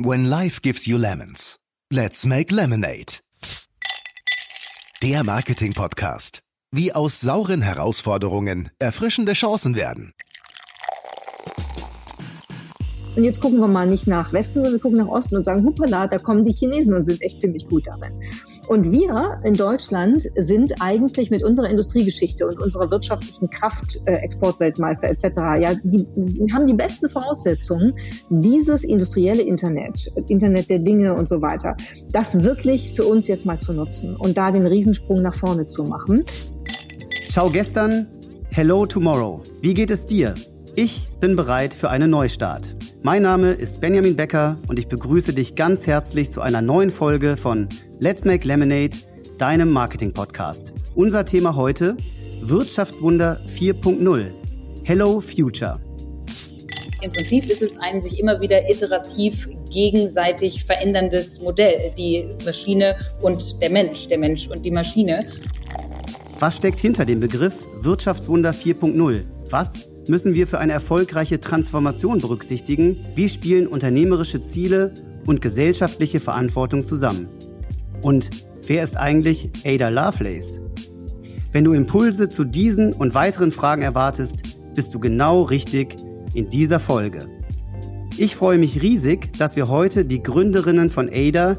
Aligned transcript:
When 0.00 0.30
life 0.30 0.62
gives 0.62 0.86
you 0.86 0.96
lemons, 0.96 1.56
let's 1.92 2.24
make 2.24 2.54
lemonade. 2.54 3.18
Der 5.02 5.24
Marketing-Podcast. 5.24 6.38
Wie 6.70 6.92
aus 6.92 7.20
sauren 7.20 7.62
Herausforderungen 7.62 8.70
erfrischende 8.78 9.32
Chancen 9.32 9.74
werden. 9.74 10.12
Und 13.16 13.24
jetzt 13.24 13.40
gucken 13.40 13.58
wir 13.58 13.66
mal 13.66 13.88
nicht 13.88 14.06
nach 14.06 14.32
Westen, 14.32 14.54
sondern 14.54 14.74
wir 14.74 14.80
gucken 14.80 14.98
nach 14.98 15.08
Osten 15.08 15.34
und 15.34 15.42
sagen, 15.42 15.64
hoppala, 15.66 16.06
da 16.06 16.18
kommen 16.18 16.44
die 16.44 16.52
Chinesen 16.52 16.94
und 16.94 17.02
sind 17.02 17.20
echt 17.20 17.40
ziemlich 17.40 17.66
gut 17.66 17.88
darin. 17.88 18.22
Und 18.68 18.92
wir 18.92 19.40
in 19.44 19.54
Deutschland 19.54 20.28
sind 20.36 20.74
eigentlich 20.80 21.30
mit 21.30 21.42
unserer 21.42 21.70
Industriegeschichte 21.70 22.46
und 22.46 22.60
unserer 22.60 22.90
wirtschaftlichen 22.90 23.48
Kraft, 23.48 23.98
äh, 24.04 24.12
Exportweltmeister 24.12 25.08
etc., 25.08 25.24
ja, 25.58 25.72
die, 25.82 26.06
haben 26.52 26.66
die 26.66 26.74
besten 26.74 27.08
Voraussetzungen, 27.08 27.94
dieses 28.28 28.84
industrielle 28.84 29.40
Internet, 29.40 30.12
Internet 30.28 30.68
der 30.68 30.80
Dinge 30.80 31.14
und 31.14 31.30
so 31.30 31.40
weiter, 31.40 31.76
das 32.12 32.44
wirklich 32.44 32.92
für 32.94 33.04
uns 33.04 33.26
jetzt 33.26 33.46
mal 33.46 33.58
zu 33.58 33.72
nutzen 33.72 34.14
und 34.16 34.36
da 34.36 34.52
den 34.52 34.66
Riesensprung 34.66 35.22
nach 35.22 35.34
vorne 35.34 35.66
zu 35.66 35.84
machen. 35.84 36.24
Ciao 37.30 37.48
gestern, 37.48 38.06
hello 38.50 38.84
tomorrow. 38.84 39.42
Wie 39.62 39.72
geht 39.72 39.90
es 39.90 40.04
dir? 40.04 40.34
Ich 40.74 41.08
bin 41.20 41.36
bereit 41.36 41.72
für 41.72 41.88
einen 41.88 42.10
Neustart. 42.10 42.77
Mein 43.02 43.22
Name 43.22 43.52
ist 43.52 43.80
Benjamin 43.80 44.16
Becker 44.16 44.58
und 44.66 44.76
ich 44.76 44.88
begrüße 44.88 45.32
dich 45.32 45.54
ganz 45.54 45.86
herzlich 45.86 46.30
zu 46.30 46.40
einer 46.40 46.60
neuen 46.60 46.90
Folge 46.90 47.36
von 47.36 47.68
Let's 48.00 48.24
Make 48.24 48.46
Lemonade, 48.46 48.96
deinem 49.38 49.70
Marketing-Podcast. 49.70 50.72
Unser 50.96 51.24
Thema 51.24 51.54
heute 51.54 51.96
Wirtschaftswunder 52.40 53.40
4.0. 53.46 54.32
Hello 54.82 55.20
Future. 55.20 55.80
Im 57.00 57.12
Prinzip 57.12 57.46
ist 57.46 57.62
es 57.62 57.78
ein 57.78 58.02
sich 58.02 58.18
immer 58.18 58.40
wieder 58.40 58.68
iterativ 58.68 59.48
gegenseitig 59.70 60.64
veränderndes 60.64 61.40
Modell, 61.40 61.92
die 61.96 62.28
Maschine 62.44 62.96
und 63.22 63.62
der 63.62 63.70
Mensch, 63.70 64.08
der 64.08 64.18
Mensch 64.18 64.48
und 64.48 64.66
die 64.66 64.72
Maschine. 64.72 65.24
Was 66.40 66.56
steckt 66.56 66.80
hinter 66.80 67.04
dem 67.04 67.20
Begriff 67.20 67.54
Wirtschaftswunder 67.80 68.50
4.0? 68.50 69.22
Was 69.50 69.87
müssen 70.08 70.34
wir 70.34 70.46
für 70.46 70.58
eine 70.58 70.72
erfolgreiche 70.72 71.40
Transformation 71.40 72.18
berücksichtigen, 72.18 73.06
wie 73.14 73.28
spielen 73.28 73.66
unternehmerische 73.66 74.40
Ziele 74.40 74.94
und 75.26 75.40
gesellschaftliche 75.40 76.20
Verantwortung 76.20 76.84
zusammen. 76.84 77.28
Und 78.02 78.30
wer 78.66 78.82
ist 78.82 78.96
eigentlich 78.96 79.50
Ada 79.64 79.88
Lovelace? 79.88 80.60
Wenn 81.52 81.64
du 81.64 81.72
Impulse 81.72 82.28
zu 82.28 82.44
diesen 82.44 82.92
und 82.92 83.14
weiteren 83.14 83.50
Fragen 83.50 83.82
erwartest, 83.82 84.74
bist 84.74 84.94
du 84.94 85.00
genau 85.00 85.42
richtig 85.42 85.96
in 86.34 86.50
dieser 86.50 86.78
Folge. 86.78 87.28
Ich 88.16 88.36
freue 88.36 88.58
mich 88.58 88.82
riesig, 88.82 89.32
dass 89.38 89.56
wir 89.56 89.68
heute 89.68 90.04
die 90.04 90.22
Gründerinnen 90.22 90.90
von 90.90 91.08
Ada, 91.08 91.58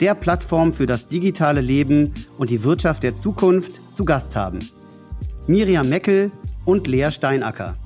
der 0.00 0.14
Plattform 0.14 0.72
für 0.72 0.86
das 0.86 1.08
digitale 1.08 1.60
Leben 1.60 2.12
und 2.38 2.50
die 2.50 2.64
Wirtschaft 2.64 3.02
der 3.02 3.16
Zukunft, 3.16 3.94
zu 3.94 4.04
Gast 4.04 4.34
haben. 4.34 4.58
Miriam 5.46 5.88
Meckel 5.88 6.30
und 6.64 6.86
Lea 6.86 7.10
Steinacker. 7.10 7.76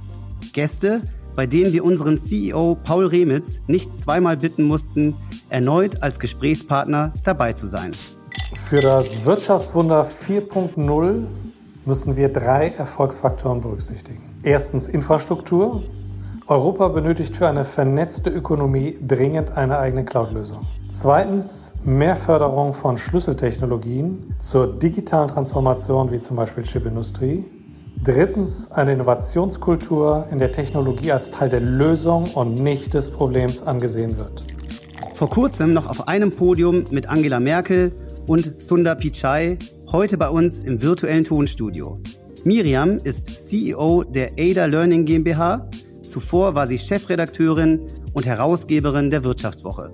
Gäste, 0.55 1.03
bei 1.35 1.47
denen 1.47 1.73
wir 1.73 1.85
unseren 1.85 2.17
CEO 2.17 2.77
Paul 2.85 3.07
Remitz 3.07 3.61
nicht 3.67 3.95
zweimal 3.95 4.37
bitten 4.37 4.63
mussten, 4.65 5.17
erneut 5.51 6.03
als 6.03 6.19
Gesprächspartner 6.21 7.13
dabei 7.25 7.53
zu 7.53 7.67
sein. 7.67 7.91
Für 8.71 8.81
das 8.81 9.27
Wirtschaftswunder 9.27 10.07
4.0 10.07 11.25
müssen 11.85 12.17
wir 12.17 12.29
drei 12.29 12.69
Erfolgsfaktoren 12.69 13.61
berücksichtigen. 13.61 14.23
Erstens 14.45 14.89
Infrastruktur. 14.89 15.83
Europa 16.47 16.89
benötigt 16.89 17.37
für 17.37 17.49
eine 17.49 17.65
vernetzte 17.65 18.31
Ökonomie 18.31 18.99
dringend 19.07 19.57
eine 19.57 19.79
eigene 19.79 20.05
Cloud-Lösung. 20.05 20.67
Zweitens 20.91 21.73
mehr 21.85 22.17
Förderung 22.17 22.75
von 22.75 22.99
Schlüsseltechnologien 22.99 24.35
zur 24.41 24.79
digitalen 24.79 25.29
Transformation, 25.29 26.13
wie 26.13 26.21
zum 26.21 26.37
Beispiel 26.37 26.63
Chipindustrie. 26.63 27.45
Drittens 28.05 28.71
eine 28.71 28.93
Innovationskultur, 28.93 30.29
in 30.31 30.37
der 30.37 30.53
Technologie 30.53 31.11
als 31.11 31.31
Teil 31.31 31.49
der 31.49 31.61
Lösung 31.61 32.25
und 32.35 32.57
nicht 32.57 32.93
des 32.93 33.09
Problems 33.09 33.63
angesehen 33.63 34.19
wird. 34.19 34.45
Vor 35.15 35.31
kurzem 35.31 35.73
noch 35.73 35.89
auf 35.89 36.07
einem 36.07 36.31
Podium 36.31 36.85
mit 36.91 37.09
Angela 37.09 37.41
Merkel 37.41 37.93
und 38.27 38.63
Sundar 38.63 38.97
Pichai, 38.97 39.57
heute 39.91 40.19
bei 40.19 40.29
uns 40.29 40.59
im 40.59 40.83
virtuellen 40.83 41.25
Tonstudio. 41.25 41.99
Miriam 42.45 42.99
ist 42.99 43.49
CEO 43.49 44.05
der 44.05 44.33
Ada 44.39 44.67
Learning 44.67 45.07
GmbH. 45.07 45.67
Zuvor 46.03 46.55
war 46.55 46.67
sie 46.67 46.77
Chefredakteurin 46.77 47.87
und 48.13 48.27
Herausgeberin 48.27 49.09
der 49.09 49.25
Wirtschaftswoche. 49.25 49.91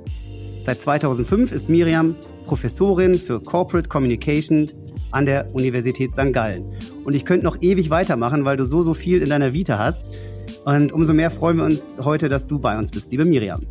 Seit 0.63 0.81
2005 0.81 1.53
ist 1.53 1.69
Miriam 1.69 2.17
Professorin 2.45 3.15
für 3.15 3.41
Corporate 3.41 3.89
Communication 3.89 4.67
an 5.13 5.27
der 5.27 5.55
Universität 5.55 6.15
St. 6.15 6.33
Gallen. 6.33 6.65
Und 7.11 7.17
ich 7.17 7.25
könnte 7.25 7.45
noch 7.45 7.61
ewig 7.61 7.91
weitermachen, 7.91 8.45
weil 8.45 8.57
du 8.57 8.65
so, 8.65 8.85
so 8.85 8.95
viel 8.95 9.21
in 9.21 9.31
deiner 9.31 9.53
Vita 9.53 9.81
hast. 9.81 10.13
Und 10.65 10.93
umso 10.93 11.13
mehr 11.13 11.29
freuen 11.33 11.57
wir 11.57 11.65
uns 11.65 11.99
heute, 12.05 12.29
dass 12.29 12.47
du 12.47 12.61
bei 12.61 12.79
uns 12.79 12.93
bist, 12.93 13.11
liebe 13.11 13.25
Miriam. 13.25 13.67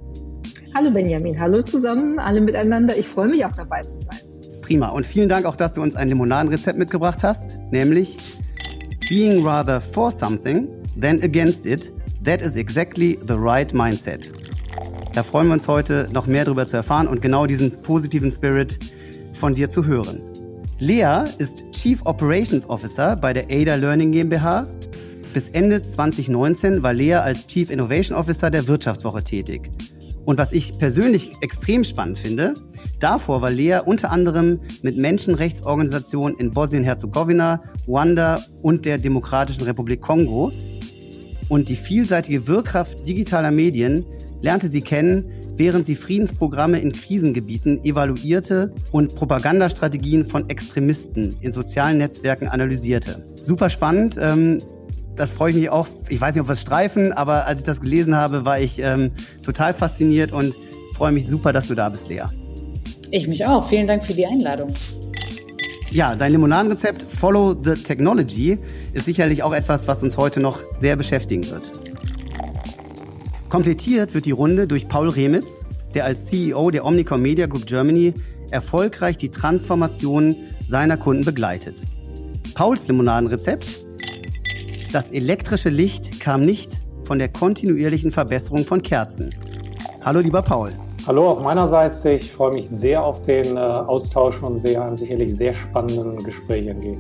Hallo 0.75 0.91
Benjamin, 0.91 1.39
hallo 1.39 1.61
zusammen, 1.61 2.19
alle 2.19 2.41
miteinander. 2.41 2.97
Ich 2.97 3.07
freue 3.07 3.29
mich 3.29 3.45
auch 3.45 3.53
dabei 3.53 3.83
zu 3.83 3.99
sein. 3.99 4.19
Prima. 4.61 4.89
Und 4.89 5.07
vielen 5.07 5.29
Dank 5.29 5.45
auch, 5.45 5.55
dass 5.55 5.71
du 5.71 5.81
uns 5.81 5.95
ein 5.95 6.09
Limonadenrezept 6.09 6.77
mitgebracht 6.77 7.23
hast, 7.23 7.57
nämlich 7.71 8.17
Being 9.07 9.41
rather 9.47 9.79
for 9.79 10.11
something 10.11 10.67
than 10.99 11.23
against 11.23 11.65
it, 11.65 11.93
that 12.25 12.41
is 12.41 12.57
exactly 12.57 13.17
the 13.25 13.35
right 13.37 13.73
mindset. 13.73 14.33
Da 15.13 15.23
freuen 15.23 15.47
wir 15.47 15.53
uns 15.53 15.69
heute 15.69 16.09
noch 16.11 16.27
mehr 16.27 16.43
darüber 16.43 16.67
zu 16.67 16.75
erfahren 16.75 17.07
und 17.07 17.21
genau 17.21 17.45
diesen 17.45 17.71
positiven 17.83 18.31
Spirit 18.31 18.77
von 19.31 19.53
dir 19.53 19.69
zu 19.69 19.85
hören. 19.85 20.28
Lea 20.81 21.25
ist 21.39 21.73
Chief 21.73 21.99
Operations 22.05 22.69
Officer 22.69 23.17
bei 23.17 23.33
der 23.33 23.51
Ada 23.51 23.75
Learning 23.75 24.13
GmbH. 24.13 24.65
Bis 25.33 25.49
Ende 25.49 25.81
2019 25.81 26.81
war 26.81 26.93
Lea 26.93 27.15
als 27.15 27.47
Chief 27.47 27.69
Innovation 27.69 28.17
Officer 28.17 28.49
der 28.49 28.65
Wirtschaftswoche 28.65 29.21
tätig. 29.21 29.69
Und 30.23 30.37
was 30.37 30.53
ich 30.53 30.79
persönlich 30.79 31.33
extrem 31.41 31.83
spannend 31.83 32.19
finde, 32.19 32.53
davor 33.01 33.41
war 33.41 33.51
Lea 33.51 33.79
unter 33.85 34.09
anderem 34.09 34.61
mit 34.81 34.97
Menschenrechtsorganisationen 34.97 36.37
in 36.39 36.51
Bosnien-Herzegowina, 36.51 37.61
Ruanda 37.85 38.39
und 38.61 38.85
der 38.85 38.99
Demokratischen 38.99 39.63
Republik 39.63 39.99
Kongo. 39.99 40.49
Und 41.49 41.67
die 41.67 41.75
vielseitige 41.75 42.47
Wirkkraft 42.47 43.05
digitaler 43.05 43.51
Medien 43.51 44.05
lernte 44.39 44.69
sie 44.69 44.81
kennen, 44.81 45.25
während 45.59 45.85
sie 45.85 45.95
Friedensprogramme 45.95 46.79
in 46.79 46.93
Krisengebieten 46.93 47.83
evaluierte 47.83 48.73
und 48.91 49.13
Propagandastrategien 49.13 50.25
von 50.25 50.49
Extremisten 50.49 51.35
in 51.41 51.51
sozialen 51.51 51.97
Netzwerken 51.97 52.47
analysierte. 52.47 53.25
Super 53.35 53.69
spannend. 53.69 54.17
Ähm, 54.19 54.61
das 55.17 55.29
freue 55.29 55.49
ich 55.49 55.57
mich 55.57 55.69
auch. 55.69 55.85
Ich 56.07 56.19
weiß 56.19 56.33
nicht, 56.33 56.41
ob 56.41 56.47
wir 56.47 56.53
es 56.53 56.61
streifen, 56.61 57.11
aber 57.11 57.45
als 57.45 57.59
ich 57.59 57.65
das 57.65 57.81
gelesen 57.81 58.15
habe, 58.15 58.45
war 58.45 58.57
ich 58.57 58.79
ähm, 58.79 59.11
total 59.43 59.73
fasziniert 59.73 60.31
und 60.31 60.55
freue 60.93 61.11
mich 61.11 61.27
super, 61.27 61.51
dass 61.51 61.67
du 61.67 61.75
da 61.75 61.89
bist, 61.89 62.07
Lea. 62.07 62.23
Ich 63.11 63.27
mich 63.27 63.45
auch. 63.45 63.67
Vielen 63.67 63.85
Dank 63.85 64.05
für 64.05 64.13
die 64.13 64.25
Einladung. 64.25 64.71
Ja, 65.91 66.15
dein 66.15 66.31
Limonadenrezept 66.31 67.01
Follow 67.01 67.55
the 67.61 67.73
Technology 67.73 68.57
ist 68.93 69.05
sicherlich 69.05 69.43
auch 69.43 69.53
etwas, 69.53 69.87
was 69.87 70.03
uns 70.03 70.15
heute 70.15 70.39
noch 70.39 70.63
sehr 70.71 70.95
beschäftigen 70.95 71.49
wird. 71.49 71.78
Komplettiert 73.49 74.13
wird 74.13 74.25
die 74.25 74.31
Runde 74.31 74.67
durch 74.67 74.87
Paul 74.87 75.09
Remitz, 75.09 75.65
der 75.95 76.05
als 76.05 76.27
CEO 76.27 76.69
der 76.69 76.85
Omnicom 76.85 77.19
Media 77.19 77.47
Group 77.47 77.65
Germany 77.65 78.13
erfolgreich 78.51 79.17
die 79.17 79.31
Transformation 79.31 80.35
seiner 80.67 80.97
Kunden 80.97 81.25
begleitet. 81.25 81.81
Pauls 82.53 82.87
Limonadenrezept? 82.87 83.87
Das 84.93 85.09
elektrische 85.09 85.69
Licht 85.69 86.19
kam 86.19 86.41
nicht 86.41 86.73
von 87.03 87.17
der 87.17 87.29
kontinuierlichen 87.29 88.11
Verbesserung 88.11 88.65
von 88.65 88.83
Kerzen. 88.83 89.31
Hallo 90.05 90.19
lieber 90.19 90.43
Paul. 90.43 90.69
Hallo 91.07 91.29
auch 91.29 91.41
meinerseits. 91.41 92.05
Ich 92.05 92.31
freue 92.31 92.53
mich 92.53 92.69
sehr 92.69 93.03
auf 93.03 93.23
den 93.23 93.57
äh, 93.57 93.59
Austausch 93.59 94.43
und 94.43 94.57
sehe 94.57 94.79
einen 94.79 94.95
sicherlich 94.95 95.35
sehr 95.35 95.53
spannenden 95.53 96.23
Gespräch 96.23 96.67
entgegen. 96.67 96.99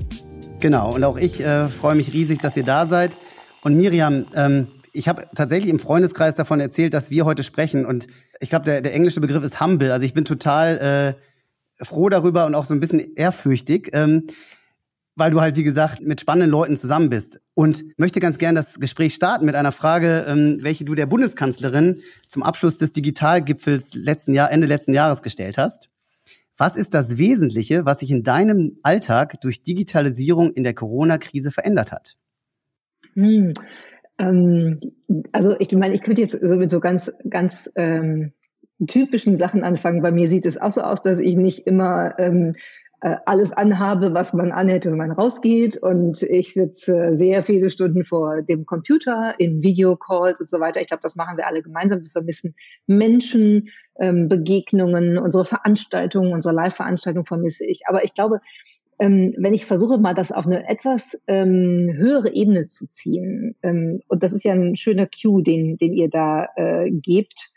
Genau, 0.59 0.95
und 0.95 1.03
auch 1.03 1.17
ich 1.17 1.41
äh, 1.41 1.67
freue 1.69 1.93
mich 1.93 2.11
riesig, 2.11 2.39
dass 2.39 2.57
ihr 2.57 2.63
da 2.63 2.87
seid. 2.87 3.15
Und 3.61 3.77
Miriam, 3.77 4.25
ähm, 4.35 4.67
ich 4.93 5.07
habe 5.07 5.27
tatsächlich 5.35 5.69
im 5.69 5.79
Freundeskreis 5.79 6.35
davon 6.35 6.59
erzählt, 6.59 6.93
dass 6.93 7.09
wir 7.09 7.25
heute 7.25 7.43
sprechen. 7.43 7.85
Und 7.85 8.07
ich 8.39 8.49
glaube, 8.49 8.65
der, 8.65 8.81
der 8.81 8.93
englische 8.93 9.21
Begriff 9.21 9.43
ist 9.43 9.59
humble. 9.61 9.91
Also 9.91 10.05
ich 10.05 10.13
bin 10.13 10.25
total 10.25 11.15
äh, 11.79 11.83
froh 11.85 12.09
darüber 12.09 12.45
und 12.45 12.55
auch 12.55 12.65
so 12.65 12.73
ein 12.73 12.79
bisschen 12.79 13.15
ehrfürchtig, 13.15 13.89
ähm, 13.93 14.27
weil 15.15 15.31
du 15.31 15.41
halt, 15.41 15.57
wie 15.57 15.63
gesagt, 15.63 16.01
mit 16.01 16.21
spannenden 16.21 16.49
Leuten 16.49 16.77
zusammen 16.77 17.09
bist. 17.09 17.41
Und 17.53 17.83
möchte 17.97 18.19
ganz 18.19 18.37
gern 18.37 18.55
das 18.55 18.79
Gespräch 18.79 19.13
starten 19.13 19.45
mit 19.45 19.55
einer 19.55 19.71
Frage, 19.71 20.25
ähm, 20.27 20.59
welche 20.61 20.85
du 20.85 20.95
der 20.95 21.05
Bundeskanzlerin 21.05 22.01
zum 22.27 22.43
Abschluss 22.43 22.77
des 22.77 22.91
Digitalgipfels 22.91 23.93
letzten 23.95 24.33
Jahr, 24.33 24.51
Ende 24.51 24.67
letzten 24.67 24.93
Jahres 24.93 25.21
gestellt 25.21 25.57
hast. 25.57 25.89
Was 26.57 26.75
ist 26.75 26.93
das 26.93 27.17
Wesentliche, 27.17 27.85
was 27.85 27.99
sich 27.99 28.11
in 28.11 28.23
deinem 28.23 28.79
Alltag 28.83 29.39
durch 29.41 29.63
Digitalisierung 29.63 30.51
in 30.51 30.63
der 30.63 30.73
Corona-Krise 30.73 31.51
verändert 31.51 31.91
hat? 31.91 32.17
Hm. 33.13 33.53
Ähm, 34.19 34.79
also 35.31 35.55
ich 35.59 35.71
meine, 35.71 35.95
ich 35.95 36.01
könnte 36.01 36.21
jetzt 36.21 36.33
sowieso 36.45 36.79
ganz, 36.79 37.11
ganz 37.29 37.71
ähm, 37.75 38.33
typischen 38.85 39.37
Sachen 39.37 39.63
anfangen. 39.63 40.01
Bei 40.01 40.11
mir 40.11 40.27
sieht 40.27 40.45
es 40.45 40.59
auch 40.59 40.71
so 40.71 40.81
aus, 40.81 41.01
dass 41.01 41.19
ich 41.19 41.35
nicht 41.35 41.65
immer 41.65 42.17
ähm, 42.19 42.51
äh, 43.01 43.15
alles 43.25 43.53
anhabe, 43.53 44.13
was 44.13 44.33
man 44.33 44.51
anhätte, 44.51 44.91
wenn 44.91 44.97
man 44.97 45.11
rausgeht. 45.11 45.77
Und 45.77 46.21
ich 46.21 46.53
sitze 46.53 47.13
sehr 47.13 47.43
viele 47.43 47.69
Stunden 47.69 48.03
vor 48.03 48.41
dem 48.41 48.65
Computer 48.65 49.35
in 49.37 49.63
Videocalls 49.63 50.41
und 50.41 50.49
so 50.49 50.59
weiter. 50.59 50.81
Ich 50.81 50.87
glaube, 50.87 51.03
das 51.03 51.15
machen 51.15 51.37
wir 51.37 51.47
alle 51.47 51.61
gemeinsam. 51.61 52.01
Wir 52.01 52.09
vermissen 52.09 52.55
Menschen, 52.87 53.69
ähm, 53.99 54.27
Begegnungen, 54.27 55.17
unsere 55.17 55.45
Veranstaltungen, 55.45 56.33
unsere 56.33 56.53
Live-Veranstaltungen 56.53 57.25
vermisse 57.25 57.65
ich. 57.65 57.83
Aber 57.87 58.03
ich 58.03 58.13
glaube, 58.13 58.41
ähm, 58.99 59.31
wenn 59.37 59.53
ich 59.53 59.65
versuche 59.65 59.97
mal 59.97 60.13
das 60.13 60.31
auf 60.31 60.45
eine 60.45 60.67
etwas 60.69 61.21
ähm, 61.27 61.93
höhere 61.95 62.33
Ebene 62.33 62.67
zu 62.67 62.87
ziehen, 62.87 63.55
ähm, 63.63 64.01
und 64.07 64.23
das 64.23 64.33
ist 64.33 64.43
ja 64.43 64.53
ein 64.53 64.75
schöner 64.75 65.07
Cue, 65.07 65.41
den, 65.41 65.77
den 65.77 65.93
ihr 65.93 66.09
da 66.09 66.47
äh, 66.55 66.91
gebt, 66.91 67.51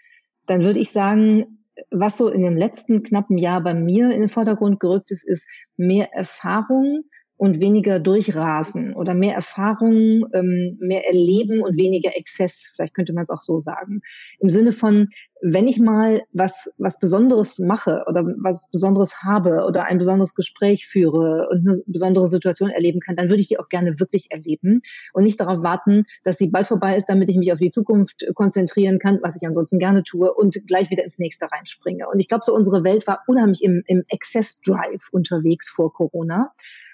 dann 0.47 0.65
würde 0.65 0.81
ich 0.81 0.91
sagen, 0.91 1.59
was 1.91 2.17
so 2.17 2.29
in 2.29 2.43
dem 2.43 2.57
letzten 2.57 3.03
knappen 3.03 3.39
Jahr 3.39 3.63
bei 3.63 3.75
mir 3.75 4.11
in 4.11 4.21
den 4.21 4.29
Vordergrund 4.29 4.79
gerückt 4.79 5.11
ist, 5.11 5.27
ist 5.27 5.49
mehr 5.77 6.13
Erfahrung 6.13 7.05
und 7.37 7.61
weniger 7.61 7.99
durchrasen 7.99 8.95
oder 8.95 9.15
mehr 9.15 9.35
Erfahrung, 9.35 10.27
ähm, 10.33 10.79
mehr 10.81 11.07
erleben 11.07 11.63
und 11.63 11.77
weniger 11.77 12.17
Exzess. 12.17 12.71
Vielleicht 12.75 12.95
könnte 12.95 13.13
man 13.13 13.25
es 13.25 13.31
auch 13.31 13.41
so 13.41 13.59
sagen. 13.59 14.01
Im 14.39 14.49
Sinne 14.49 14.73
von, 14.73 15.09
wenn 15.43 15.67
ich 15.67 15.81
mal 15.81 16.23
was, 16.33 16.73
was 16.79 17.01
Besonderes 17.01 17.59
mache 17.59 18.05
oder 18.07 18.25
was 18.25 18.69
Besonderes 18.71 19.25
habe 19.25 19.65
oder 19.67 19.85
ein 19.85 19.99
besonderes 19.99 20.35
Gespräch 20.35 20.87
führe 20.87 21.49
und 21.51 21.67
eine 21.67 21.79
besondere 21.87 22.29
Situation 22.29 22.71
erleben 22.71 23.01
kann, 23.01 23.17
dann 23.17 23.29
würde 23.29 23.43
ich 23.43 23.49
die 23.49 23.59
auch 23.59 23.69
gerne 23.69 23.99
wirklich 23.99 24.31
erleben 24.31 24.83
und 25.13 25.25
nicht 25.25 25.41
darauf 25.41 25.65
warten, 25.65 26.05
dass 26.23 26.39
sie 26.39 26.49
bald 26.49 26.69
vorbei 26.69 26.97
ist, 26.97 27.07
damit 27.09 27.29
ich 27.29 27.37
mich 27.37 27.53
auf 27.53 27.59
die 27.59 27.71
Zukunft 27.71 28.25
konzentrieren 28.35 29.01
kann, 29.01 29.19
was 29.23 29.35
ich 29.35 29.45
ansonsten 29.45 29.81
gerne 29.81 30.05
tue 30.05 30.33
und 30.33 30.57
gleich 30.69 30.91
wieder 30.91 31.03
ins 31.03 31.19
nächste 31.19 31.51
reinspringe. 31.51 32.09
Und 32.09 32.21
ich 32.21 32.29
glaube, 32.29 32.45
so 32.45 32.55
unsere 32.55 32.85
Welt 32.85 33.09
war 33.09 33.23
unheimlich 33.27 33.65
im, 33.65 33.83
im 33.87 34.05
Excess-Drive 34.09 35.09
unterwegs 35.11 35.69
vor 35.69 35.93
Corona. 35.93 36.53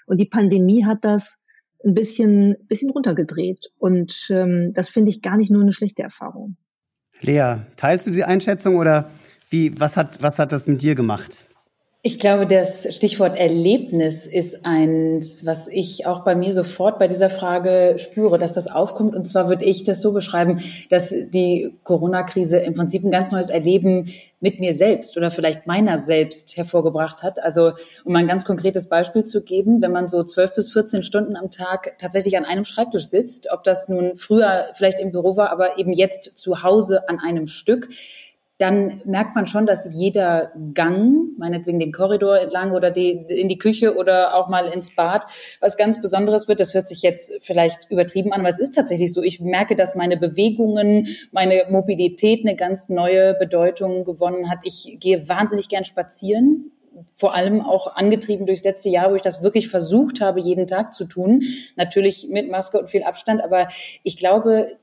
Und 0.09 0.19
die 0.19 0.25
Pandemie 0.25 0.85
hat 0.85 1.05
das 1.05 1.43
ein 1.85 1.93
bisschen, 1.93 2.55
bisschen 2.67 2.89
runtergedreht. 2.89 3.71
Und 3.77 4.27
ähm, 4.31 4.73
das 4.73 4.89
finde 4.89 5.11
ich 5.11 5.21
gar 5.21 5.37
nicht 5.37 5.51
nur 5.51 5.61
eine 5.61 5.71
schlechte 5.71 6.01
Erfahrung. 6.01 6.57
Lea, 7.21 7.57
teilst 7.77 8.07
du 8.07 8.11
die 8.11 8.23
Einschätzung 8.23 8.77
oder 8.77 9.11
wie, 9.51 9.79
was 9.79 9.97
hat, 9.97 10.21
was 10.23 10.39
hat 10.39 10.51
das 10.51 10.65
mit 10.65 10.81
dir 10.81 10.95
gemacht? 10.95 11.45
Ich 12.01 12.17
glaube, 12.17 12.47
das 12.47 12.95
Stichwort 12.95 13.37
Erlebnis 13.37 14.25
ist 14.25 14.65
eins, 14.65 15.45
was 15.45 15.67
ich 15.67 16.05
auch 16.05 16.23
bei 16.23 16.33
mir 16.33 16.53
sofort 16.53 16.97
bei 16.97 17.09
dieser 17.09 17.29
Frage 17.29 17.95
spüre, 17.97 18.39
dass 18.39 18.53
das 18.53 18.71
aufkommt. 18.71 19.13
Und 19.13 19.25
zwar 19.25 19.49
würde 19.49 19.65
ich 19.65 19.83
das 19.83 19.99
so 19.99 20.13
beschreiben, 20.13 20.61
dass 20.89 21.09
die 21.09 21.75
Corona-Krise 21.83 22.57
im 22.59 22.73
Prinzip 22.73 23.03
ein 23.03 23.11
ganz 23.11 23.33
neues 23.33 23.49
Erleben 23.49 24.13
mit 24.39 24.61
mir 24.61 24.73
selbst 24.73 25.17
oder 25.17 25.29
vielleicht 25.29 25.67
meiner 25.67 25.97
selbst 25.97 26.55
hervorgebracht 26.55 27.21
hat. 27.21 27.43
Also, 27.43 27.73
um 28.05 28.15
ein 28.15 28.27
ganz 28.27 28.45
konkretes 28.45 28.87
Beispiel 28.87 29.25
zu 29.25 29.43
geben, 29.43 29.81
wenn 29.81 29.91
man 29.91 30.07
so 30.07 30.23
zwölf 30.23 30.53
bis 30.55 30.71
14 30.71 31.03
Stunden 31.03 31.35
am 31.35 31.51
Tag 31.51 31.97
tatsächlich 31.97 32.37
an 32.37 32.45
einem 32.45 32.63
Schreibtisch 32.63 33.07
sitzt, 33.07 33.51
ob 33.51 33.65
das 33.65 33.89
nun 33.89 34.15
früher 34.15 34.67
vielleicht 34.75 35.01
im 35.01 35.11
Büro 35.11 35.35
war, 35.35 35.49
aber 35.49 35.77
eben 35.77 35.91
jetzt 35.91 36.37
zu 36.37 36.63
Hause 36.63 37.09
an 37.09 37.19
einem 37.19 37.47
Stück, 37.47 37.89
dann 38.59 39.01
merkt 39.05 39.35
man 39.35 39.47
schon, 39.47 39.65
dass 39.65 39.87
jeder 39.89 40.51
Gang, 40.73 41.37
meinetwegen 41.37 41.79
den 41.79 41.93
Korridor 41.93 42.37
entlang 42.39 42.73
oder 42.73 42.91
die, 42.91 43.11
in 43.11 43.47
die 43.47 43.57
Küche 43.57 43.95
oder 43.95 44.35
auch 44.35 44.49
mal 44.49 44.67
ins 44.67 44.93
Bad, 44.93 45.25
was 45.61 45.77
ganz 45.77 46.01
Besonderes 46.01 46.49
wird. 46.49 46.59
Das 46.59 46.73
hört 46.73 46.85
sich 46.85 47.01
jetzt 47.01 47.31
vielleicht 47.41 47.89
übertrieben 47.89 48.33
an, 48.33 48.41
aber 48.41 48.49
es 48.49 48.59
ist 48.59 48.75
tatsächlich 48.75 49.13
so. 49.13 49.23
Ich 49.23 49.39
merke, 49.39 49.77
dass 49.77 49.95
meine 49.95 50.17
Bewegungen, 50.17 51.07
meine 51.31 51.67
Mobilität 51.69 52.45
eine 52.45 52.57
ganz 52.57 52.89
neue 52.89 53.33
Bedeutung 53.35 54.03
gewonnen 54.03 54.51
hat. 54.51 54.59
Ich 54.63 54.97
gehe 54.99 55.29
wahnsinnig 55.29 55.69
gern 55.69 55.85
spazieren 55.85 56.71
vor 57.15 57.33
allem 57.33 57.61
auch 57.61 57.95
angetrieben 57.95 58.45
durchs 58.45 58.65
letzte 58.65 58.89
Jahr, 58.89 59.11
wo 59.11 59.15
ich 59.15 59.21
das 59.21 59.41
wirklich 59.41 59.69
versucht 59.69 60.19
habe, 60.19 60.41
jeden 60.41 60.67
Tag 60.67 60.93
zu 60.93 61.05
tun. 61.05 61.43
Natürlich 61.77 62.27
mit 62.29 62.51
Maske 62.51 62.77
und 62.77 62.89
viel 62.89 63.03
Abstand, 63.03 63.41
aber 63.41 63.69
ich 64.03 64.17
glaube, 64.17 64.77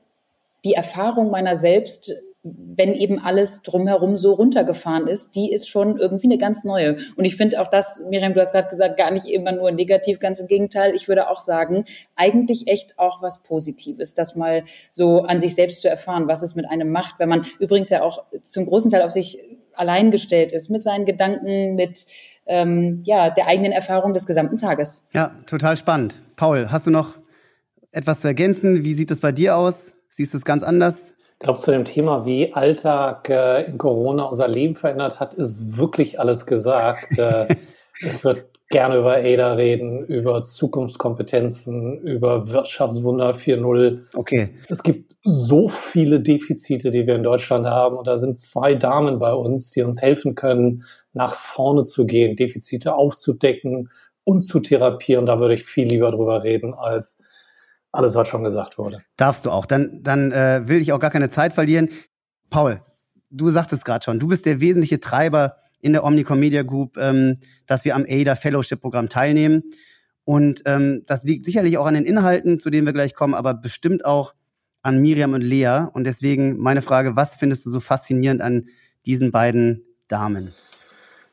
die 0.65 0.73
Erfahrung 0.73 1.29
meiner 1.29 1.55
selbst 1.55 2.11
wenn 2.43 2.93
eben 2.93 3.19
alles 3.19 3.61
drumherum 3.61 4.15
so 4.15 4.33
runtergefahren 4.33 5.07
ist, 5.07 5.35
die 5.35 5.51
ist 5.51 5.67
schon 5.67 5.97
irgendwie 5.97 6.27
eine 6.27 6.37
ganz 6.37 6.63
neue. 6.63 6.97
Und 7.15 7.25
ich 7.25 7.35
finde 7.35 7.61
auch 7.61 7.67
das, 7.67 8.01
Miriam, 8.09 8.33
du 8.33 8.39
hast 8.39 8.51
gerade 8.51 8.67
gesagt, 8.67 8.97
gar 8.97 9.11
nicht 9.11 9.25
immer 9.25 9.51
nur 9.51 9.71
negativ, 9.71 10.19
ganz 10.19 10.39
im 10.39 10.47
Gegenteil. 10.47 10.93
Ich 10.95 11.07
würde 11.07 11.29
auch 11.29 11.39
sagen, 11.39 11.85
eigentlich 12.15 12.67
echt 12.67 12.99
auch 12.99 13.21
was 13.21 13.43
Positives, 13.43 14.13
das 14.13 14.35
mal 14.35 14.63
so 14.91 15.23
an 15.23 15.39
sich 15.39 15.55
selbst 15.55 15.81
zu 15.81 15.89
erfahren, 15.89 16.27
was 16.27 16.41
es 16.41 16.55
mit 16.55 16.69
einem 16.69 16.91
macht, 16.91 17.15
wenn 17.19 17.29
man 17.29 17.45
übrigens 17.59 17.89
ja 17.89 18.01
auch 18.01 18.23
zum 18.41 18.65
großen 18.65 18.91
Teil 18.91 19.01
auf 19.01 19.11
sich 19.11 19.39
allein 19.73 20.11
gestellt 20.11 20.51
ist, 20.51 20.69
mit 20.69 20.81
seinen 20.81 21.05
Gedanken, 21.05 21.75
mit 21.75 22.05
ähm, 22.45 23.01
ja, 23.05 23.29
der 23.29 23.47
eigenen 23.47 23.71
Erfahrung 23.71 24.13
des 24.13 24.25
gesamten 24.25 24.57
Tages. 24.57 25.07
Ja, 25.13 25.33
total 25.45 25.75
spannend. 25.75 26.21
Paul, 26.35 26.71
hast 26.71 26.87
du 26.87 26.91
noch 26.91 27.17
etwas 27.91 28.21
zu 28.21 28.27
ergänzen? 28.27 28.83
Wie 28.83 28.93
sieht 28.93 29.11
es 29.11 29.19
bei 29.19 29.31
dir 29.31 29.57
aus? 29.57 29.95
Siehst 30.09 30.33
du 30.33 30.37
es 30.37 30.45
ganz 30.45 30.63
anders? 30.63 31.13
Ich 31.39 31.43
glaube, 31.43 31.59
zu 31.59 31.69
dem 31.69 31.85
Thema, 31.85 32.25
wie 32.25 32.51
Alltag 32.53 33.29
äh, 33.29 33.61
in 33.65 33.77
Corona 33.77 34.23
unser 34.23 34.47
Leben 34.47 34.75
verändert 34.75 35.19
hat, 35.19 35.35
ist 35.35 35.77
wirklich 35.77 36.19
alles 36.19 36.47
gesagt. 36.47 37.07
äh, 37.19 37.55
ich 38.01 38.23
würde 38.23 38.49
gerne 38.69 38.97
über 38.97 39.17
ADA 39.17 39.53
reden, 39.53 40.03
über 40.05 40.41
Zukunftskompetenzen, 40.41 41.99
über 41.99 42.49
Wirtschaftswunder 42.49 43.35
4.0. 43.35 43.99
Okay. 44.15 44.49
Es 44.67 44.81
gibt 44.81 45.15
so 45.23 45.69
viele 45.69 46.21
Defizite, 46.21 46.89
die 46.89 47.05
wir 47.05 47.15
in 47.15 47.23
Deutschland 47.23 47.67
haben. 47.67 47.97
Und 47.97 48.07
da 48.07 48.17
sind 48.17 48.39
zwei 48.39 48.73
Damen 48.73 49.19
bei 49.19 49.31
uns, 49.31 49.69
die 49.69 49.83
uns 49.83 50.01
helfen 50.01 50.33
können, 50.33 50.85
nach 51.13 51.35
vorne 51.35 51.83
zu 51.83 52.07
gehen, 52.07 52.35
Defizite 52.35 52.95
aufzudecken 52.95 53.89
und 54.23 54.41
zu 54.41 54.59
therapieren. 54.59 55.27
Da 55.27 55.39
würde 55.39 55.53
ich 55.53 55.63
viel 55.63 55.87
lieber 55.87 56.09
drüber 56.09 56.43
reden, 56.43 56.73
als 56.73 57.21
alles, 57.91 58.15
was 58.15 58.27
schon 58.27 58.43
gesagt 58.43 58.77
wurde. 58.77 59.01
Darfst 59.15 59.45
du 59.45 59.51
auch. 59.51 59.65
Dann, 59.65 60.01
dann 60.03 60.31
äh, 60.31 60.67
will 60.67 60.81
ich 60.81 60.93
auch 60.93 60.99
gar 60.99 61.09
keine 61.09 61.29
Zeit 61.29 61.53
verlieren. 61.53 61.89
Paul, 62.49 62.81
du 63.29 63.49
sagtest 63.49 63.85
gerade 63.85 64.03
schon, 64.03 64.19
du 64.19 64.27
bist 64.27 64.45
der 64.45 64.61
wesentliche 64.61 64.99
Treiber 64.99 65.57
in 65.79 65.93
der 65.93 66.03
Omnicom 66.03 66.39
Media 66.39 66.63
Group, 66.63 66.97
ähm, 66.97 67.37
dass 67.65 67.85
wir 67.85 67.95
am 67.95 68.05
ADA 68.07 68.35
Fellowship 68.35 68.81
Programm 68.81 69.09
teilnehmen. 69.09 69.63
Und 70.23 70.63
ähm, 70.65 71.03
das 71.05 71.23
liegt 71.23 71.45
sicherlich 71.45 71.77
auch 71.77 71.85
an 71.85 71.93
den 71.93 72.05
Inhalten, 72.05 72.59
zu 72.59 72.69
denen 72.69 72.85
wir 72.85 72.93
gleich 72.93 73.13
kommen, 73.13 73.33
aber 73.33 73.53
bestimmt 73.53 74.03
auch 74.05 74.33
an 74.81 74.99
Miriam 74.99 75.33
und 75.33 75.41
Lea. 75.41 75.87
Und 75.93 76.03
deswegen 76.05 76.57
meine 76.57 76.81
Frage, 76.81 77.15
was 77.15 77.35
findest 77.35 77.65
du 77.65 77.69
so 77.69 77.79
faszinierend 77.79 78.41
an 78.41 78.67
diesen 79.05 79.31
beiden 79.31 79.85
Damen? 80.07 80.53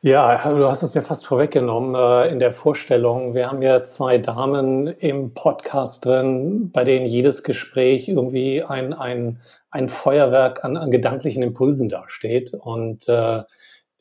Ja, 0.06 0.36
du 0.36 0.68
hast 0.68 0.82
es 0.82 0.92
mir 0.92 1.00
fast 1.00 1.26
vorweggenommen 1.26 1.94
äh, 1.94 2.30
in 2.30 2.38
der 2.38 2.52
Vorstellung. 2.52 3.32
Wir 3.32 3.50
haben 3.50 3.62
ja 3.62 3.84
zwei 3.84 4.18
Damen 4.18 4.86
im 4.86 5.32
Podcast 5.32 6.04
drin, 6.04 6.70
bei 6.70 6.84
denen 6.84 7.06
jedes 7.06 7.42
Gespräch 7.42 8.06
irgendwie 8.06 8.62
ein, 8.62 8.92
ein, 8.92 9.40
ein 9.70 9.88
Feuerwerk 9.88 10.62
an, 10.62 10.76
an 10.76 10.90
gedanklichen 10.90 11.42
Impulsen 11.42 11.88
dasteht. 11.88 12.52
Und 12.52 13.08
äh, 13.08 13.44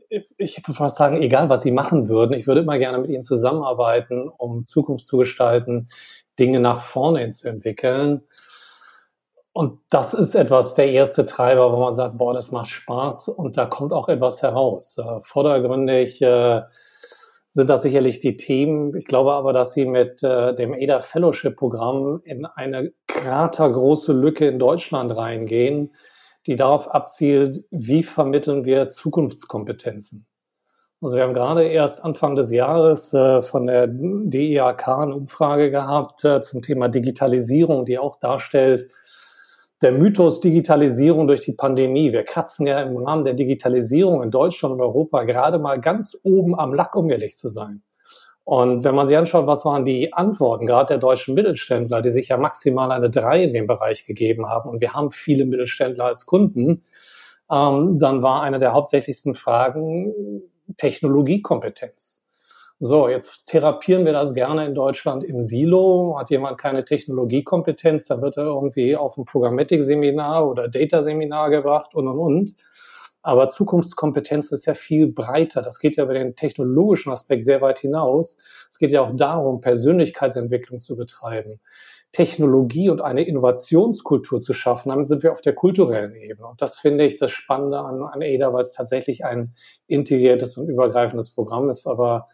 ich 0.09 0.57
würde 0.57 0.73
fast 0.73 0.97
sagen, 0.97 1.21
egal 1.21 1.47
was 1.47 1.61
sie 1.61 1.71
machen 1.71 2.09
würden, 2.09 2.33
ich 2.33 2.47
würde 2.47 2.59
immer 2.59 2.79
gerne 2.79 2.97
mit 2.97 3.09
ihnen 3.09 3.23
zusammenarbeiten, 3.23 4.27
um 4.27 4.61
Zukunft 4.61 5.05
zu 5.05 5.19
gestalten, 5.19 5.87
Dinge 6.37 6.59
nach 6.59 6.81
vorne 6.81 7.29
zu 7.29 7.47
entwickeln. 7.47 8.23
Und 9.53 9.79
das 9.91 10.15
ist 10.15 10.33
etwas, 10.33 10.73
der 10.73 10.91
erste 10.91 11.27
Treiber, 11.27 11.71
wo 11.71 11.77
man 11.77 11.91
sagt, 11.91 12.17
boah, 12.17 12.33
das 12.33 12.51
macht 12.51 12.69
Spaß 12.69 13.29
und 13.29 13.55
da 13.55 13.67
kommt 13.67 13.93
auch 13.93 14.09
etwas 14.09 14.41
heraus. 14.41 14.97
Äh, 14.97 15.21
vordergründig 15.21 16.21
äh, 16.23 16.61
sind 17.51 17.69
das 17.69 17.83
sicherlich 17.83 18.17
die 18.17 18.35
Themen. 18.35 18.95
Ich 18.97 19.05
glaube 19.05 19.33
aber, 19.33 19.53
dass 19.53 19.73
sie 19.73 19.85
mit 19.85 20.23
äh, 20.23 20.55
dem 20.55 20.73
ADA 20.73 21.01
Fellowship 21.01 21.55
Programm 21.55 22.19
in 22.23 22.47
eine 22.47 22.93
kratergroße 23.07 24.11
Lücke 24.11 24.47
in 24.47 24.57
Deutschland 24.57 25.15
reingehen, 25.15 25.93
die 26.47 26.55
darauf 26.55 26.89
abzielt, 26.89 27.63
wie 27.69 28.01
vermitteln 28.01 28.65
wir 28.65 28.87
Zukunftskompetenzen. 28.87 30.25
Also 30.99 31.17
wir 31.17 31.23
haben 31.23 31.35
gerade 31.35 31.65
erst 31.65 32.03
Anfang 32.03 32.35
des 32.35 32.49
Jahres 32.49 33.13
äh, 33.13 33.43
von 33.43 33.67
der 33.67 33.87
DIAK 33.87 34.87
eine 34.87 35.15
Umfrage 35.15 35.69
gehabt 35.69 36.25
äh, 36.25 36.41
zum 36.41 36.63
Thema 36.63 36.87
Digitalisierung, 36.87 37.85
die 37.85 37.99
auch 37.99 38.15
darstellt, 38.15 38.89
der 39.83 39.91
Mythos 39.91 40.39
Digitalisierung 40.39 41.27
durch 41.27 41.41
die 41.41 41.53
Pandemie. 41.53 42.13
Wir 42.13 42.23
kratzen 42.23 42.65
ja 42.65 42.81
im 42.81 42.97
Rahmen 42.97 43.25
der 43.25 43.33
Digitalisierung 43.33 44.23
in 44.23 44.31
Deutschland 44.31 44.73
und 44.73 44.81
Europa 44.81 45.23
gerade 45.23 45.59
mal 45.59 45.79
ganz 45.79 46.17
oben 46.23 46.57
am 46.57 46.73
Lack, 46.73 46.95
um 46.95 47.09
ehrlich 47.09 47.35
zu 47.35 47.49
sein. 47.49 47.83
Und 48.45 48.83
wenn 48.83 48.95
man 48.95 49.07
sich 49.07 49.17
anschaut, 49.17 49.47
was 49.47 49.63
waren 49.63 49.85
die 49.85 50.13
Antworten, 50.13 50.65
gerade 50.65 50.87
der 50.87 50.97
deutschen 50.97 51.33
Mittelständler, 51.33 52.01
die 52.01 52.09
sich 52.09 52.27
ja 52.27 52.37
maximal 52.37 52.91
eine 52.91 53.09
drei 53.09 53.43
in 53.43 53.53
dem 53.53 53.67
Bereich 53.67 54.05
gegeben 54.05 54.49
haben, 54.49 54.69
und 54.69 54.81
wir 54.81 54.93
haben 54.93 55.11
viele 55.11 55.45
Mittelständler 55.45 56.05
als 56.05 56.25
Kunden, 56.25 56.83
ähm, 57.49 57.99
dann 57.99 58.21
war 58.21 58.41
eine 58.41 58.57
der 58.57 58.73
hauptsächlichsten 58.73 59.35
Fragen 59.35 60.41
Technologiekompetenz. 60.77 62.12
So, 62.85 63.07
jetzt 63.07 63.45
therapieren 63.45 64.03
wir 64.03 64.11
das 64.11 64.33
gerne 64.33 64.65
in 64.65 64.75
Deutschland 64.75 65.23
im 65.23 65.39
Silo. 65.39 66.17
Hat 66.19 66.29
jemand 66.29 66.57
keine 66.57 66.83
Technologiekompetenz, 66.83 68.07
dann 68.07 68.21
wird 68.21 68.35
er 68.35 68.43
irgendwie 68.43 68.97
auf 68.97 69.17
ein 69.17 69.23
Programmatic-Seminar 69.23 70.45
oder 70.49 70.67
Data-Seminar 70.67 71.49
gebracht 71.49 71.95
und 71.95 72.09
und 72.09 72.19
und. 72.19 72.55
Aber 73.21 73.47
Zukunftskompetenz 73.47 74.51
ist 74.51 74.65
ja 74.65 74.73
viel 74.73 75.07
breiter. 75.07 75.61
Das 75.61 75.79
geht 75.79 75.95
ja 75.95 76.03
über 76.03 76.13
den 76.13 76.35
technologischen 76.35 77.13
Aspekt 77.13 77.45
sehr 77.45 77.61
weit 77.61 77.79
hinaus. 77.79 78.37
Es 78.69 78.79
geht 78.79 78.91
ja 78.91 78.99
auch 78.99 79.15
darum, 79.15 79.61
Persönlichkeitsentwicklung 79.61 80.77
zu 80.77 80.97
betreiben, 80.97 81.61
Technologie 82.11 82.89
und 82.89 82.99
eine 82.99 83.23
Innovationskultur 83.25 84.41
zu 84.41 84.51
schaffen. 84.51 84.89
Damit 84.89 85.07
sind 85.07 85.23
wir 85.23 85.31
auf 85.31 85.39
der 85.39 85.55
kulturellen 85.55 86.15
Ebene. 86.15 86.47
Und 86.47 86.61
das 86.61 86.79
finde 86.79 87.05
ich 87.05 87.15
das 87.15 87.31
Spannende 87.31 87.79
an, 87.79 88.03
an 88.03 88.21
ADA, 88.21 88.51
weil 88.51 88.63
es 88.63 88.73
tatsächlich 88.73 89.23
ein 89.23 89.53
integriertes 89.87 90.57
und 90.57 90.67
übergreifendes 90.67 91.33
Programm 91.33 91.69
ist. 91.69 91.87
Aber 91.87 92.27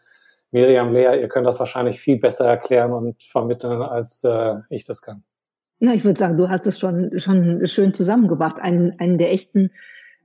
Miriam, 0.52 0.94
Lea, 0.94 1.20
ihr 1.20 1.28
könnt 1.28 1.46
das 1.46 1.60
wahrscheinlich 1.60 2.00
viel 2.00 2.18
besser 2.18 2.46
erklären 2.46 2.92
und 2.92 3.24
vermitteln, 3.24 3.82
als 3.82 4.24
äh, 4.24 4.56
ich 4.70 4.84
das 4.84 5.02
kann. 5.02 5.24
Na, 5.82 5.94
ich 5.94 6.04
würde 6.04 6.20
sagen, 6.20 6.38
du 6.38 6.50
hast 6.50 6.68
es 6.68 6.78
schon, 6.78 7.20
schon 7.20 7.66
schön 7.68 7.94
zusammengebracht. 7.94 8.60
Einen, 8.60 9.00
einen 9.00 9.18
der 9.18 9.32
echten 9.32 9.72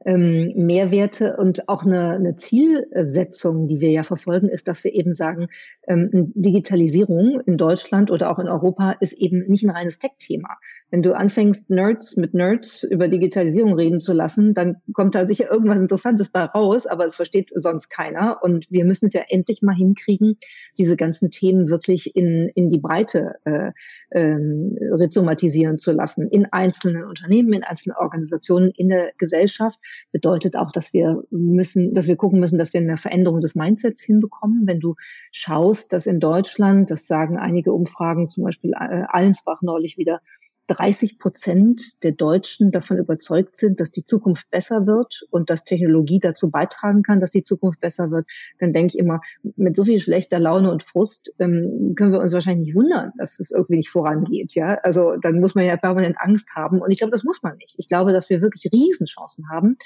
ähm, 0.04 0.52
Mehrwerte 0.56 1.36
und 1.36 1.68
auch 1.68 1.84
eine, 1.84 2.12
eine 2.12 2.36
Zielsetzung, 2.36 3.68
die 3.68 3.80
wir 3.80 3.90
ja 3.90 4.02
verfolgen, 4.02 4.48
ist, 4.48 4.68
dass 4.68 4.84
wir 4.84 4.92
eben 4.92 5.12
sagen, 5.12 5.48
ähm, 5.86 6.32
Digitalisierung 6.34 7.40
in 7.46 7.56
Deutschland 7.56 8.10
oder 8.10 8.30
auch 8.30 8.38
in 8.38 8.48
Europa 8.48 8.96
ist 9.00 9.14
eben 9.14 9.46
nicht 9.48 9.64
ein 9.64 9.70
reines 9.70 9.98
Tech-Thema. 9.98 10.58
Wenn 10.90 11.02
du 11.02 11.16
anfängst, 11.16 11.70
Nerds 11.70 12.16
mit 12.16 12.34
Nerds 12.34 12.82
über 12.82 13.08
Digitalisierung 13.08 13.74
reden 13.74 14.00
zu 14.00 14.12
lassen, 14.12 14.54
dann 14.54 14.76
kommt 14.92 15.14
da 15.14 15.24
sicher 15.24 15.50
irgendwas 15.50 15.80
Interessantes 15.80 16.30
bei 16.30 16.42
raus, 16.42 16.86
aber 16.86 17.04
es 17.04 17.16
versteht 17.16 17.50
sonst 17.54 17.88
keiner. 17.88 18.38
Und 18.42 18.70
wir 18.70 18.84
müssen 18.84 19.06
es 19.06 19.12
ja 19.14 19.22
endlich 19.28 19.62
mal 19.62 19.74
hinkriegen, 19.74 20.36
diese 20.78 20.96
ganzen 20.96 21.30
Themen 21.30 21.70
wirklich 21.70 22.14
in, 22.14 22.50
in 22.54 22.68
die 22.68 22.78
Breite 22.78 23.36
äh, 23.44 23.72
ähm, 24.10 24.76
rhizomatisieren 24.92 25.78
zu 25.78 25.92
lassen, 25.92 26.28
in 26.28 26.46
einzelnen 26.46 27.04
Unternehmen, 27.04 27.52
in 27.52 27.64
einzelnen 27.64 27.96
Organisationen, 27.96 28.70
in 28.76 28.88
der 28.88 29.12
Gesellschaft 29.18 29.78
bedeutet 30.12 30.56
auch, 30.56 30.70
dass 30.70 30.92
wir 30.92 31.22
müssen, 31.30 31.94
dass 31.94 32.06
wir 32.06 32.16
gucken 32.16 32.40
müssen, 32.40 32.58
dass 32.58 32.72
wir 32.72 32.80
eine 32.80 32.96
Veränderung 32.96 33.40
des 33.40 33.54
Mindsets 33.54 34.02
hinbekommen. 34.02 34.66
Wenn 34.66 34.80
du 34.80 34.94
schaust, 35.32 35.92
dass 35.92 36.06
in 36.06 36.20
Deutschland, 36.20 36.90
das 36.90 37.06
sagen 37.06 37.38
einige 37.38 37.72
Umfragen, 37.72 38.30
zum 38.30 38.44
Beispiel 38.44 38.72
äh, 38.72 39.04
Allensbach 39.08 39.62
neulich 39.62 39.98
wieder, 39.98 40.20
30 40.68 41.18
Prozent 41.18 42.02
der 42.02 42.12
Deutschen 42.12 42.71
davon 42.71 42.99
überzeugt 42.99 43.59
sind, 43.59 43.80
dass 43.80 43.90
die 43.90 44.04
Zukunft 44.04 44.50
besser 44.50 44.87
wird 44.87 45.23
und 45.30 45.50
dass 45.50 45.64
Technologie 45.64 46.21
dazu 46.21 46.50
beitragen 46.50 47.02
kann, 47.02 47.21
dass 47.21 47.30
die 47.30 47.44
Zukunft 47.44 47.80
besser 47.80 48.11
wird, 48.11 48.26
dann 48.59 48.73
denke 48.73 48.94
ich 48.94 48.99
immer, 48.99 49.21
mit 49.56 49.76
so 49.76 49.85
viel 49.85 50.00
schlechter 50.00 50.38
Laune 50.38 50.71
und 50.71 50.83
Frust 50.83 51.35
ähm, 51.38 51.94
können 51.97 52.12
wir 52.12 52.21
uns 52.21 52.33
wahrscheinlich 52.33 52.68
nicht 52.68 52.76
wundern, 52.76 53.12
dass 53.18 53.40
es 53.40 53.50
irgendwie 53.50 53.76
nicht 53.76 53.90
vorangeht. 53.90 54.54
Ja, 54.54 54.78
also 54.83 55.16
dann 55.16 55.40
muss 55.40 55.54
man 55.54 55.66
ja 55.66 55.76
permanent 55.76 56.16
Angst 56.18 56.54
haben 56.54 56.80
und 56.80 56.90
ich 56.90 56.99
glaube, 56.99 57.12
das 57.12 57.25
muss 57.25 57.42
man 57.42 57.56
nicht. 57.56 57.75
Ich 57.78 57.88
glaube, 57.88 58.12
dass 58.12 58.30
wir 58.30 58.40
wirklich 58.40 58.73
Riesenchancen 58.73 59.50
haben, 59.50 59.76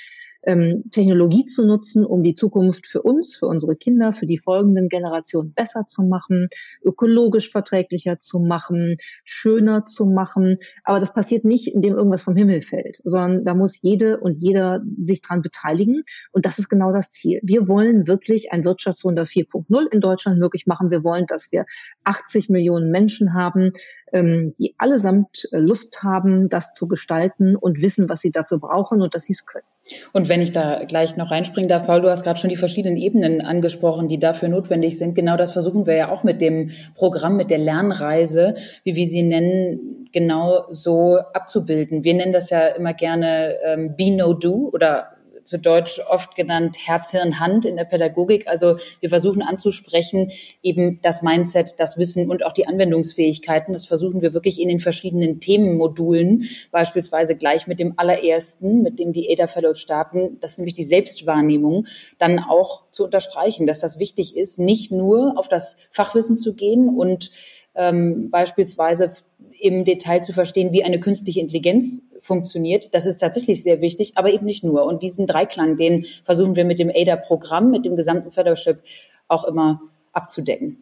ähm, 0.42 0.84
Technologie 0.90 1.46
zu 1.46 1.66
nutzen, 1.66 2.04
um 2.04 2.22
die 2.22 2.34
Zukunft 2.34 2.86
für 2.86 3.02
uns, 3.02 3.34
für 3.36 3.46
unsere 3.46 3.76
Kinder, 3.76 4.12
für 4.12 4.26
die 4.26 4.38
folgenden 4.38 4.88
Generationen 4.88 5.52
besser 5.52 5.86
zu 5.86 6.02
machen, 6.02 6.48
ökologisch 6.82 7.50
verträglicher 7.50 8.18
zu 8.18 8.38
machen, 8.38 8.96
schöner 9.24 9.84
zu 9.84 10.06
machen. 10.06 10.58
Aber 10.84 11.00
das 11.00 11.12
passiert 11.12 11.44
nicht, 11.44 11.68
indem 11.68 11.94
irgendwas 11.94 12.22
vom 12.22 12.36
Himmel 12.36 12.62
fällt, 12.62 13.00
sondern 13.04 13.44
da 13.44 13.54
muss 13.54 13.82
jede 13.82 14.18
und 14.20 14.38
jeder 14.38 14.82
sich 15.02 15.22
dran 15.22 15.42
beteiligen. 15.42 16.02
Und 16.32 16.46
das 16.46 16.58
ist 16.58 16.68
genau 16.68 16.92
das 16.92 17.10
Ziel. 17.10 17.40
Wir 17.42 17.68
wollen 17.68 18.06
wirklich 18.06 18.52
ein 18.52 18.64
Wirtschaftswunder 18.64 19.24
4.0 19.24 19.86
in 19.90 20.00
Deutschland 20.00 20.38
möglich 20.38 20.66
machen. 20.66 20.90
Wir 20.90 21.04
wollen, 21.04 21.26
dass 21.26 21.52
wir 21.52 21.66
80 22.04 22.48
Millionen 22.48 22.90
Menschen 22.90 23.34
haben, 23.34 23.72
ähm, 24.12 24.54
die 24.58 24.74
allesamt 24.78 25.48
äh, 25.52 25.58
Lust 25.58 26.02
haben, 26.02 26.48
das 26.48 26.72
zu 26.72 26.88
gestalten 26.88 27.56
und 27.56 27.82
wissen, 27.82 28.08
was 28.08 28.20
sie 28.20 28.30
dafür 28.30 28.58
brauchen 28.58 29.02
und 29.02 29.14
dass 29.14 29.24
sie 29.24 29.32
es 29.32 29.44
können. 29.44 29.64
Und 30.12 30.28
wenn 30.28 30.40
ich 30.40 30.52
da 30.52 30.84
gleich 30.84 31.16
noch 31.16 31.30
reinspringen 31.30 31.68
darf, 31.68 31.86
Paul, 31.86 32.02
du 32.02 32.10
hast 32.10 32.22
gerade 32.22 32.38
schon 32.38 32.50
die 32.50 32.56
verschiedenen 32.56 32.96
Ebenen 32.96 33.40
angesprochen, 33.40 34.08
die 34.08 34.18
dafür 34.18 34.48
notwendig 34.48 34.98
sind. 34.98 35.14
Genau 35.14 35.36
das 35.36 35.52
versuchen 35.52 35.86
wir 35.86 35.96
ja 35.96 36.10
auch 36.10 36.24
mit 36.24 36.40
dem 36.40 36.70
Programm, 36.94 37.36
mit 37.36 37.50
der 37.50 37.58
Lernreise, 37.58 38.54
wie 38.84 38.96
wir 38.96 39.06
sie 39.06 39.22
nennen, 39.22 40.08
genau 40.12 40.64
so 40.68 41.18
abzubilden. 41.32 42.04
Wir 42.04 42.14
nennen 42.14 42.32
das 42.32 42.50
ja 42.50 42.66
immer 42.68 42.94
gerne 42.94 43.56
ähm, 43.64 43.94
Be 43.96 44.10
No 44.10 44.34
Do 44.34 44.70
oder 44.72 45.17
zu 45.48 45.58
Deutsch 45.58 46.00
oft 46.08 46.36
genannt 46.36 46.76
Herz, 46.84 47.10
Hirn, 47.10 47.40
Hand 47.40 47.64
in 47.64 47.76
der 47.76 47.84
Pädagogik. 47.84 48.46
Also 48.46 48.76
wir 49.00 49.08
versuchen 49.08 49.42
anzusprechen, 49.42 50.30
eben 50.62 51.00
das 51.02 51.22
Mindset, 51.22 51.74
das 51.78 51.96
Wissen 51.96 52.30
und 52.30 52.44
auch 52.44 52.52
die 52.52 52.66
Anwendungsfähigkeiten. 52.66 53.72
Das 53.72 53.86
versuchen 53.86 54.20
wir 54.20 54.34
wirklich 54.34 54.60
in 54.60 54.68
den 54.68 54.78
verschiedenen 54.78 55.40
Themenmodulen, 55.40 56.44
beispielsweise 56.70 57.34
gleich 57.36 57.66
mit 57.66 57.80
dem 57.80 57.94
allerersten, 57.96 58.82
mit 58.82 58.98
dem 58.98 59.12
die 59.12 59.30
ADA 59.32 59.46
Fellows 59.46 59.80
starten, 59.80 60.38
das 60.40 60.52
ist 60.52 60.58
nämlich 60.58 60.74
die 60.74 60.84
Selbstwahrnehmung, 60.84 61.86
dann 62.18 62.38
auch 62.38 62.82
zu 62.90 63.04
unterstreichen, 63.04 63.66
dass 63.66 63.78
das 63.78 63.98
wichtig 63.98 64.36
ist, 64.36 64.58
nicht 64.58 64.92
nur 64.92 65.38
auf 65.38 65.48
das 65.48 65.76
Fachwissen 65.90 66.36
zu 66.36 66.54
gehen 66.54 66.88
und 66.88 67.30
ähm, 67.78 68.28
beispielsweise 68.30 69.12
im 69.60 69.84
Detail 69.84 70.20
zu 70.20 70.32
verstehen, 70.32 70.72
wie 70.72 70.84
eine 70.84 71.00
künstliche 71.00 71.40
Intelligenz 71.40 72.12
funktioniert. 72.20 72.92
Das 72.92 73.06
ist 73.06 73.18
tatsächlich 73.18 73.62
sehr 73.62 73.80
wichtig, 73.80 74.12
aber 74.16 74.30
eben 74.30 74.44
nicht 74.44 74.64
nur. 74.64 74.84
Und 74.84 75.02
diesen 75.02 75.26
Dreiklang, 75.26 75.76
den 75.76 76.04
versuchen 76.24 76.56
wir 76.56 76.64
mit 76.64 76.80
dem 76.80 76.90
ADA-Programm, 76.94 77.70
mit 77.70 77.84
dem 77.84 77.96
gesamten 77.96 78.32
Fellowship 78.32 78.80
auch 79.28 79.44
immer 79.44 79.80
abzudecken. 80.12 80.78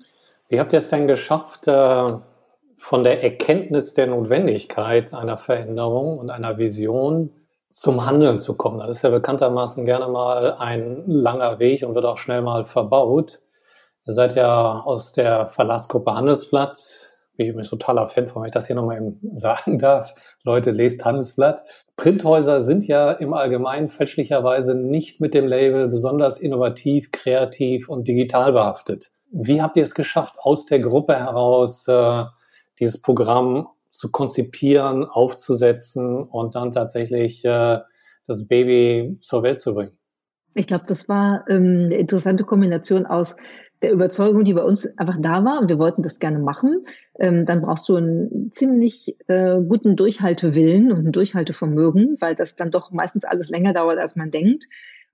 Wie 0.49 0.59
habt 0.59 0.73
ihr 0.73 0.79
es 0.79 0.89
denn 0.89 1.07
geschafft, 1.07 1.69
äh, 1.69 2.13
von 2.79 3.05
der 3.05 3.23
Erkenntnis 3.23 3.95
der 3.95 4.07
Notwendigkeit 4.07 5.13
einer 5.13 5.37
Veränderung 5.37 6.19
und 6.19 6.31
einer 6.31 6.57
Vision 6.57 7.31
zum 7.71 8.07
Handeln 8.07 8.39
zu 8.39 8.55
kommen? 8.55 8.79
Das 8.79 8.89
ist 8.89 9.03
ja 9.03 9.11
bekanntermaßen 9.11 9.85
gerne 9.85 10.09
mal 10.09 10.55
ein 10.55 11.05
langer 11.07 11.59
Weg 11.59 11.83
und 11.83 11.95
wird 11.95 12.07
auch 12.07 12.19
schnell 12.19 12.41
mal 12.41 12.65
verbaut. 12.65 13.41
Ihr 14.07 14.15
seid 14.15 14.37
ja 14.37 14.81
aus 14.81 15.13
der 15.13 15.47
Verlassgruppe 15.47 16.15
Handelsblatt 16.15 16.79
bin 17.37 17.47
ich 17.47 17.51
übrigens 17.51 17.71
totaler 17.71 18.07
Fan 18.07 18.27
von, 18.27 18.43
wenn 18.43 18.49
ich 18.49 18.53
das 18.53 18.67
hier 18.67 18.77
nochmal 18.77 18.97
eben 18.97 19.19
sagen 19.37 19.79
darf. 19.79 20.15
Leute, 20.45 20.71
lest 20.71 21.05
Handelsblatt. 21.05 21.65
Printhäuser 21.97 22.61
sind 22.61 22.87
ja 22.87 23.13
im 23.13 23.35
Allgemeinen 23.35 23.89
fälschlicherweise 23.89 24.75
nicht 24.75 25.21
mit 25.21 25.35
dem 25.35 25.47
Label 25.47 25.89
besonders 25.89 26.39
innovativ, 26.41 27.13
kreativ 27.13 27.89
und 27.89 28.09
digital 28.09 28.53
behaftet. 28.53 29.11
Wie 29.31 29.61
habt 29.61 29.77
ihr 29.77 29.83
es 29.83 29.95
geschafft, 29.95 30.37
aus 30.39 30.67
der 30.67 30.81
Gruppe 30.81 31.17
heraus 31.17 31.87
äh, 31.89 32.25
dieses 32.79 33.01
Programm 33.01 33.69
zu 33.91 34.11
konzipieren, 34.11 35.05
aufzusetzen 35.05 36.23
und 36.23 36.55
dann 36.55 36.71
tatsächlich 36.71 37.45
äh, 37.45 37.81
das 38.27 38.49
Baby 38.49 39.19
zur 39.21 39.43
Welt 39.43 39.59
zu 39.59 39.75
bringen? 39.75 39.99
Ich 40.55 40.67
glaube, 40.67 40.85
das 40.87 41.07
war 41.09 41.45
ähm, 41.51 41.83
eine 41.87 41.97
interessante 41.97 42.45
Kombination 42.45 43.05
aus 43.05 43.37
der 43.87 43.95
Überzeugung, 43.95 44.43
die 44.43 44.55
bei 44.55 44.65
uns 44.65 44.99
einfach 44.99 45.17
da 45.21 45.45
war 45.45 45.61
und 45.61 45.69
wir 45.69 45.79
wollten 45.79 46.03
das 46.03 46.19
gerne 46.19 46.41
machen, 46.41 46.85
ähm, 47.21 47.47
dann 47.47 47.63
brauchst 47.63 47.89
du 47.89 47.95
einen 47.95 48.51
ziemlich 48.51 49.17
äh, 49.29 49.61
guten 49.63 49.95
Durchhaltewillen 49.95 50.91
und 50.91 51.07
ein 51.07 51.13
Durchhaltevermögen, 51.13 52.17
weil 52.19 52.35
das 52.35 52.57
dann 52.57 52.73
doch 52.73 52.91
meistens 52.91 53.25
alles 53.25 53.49
länger 53.49 53.73
dauert, 53.73 53.99
als 53.99 54.17
man 54.17 54.33
denkt. 54.33 54.65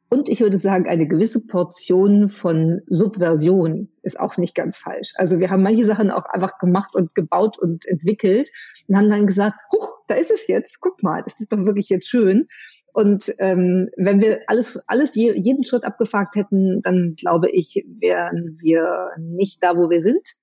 Und 0.09 0.31
ich 0.31 0.41
würde 0.41 0.57
sagen, 0.57 0.89
eine 0.89 1.07
gewisse 1.07 1.47
Portion 1.47 2.31
von 2.31 2.81
Subversion 2.87 3.89
ist 4.03 4.19
auch 4.19 4.39
nicht 4.39 4.55
ganz 4.55 4.79
falsch. 4.79 5.13
Also 5.17 5.39
wir 5.39 5.51
haben 5.51 5.63
manche 5.63 5.85
Sachen 5.85 6.11
auch 6.11 6.25
einfach 6.25 6.57
gemacht 6.59 6.95
und 6.95 7.15
gebaut 7.15 7.59
und 7.59 7.87
entwickelt 7.87 8.51
und 8.89 8.97
haben 8.97 9.11
dann 9.11 9.27
gesagt, 9.27 9.57
huch, 9.71 9.99
da 10.09 10.15
ist 10.15 10.31
es 10.31 10.47
jetzt, 10.49 10.81
guck 10.81 11.03
mal, 11.03 11.23
das 11.23 11.41
ist 11.41 11.53
doch 11.53 11.65
wirklich 11.65 11.91
jetzt 11.91 12.09
schön. 12.09 12.49
Und 12.93 13.33
ähm, 13.39 13.89
wenn 13.97 14.21
wir 14.21 14.41
alles, 14.47 14.79
alles 14.87 15.15
je, 15.15 15.33
jeden 15.35 15.65
Schritt 15.65 15.85
abgefragt 15.85 16.37
hätten, 16.37 16.83
dann 16.83 17.15
glaube 17.17 17.51
ich, 17.51 17.85
wären 17.99 18.59
wir 18.61 19.11
nicht 19.19 19.63
da, 19.63 19.77
wo 19.77 19.89
wir 19.89 20.01
sind. 20.01 20.37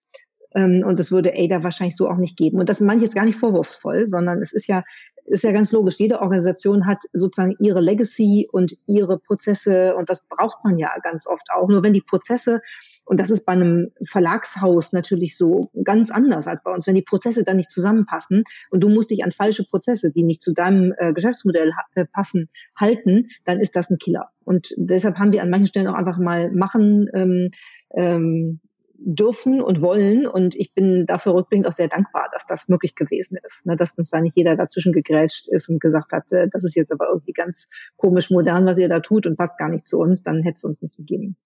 Ähm, 0.56 0.84
und 0.86 1.00
es 1.00 1.12
würde 1.12 1.34
ADA 1.36 1.64
wahrscheinlich 1.64 1.96
so 1.96 2.10
auch 2.10 2.18
nicht 2.18 2.38
geben. 2.38 2.60
Und 2.60 2.70
das 2.70 2.82
meine 2.82 2.98
ich 2.98 3.04
jetzt 3.04 3.16
gar 3.16 3.26
nicht 3.26 3.40
vorwurfsvoll, 3.40 4.08
sondern 4.08 4.42
es 4.42 4.52
ist 4.52 4.68
ja, 4.68 4.84
ist 5.26 5.44
ja 5.44 5.52
ganz 5.52 5.72
logisch. 5.72 6.00
Jede 6.00 6.22
Organisation 6.22 6.88
hat 6.88 7.04
sozusagen 7.14 7.56
ihre 7.60 7.82
Legacy 7.82 8.48
und 8.52 8.76
ihre 8.88 9.20
Prozesse 9.20 9.96
und 9.96 10.10
das 10.10 10.26
braucht 10.28 10.64
man 10.64 10.78
ja 10.78 10.92
ganz 11.04 11.28
oft 11.28 11.48
auch. 11.54 11.68
Nur 11.68 11.84
wenn 11.84 11.94
die 11.94 12.02
Prozesse 12.02 12.62
und 13.06 13.20
das 13.20 13.30
ist 13.30 13.46
bei 13.46 13.54
einem 13.54 13.92
Verlagshaus 14.04 14.94
natürlich 14.94 15.38
so 15.38 15.72
ganz 15.84 16.12
anders 16.12 16.48
als 16.48 16.64
bei 16.64 16.72
uns, 16.72 16.88
wenn 16.88 16.96
die 16.96 17.02
Prozesse 17.02 17.44
dann 17.44 17.58
nicht 17.58 17.72
zusammenpassen 17.72 18.44
und 18.72 18.84
du 18.84 18.90
musst 18.90 19.12
dich 19.12 19.24
an 19.24 19.32
falsche 19.32 19.66
Prozesse, 19.66 20.12
die 20.12 20.24
nicht 20.24 20.42
zu 20.42 20.54
deinem 20.54 20.94
äh, 20.98 21.14
Geschäftsmodell 21.14 21.74
äh, 21.96 22.06
passen, 22.06 22.50
halten, 22.76 23.28
dann 23.46 23.60
ist 23.60 23.76
das 23.76 23.90
ein 23.90 23.98
Killer. 23.98 24.30
Und 24.46 24.74
deshalb 24.78 25.18
haben 25.18 25.32
wir 25.32 25.44
an 25.44 25.50
manchen 25.50 25.68
Stellen 25.68 25.88
auch 25.88 25.94
einfach 25.94 26.18
mal 26.18 26.52
machen 26.52 27.08
ähm, 27.14 27.52
ähm, 27.94 28.60
dürfen 29.02 29.62
und 29.62 29.82
wollen. 29.82 30.28
Und 30.28 30.56
ich 30.56 30.74
bin 30.74 31.06
dafür 31.06 31.34
rückblickend 31.34 31.68
auch 31.68 31.74
sehr 31.74 31.88
dankbar, 31.88 32.30
dass 32.34 32.46
das 32.46 32.68
möglich 32.68 32.96
gewesen 32.96 33.38
ist. 33.46 33.66
Ne, 33.66 33.76
dass 33.76 33.98
uns 33.98 34.10
da 34.10 34.22
nicht 34.22 34.36
jeder 34.36 34.56
dazwischen 34.56 34.92
gegrätscht 34.92 35.48
ist 35.48 35.70
und 35.70 35.80
gesagt 35.82 36.12
hat, 36.12 36.32
äh, 36.32 36.48
das 36.52 36.64
ist 36.64 36.76
jetzt 36.76 36.92
aber 36.92 37.08
irgendwie 37.10 37.34
ganz 37.34 37.70
komisch 37.98 38.30
modern, 38.30 38.66
was 38.66 38.78
ihr 38.78 38.90
da 38.90 39.00
tut 39.00 39.26
und 39.28 39.38
passt 39.38 39.58
gar 39.58 39.70
nicht 39.70 39.88
zu 39.88 39.98
uns, 40.00 40.24
dann 40.24 40.44
hätte 40.44 40.56
es 40.56 40.64
uns 40.64 40.82
nicht 40.82 40.98
gegeben. 40.98 41.38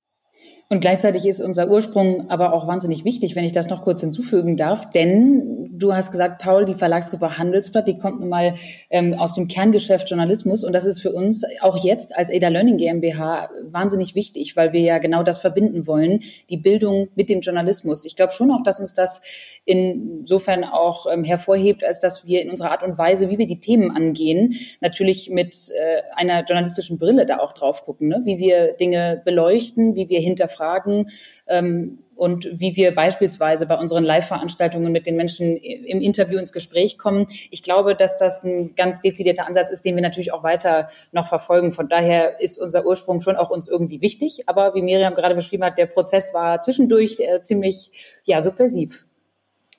Und 0.74 0.80
gleichzeitig 0.80 1.28
ist 1.28 1.40
unser 1.40 1.70
Ursprung 1.70 2.32
aber 2.32 2.52
auch 2.52 2.66
wahnsinnig 2.66 3.06
wichtig, 3.06 3.36
wenn 3.36 3.44
ich 3.44 3.52
das 3.52 3.70
noch 3.70 3.84
kurz 3.84 4.02
hinzufügen 4.02 4.58
darf. 4.58 4.90
Denn 4.90 5.70
du 5.72 5.94
hast 5.94 6.12
gesagt, 6.12 6.42
Paul, 6.42 6.66
die 6.66 6.74
Verlagsgruppe 6.74 7.38
Handelsblatt, 7.38 7.88
die 7.88 8.00
kommt 8.00 8.22
nun 8.22 8.30
mal 8.30 8.56
ähm, 8.90 9.14
aus 9.14 9.36
dem 9.36 9.48
Kerngeschäft 9.48 10.10
Journalismus. 10.10 10.64
Und 10.64 10.74
das 10.74 10.86
ist 10.86 11.00
für 11.00 11.12
uns 11.12 11.44
auch 11.62 11.78
jetzt 11.84 12.18
als 12.18 12.32
Ada 12.32 12.48
Learning 12.48 12.78
GmbH 12.78 13.52
wahnsinnig 13.70 14.16
wichtig, 14.16 14.56
weil 14.56 14.74
wir 14.74 14.82
ja 14.82 14.98
genau 14.98 15.22
das 15.22 15.38
verbinden 15.38 15.86
wollen, 15.86 16.22
die 16.50 16.58
Bildung 16.58 17.10
mit 17.14 17.30
dem 17.30 17.42
Journalismus. 17.42 18.04
Ich 18.04 18.16
glaube 18.16 18.34
schon 18.34 18.50
auch, 18.50 18.64
dass 18.64 18.80
uns 18.80 18.96
das 18.96 19.22
insofern 19.66 20.64
auch 20.64 21.06
ähm, 21.06 21.24
hervorhebt, 21.24 21.84
als 21.84 22.00
dass 22.00 22.26
wir 22.26 22.42
in 22.42 22.50
unserer 22.50 22.72
Art 22.72 22.82
und 22.82 22.98
Weise, 22.98 23.30
wie 23.30 23.38
wir 23.38 23.48
die 23.48 23.60
Themen 23.60 23.92
angehen, 23.92 24.56
natürlich 24.82 25.30
mit 25.30 25.70
äh, 25.70 26.02
einer 26.16 26.44
journalistischen 26.46 26.98
Brille 26.98 27.28
da 27.28 27.38
auch 27.38 27.54
drauf 27.54 27.84
gucken, 27.84 28.08
ne? 28.08 28.22
wie 28.24 28.40
wir 28.40 28.74
Dinge 28.74 29.22
beleuchten, 29.24 29.96
wie 29.96 30.10
wir 30.10 30.20
hinterfragen 30.34 30.74
Fragen 30.84 31.10
ähm, 31.48 32.00
und 32.16 32.48
wie 32.52 32.76
wir 32.76 32.94
beispielsweise 32.94 33.66
bei 33.66 33.76
unseren 33.78 34.04
Live-Veranstaltungen 34.04 34.92
mit 34.92 35.08
den 35.08 35.16
Menschen 35.16 35.58
im 35.58 36.00
Interview 36.00 36.38
ins 36.38 36.54
Gespräch 36.54 37.00
kommen. 37.00 37.26
Ich 37.50 37.64
glaube, 37.64 37.96
dass 37.96 38.18
das 38.18 38.44
ein 38.44 38.76
ganz 38.76 39.02
dezidierter 39.02 39.48
Ansatz 39.48 39.72
ist, 39.72 39.84
den 39.84 39.96
wir 39.96 40.04
natürlich 40.04 40.32
auch 40.32 40.44
weiter 40.44 40.90
noch 41.12 41.26
verfolgen. 41.26 41.72
Von 41.72 41.90
daher 41.90 42.40
ist 42.40 42.62
unser 42.62 42.86
Ursprung 42.86 43.22
schon 43.22 43.36
auch 43.36 43.50
uns 43.50 43.68
irgendwie 43.68 44.02
wichtig. 44.02 44.48
Aber 44.48 44.76
wie 44.76 44.84
Miriam 44.84 45.16
gerade 45.16 45.34
beschrieben 45.34 45.64
hat, 45.64 45.80
der 45.80 45.88
Prozess 45.88 46.36
war 46.36 46.62
zwischendurch 46.62 47.20
äh, 47.20 47.42
ziemlich 47.42 48.20
ja, 48.26 48.42
subversiv. 48.42 49.08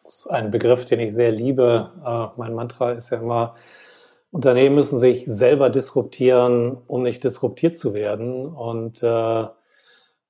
Das 0.03 0.15
ist 0.15 0.27
ein 0.27 0.51
Begriff, 0.51 0.85
den 0.85 0.99
ich 0.99 1.15
sehr 1.15 1.31
liebe. 1.31 1.93
Äh, 2.05 2.37
mein 2.37 2.55
Mantra 2.55 2.91
ist 2.91 3.11
ja 3.11 3.19
immer, 3.19 3.55
Unternehmen 4.33 4.75
müssen 4.75 4.99
sich 4.99 5.25
selber 5.25 5.71
disruptieren, 5.71 6.79
um 6.89 7.05
nicht 7.05 7.23
disruptiert 7.23 7.77
zu 7.77 7.95
werden. 7.95 8.49
Und 8.49 9.05
äh, 9.05 9.45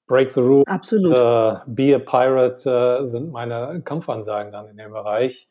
Break 0.07 0.31
the 0.31 0.41
Rules, 0.41 0.65
Absolut. 0.67 1.13
Äh, 1.13 1.61
Be 1.67 1.95
a 1.95 1.99
Pirate 1.99 3.01
äh, 3.01 3.05
sind 3.05 3.33
meine 3.33 3.81
Kampfansagen 3.83 4.53
dann 4.53 4.67
in 4.67 4.77
dem 4.77 4.93
Bereich. 4.93 5.49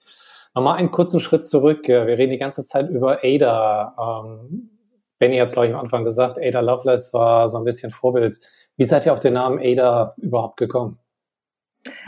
Nochmal 0.53 0.77
einen 0.77 0.91
kurzen 0.91 1.19
Schritt 1.19 1.43
zurück. 1.43 1.87
Wir 1.87 2.05
reden 2.05 2.29
die 2.29 2.37
ganze 2.37 2.63
Zeit 2.63 2.89
über 2.89 3.19
Ada. 3.23 4.23
Ähm, 4.23 4.69
Benny 5.17 5.37
hat 5.37 5.47
es, 5.47 5.53
glaube 5.53 5.67
ich, 5.67 5.73
am 5.73 5.79
Anfang 5.79 6.03
gesagt, 6.03 6.37
Ada 6.39 6.59
Lovelace 6.59 7.13
war 7.13 7.47
so 7.47 7.57
ein 7.57 7.63
bisschen 7.63 7.89
Vorbild. 7.89 8.39
Wie 8.77 8.83
seid 8.83 9.05
ihr 9.05 9.13
auf 9.13 9.19
den 9.19 9.33
Namen 9.33 9.59
Ada 9.59 10.13
überhaupt 10.17 10.57
gekommen? 10.57 10.99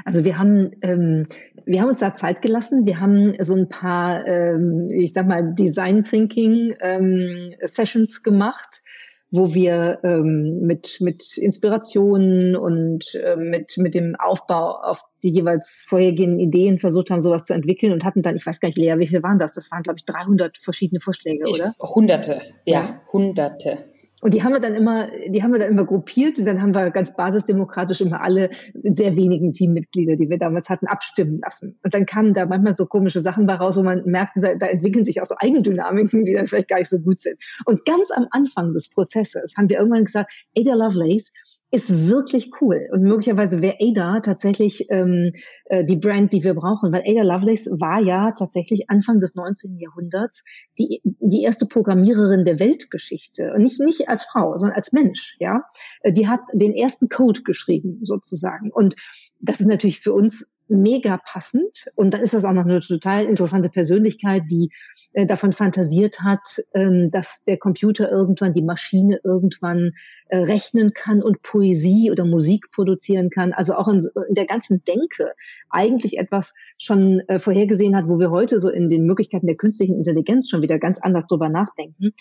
Also 0.05 0.23
wir 0.23 0.37
haben, 0.37 0.71
ähm, 0.81 1.27
wir 1.65 1.81
haben 1.81 1.89
uns 1.89 1.99
da 1.99 2.13
Zeit 2.13 2.41
gelassen. 2.41 2.85
Wir 2.85 2.99
haben 2.99 3.35
so 3.39 3.55
ein 3.55 3.67
paar, 3.67 4.25
ähm, 4.27 4.89
ich 4.91 5.13
sag 5.13 5.27
mal, 5.27 5.53
Design 5.53 6.03
Thinking 6.03 6.75
ähm, 6.79 7.53
Sessions 7.61 8.23
gemacht 8.23 8.83
wo 9.31 9.53
wir 9.53 9.99
ähm, 10.03 10.61
mit, 10.61 10.97
mit 11.01 11.37
Inspirationen 11.37 12.55
und 12.55 13.15
äh, 13.15 13.35
mit, 13.35 13.77
mit 13.77 13.95
dem 13.95 14.15
Aufbau 14.17 14.79
auf 14.81 15.01
die 15.23 15.31
jeweils 15.31 15.83
vorhergehenden 15.87 16.39
Ideen 16.39 16.79
versucht 16.79 17.09
haben, 17.09 17.21
sowas 17.21 17.43
zu 17.43 17.53
entwickeln 17.53 17.91
und 17.91 18.05
hatten 18.05 18.21
dann, 18.21 18.35
ich 18.35 18.45
weiß 18.45 18.59
gar 18.59 18.69
nicht, 18.69 18.77
Lea, 18.77 18.95
wie 18.97 19.07
viel 19.07 19.23
waren 19.23 19.39
das? 19.39 19.53
Das 19.53 19.71
waren, 19.71 19.83
glaube 19.83 19.97
ich, 19.97 20.05
300 20.05 20.57
verschiedene 20.57 20.99
Vorschläge, 20.99 21.49
oder? 21.49 21.73
Hunderte, 21.79 22.41
ja, 22.65 22.81
ja, 22.81 23.01
Hunderte. 23.11 23.85
Und 24.25 24.33
die 24.33 24.41
haben 24.41 24.53
wir 24.53 24.59
dann 24.59 24.73
immer, 24.73 25.11
die 25.27 25.43
haben 25.43 25.51
wir 25.51 25.59
dann 25.59 25.69
immer 25.69 25.85
gruppiert 25.85 26.39
und 26.39 26.45
dann 26.45 26.59
haben 26.59 26.73
wir 26.73 26.89
ganz 26.89 27.15
basisdemokratisch 27.15 28.01
immer 28.01 28.21
alle 28.21 28.49
sehr 28.81 29.15
wenigen 29.15 29.53
Teammitglieder, 29.53 30.15
die 30.15 30.31
wir 30.31 30.39
damals 30.39 30.67
hatten, 30.67 30.87
abstimmen 30.87 31.41
lassen. 31.43 31.77
Und 31.83 31.93
dann 31.93 32.07
kamen 32.07 32.33
da 32.33 32.47
manchmal 32.47 32.73
so 32.73 32.87
komische 32.87 33.21
Sachen 33.21 33.45
bei 33.45 33.53
raus, 33.53 33.77
wo 33.77 33.83
man 33.83 34.01
merkt, 34.05 34.31
da, 34.37 34.55
da 34.55 34.65
entwickeln 34.65 35.05
sich 35.05 35.21
auch 35.21 35.27
so 35.27 35.35
Eigendynamiken, 35.37 36.25
die 36.25 36.33
dann 36.33 36.47
vielleicht 36.47 36.69
gar 36.69 36.79
nicht 36.79 36.89
so 36.89 36.97
gut 36.97 37.19
sind. 37.19 37.37
Und 37.65 37.85
ganz 37.85 38.09
am 38.09 38.25
Anfang 38.31 38.73
des 38.73 38.89
Prozesses 38.89 39.53
haben 39.59 39.69
wir 39.69 39.77
irgendwann 39.77 40.05
gesagt, 40.05 40.33
Ada 40.57 40.73
Lovelace 40.73 41.31
ist 41.75 42.07
wirklich 42.07 42.51
cool. 42.61 42.87
Und 42.91 43.01
möglicherweise 43.01 43.61
wäre 43.61 43.75
Ada 43.81 44.21
tatsächlich 44.21 44.89
ähm, 44.89 45.33
äh, 45.65 45.83
die 45.83 45.97
Brand, 45.97 46.31
die 46.31 46.43
wir 46.43 46.53
brauchen, 46.53 46.93
weil 46.93 47.03
Ada 47.05 47.23
Lovelace 47.23 47.67
war 47.79 48.01
ja 48.01 48.31
tatsächlich 48.31 48.89
Anfang 48.89 49.19
des 49.19 49.35
19. 49.35 49.77
Jahrhunderts 49.77 50.43
die, 50.79 51.01
die 51.03 51.43
erste 51.43 51.65
Programmiererin 51.65 52.45
der 52.45 52.59
Weltgeschichte. 52.59 53.51
Und 53.53 53.63
nicht, 53.63 53.79
nicht 53.81 54.07
als 54.07 54.23
Frau, 54.23 54.57
sondern 54.57 54.77
als 54.77 54.93
Mensch, 54.93 55.35
ja. 55.39 55.63
Äh, 56.01 56.13
die 56.13 56.27
hat 56.27 56.39
den 56.53 56.73
ersten 56.73 57.09
Code 57.09 57.41
geschrieben, 57.43 57.99
sozusagen. 58.03 58.71
Und 58.71 58.95
das 59.41 59.59
ist 59.59 59.67
natürlich 59.67 59.99
für 59.99 60.13
uns 60.13 60.54
mega 60.67 61.17
passend. 61.17 61.85
Und 61.95 62.13
dann 62.13 62.21
ist 62.21 62.33
das 62.33 62.45
auch 62.45 62.53
noch 62.53 62.65
eine 62.65 62.79
total 62.79 63.25
interessante 63.25 63.69
Persönlichkeit, 63.69 64.43
die 64.49 64.71
äh, 65.13 65.25
davon 65.25 65.53
fantasiert 65.53 66.21
hat, 66.21 66.61
ähm, 66.73 67.09
dass 67.11 67.43
der 67.43 67.57
Computer 67.57 68.11
irgendwann, 68.11 68.53
die 68.53 68.61
Maschine 68.61 69.19
irgendwann 69.23 69.91
äh, 70.27 70.37
rechnen 70.37 70.93
kann 70.93 71.21
und 71.21 71.41
Poesie 71.41 72.11
oder 72.11 72.25
Musik 72.25 72.71
produzieren 72.71 73.29
kann. 73.29 73.53
Also 73.53 73.75
auch 73.75 73.87
in, 73.87 74.05
in 74.27 74.35
der 74.35 74.45
ganzen 74.45 74.83
Denke 74.83 75.33
eigentlich 75.69 76.17
etwas 76.17 76.53
schon 76.77 77.21
äh, 77.27 77.39
vorhergesehen 77.39 77.95
hat, 77.95 78.07
wo 78.07 78.19
wir 78.19 78.31
heute 78.31 78.59
so 78.59 78.69
in 78.69 78.89
den 78.89 79.05
Möglichkeiten 79.05 79.47
der 79.47 79.57
künstlichen 79.57 79.95
Intelligenz 79.95 80.49
schon 80.49 80.61
wieder 80.61 80.79
ganz 80.79 80.99
anders 81.01 81.27
drüber 81.27 81.49
nachdenken. 81.49 82.13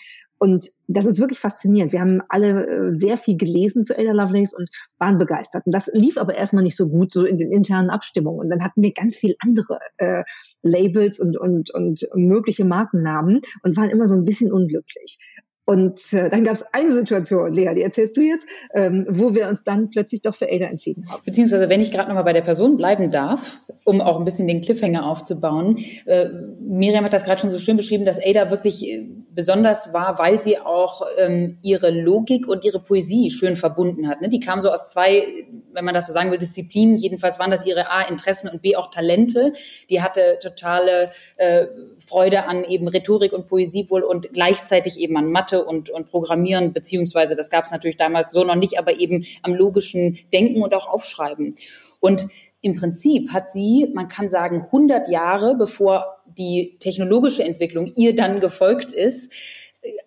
Und 0.45 0.69
das 0.87 1.05
ist 1.05 1.19
wirklich 1.19 1.39
faszinierend. 1.39 1.91
Wir 1.91 2.01
haben 2.01 2.21
alle 2.29 2.67
äh, 2.67 2.93
sehr 2.93 3.17
viel 3.17 3.35
gelesen 3.35 3.83
zu 3.83 3.97
Ada 3.97 4.11
Lovelace 4.11 4.53
und 4.53 4.69
waren 4.99 5.17
begeistert. 5.17 5.65
Und 5.65 5.73
das 5.73 5.89
lief 5.91 6.19
aber 6.19 6.35
erstmal 6.35 6.63
nicht 6.63 6.77
so 6.77 6.87
gut, 6.87 7.11
so 7.11 7.25
in 7.25 7.39
den 7.39 7.51
internen 7.51 7.89
Abstimmungen. 7.89 8.41
Und 8.41 8.49
dann 8.51 8.63
hatten 8.63 8.83
wir 8.83 8.93
ganz 8.93 9.15
viel 9.15 9.33
andere 9.39 9.79
äh, 9.97 10.23
Labels 10.61 11.19
und, 11.19 11.35
und, 11.35 11.73
und 11.73 12.07
mögliche 12.13 12.63
Markennamen 12.63 13.41
und 13.63 13.75
waren 13.75 13.89
immer 13.89 14.05
so 14.05 14.13
ein 14.13 14.23
bisschen 14.23 14.53
unglücklich. 14.53 15.17
Und 15.65 16.13
äh, 16.13 16.29
dann 16.29 16.43
gab 16.43 16.55
es 16.55 16.65
eine 16.73 16.91
Situation, 16.91 17.51
Lea, 17.51 17.73
die 17.75 17.81
erzählst 17.81 18.15
du 18.15 18.21
jetzt, 18.21 18.47
ähm, 18.73 19.05
wo 19.09 19.33
wir 19.33 19.47
uns 19.47 19.63
dann 19.63 19.89
plötzlich 19.89 20.21
doch 20.21 20.35
für 20.35 20.45
Ada 20.45 20.65
entschieden 20.65 21.09
haben. 21.09 21.21
Beziehungsweise, 21.25 21.69
wenn 21.69 21.81
ich 21.81 21.91
gerade 21.91 22.07
nochmal 22.07 22.23
bei 22.23 22.33
der 22.33 22.41
Person 22.41 22.77
bleiben 22.77 23.09
darf, 23.09 23.61
um 23.85 24.01
auch 24.01 24.17
ein 24.17 24.25
bisschen 24.25 24.47
den 24.47 24.61
Cliffhanger 24.61 25.05
aufzubauen. 25.05 25.77
Äh, 26.05 26.29
Miriam 26.59 27.05
hat 27.05 27.13
das 27.13 27.23
gerade 27.23 27.39
schon 27.39 27.49
so 27.49 27.59
schön 27.59 27.77
beschrieben, 27.77 28.05
dass 28.05 28.19
Ada 28.23 28.51
wirklich 28.51 28.87
äh, 28.87 29.07
besonders 29.35 29.93
war, 29.93 30.17
weil 30.17 30.39
sie 30.39 30.59
auch 30.59 31.03
ähm, 31.17 31.57
ihre 31.61 31.91
Logik 31.91 32.47
und 32.47 32.65
ihre 32.65 32.79
Poesie 32.79 33.29
schön 33.29 33.55
verbunden 33.55 34.07
hat. 34.07 34.21
Ne? 34.21 34.29
Die 34.29 34.39
kam 34.39 34.59
so 34.61 34.71
aus 34.71 34.89
zwei, 34.91 35.45
wenn 35.73 35.85
man 35.85 35.93
das 35.93 36.07
so 36.07 36.13
sagen 36.13 36.31
will, 36.31 36.37
Disziplinen. 36.37 36.97
Jedenfalls 36.97 37.37
waren 37.37 37.51
das 37.51 37.65
ihre 37.65 37.91
A, 37.91 38.03
Interessen 38.03 38.49
und 38.49 38.61
B, 38.61 38.75
auch 38.75 38.89
Talente. 38.89 39.53
Die 39.89 40.01
hatte 40.01 40.39
totale 40.41 41.11
äh, 41.37 41.67
Freude 41.99 42.45
an 42.45 42.63
eben 42.63 42.87
Rhetorik 42.87 43.33
und 43.33 43.45
Poesie 43.45 43.89
wohl 43.89 44.03
und 44.03 44.33
gleichzeitig 44.33 44.99
eben 44.99 45.17
an 45.17 45.29
Mathe 45.29 45.54
Mathe 45.55 45.65
und, 45.65 45.89
und 45.89 46.07
Programmieren, 46.09 46.73
beziehungsweise 46.73 47.35
das 47.35 47.49
gab 47.49 47.65
es 47.65 47.71
natürlich 47.71 47.97
damals 47.97 48.31
so 48.31 48.43
noch 48.43 48.55
nicht, 48.55 48.79
aber 48.79 48.97
eben 48.99 49.25
am 49.41 49.53
logischen 49.53 50.17
Denken 50.33 50.61
und 50.61 50.73
auch 50.73 50.87
Aufschreiben. 50.87 51.55
Und 51.99 52.27
im 52.61 52.75
Prinzip 52.75 53.31
hat 53.31 53.51
sie, 53.51 53.91
man 53.93 54.07
kann 54.07 54.29
sagen, 54.29 54.63
100 54.65 55.09
Jahre 55.09 55.55
bevor 55.55 56.17
die 56.25 56.77
technologische 56.79 57.43
Entwicklung 57.43 57.91
ihr 57.95 58.15
dann 58.15 58.39
gefolgt 58.39 58.91
ist, 58.91 59.33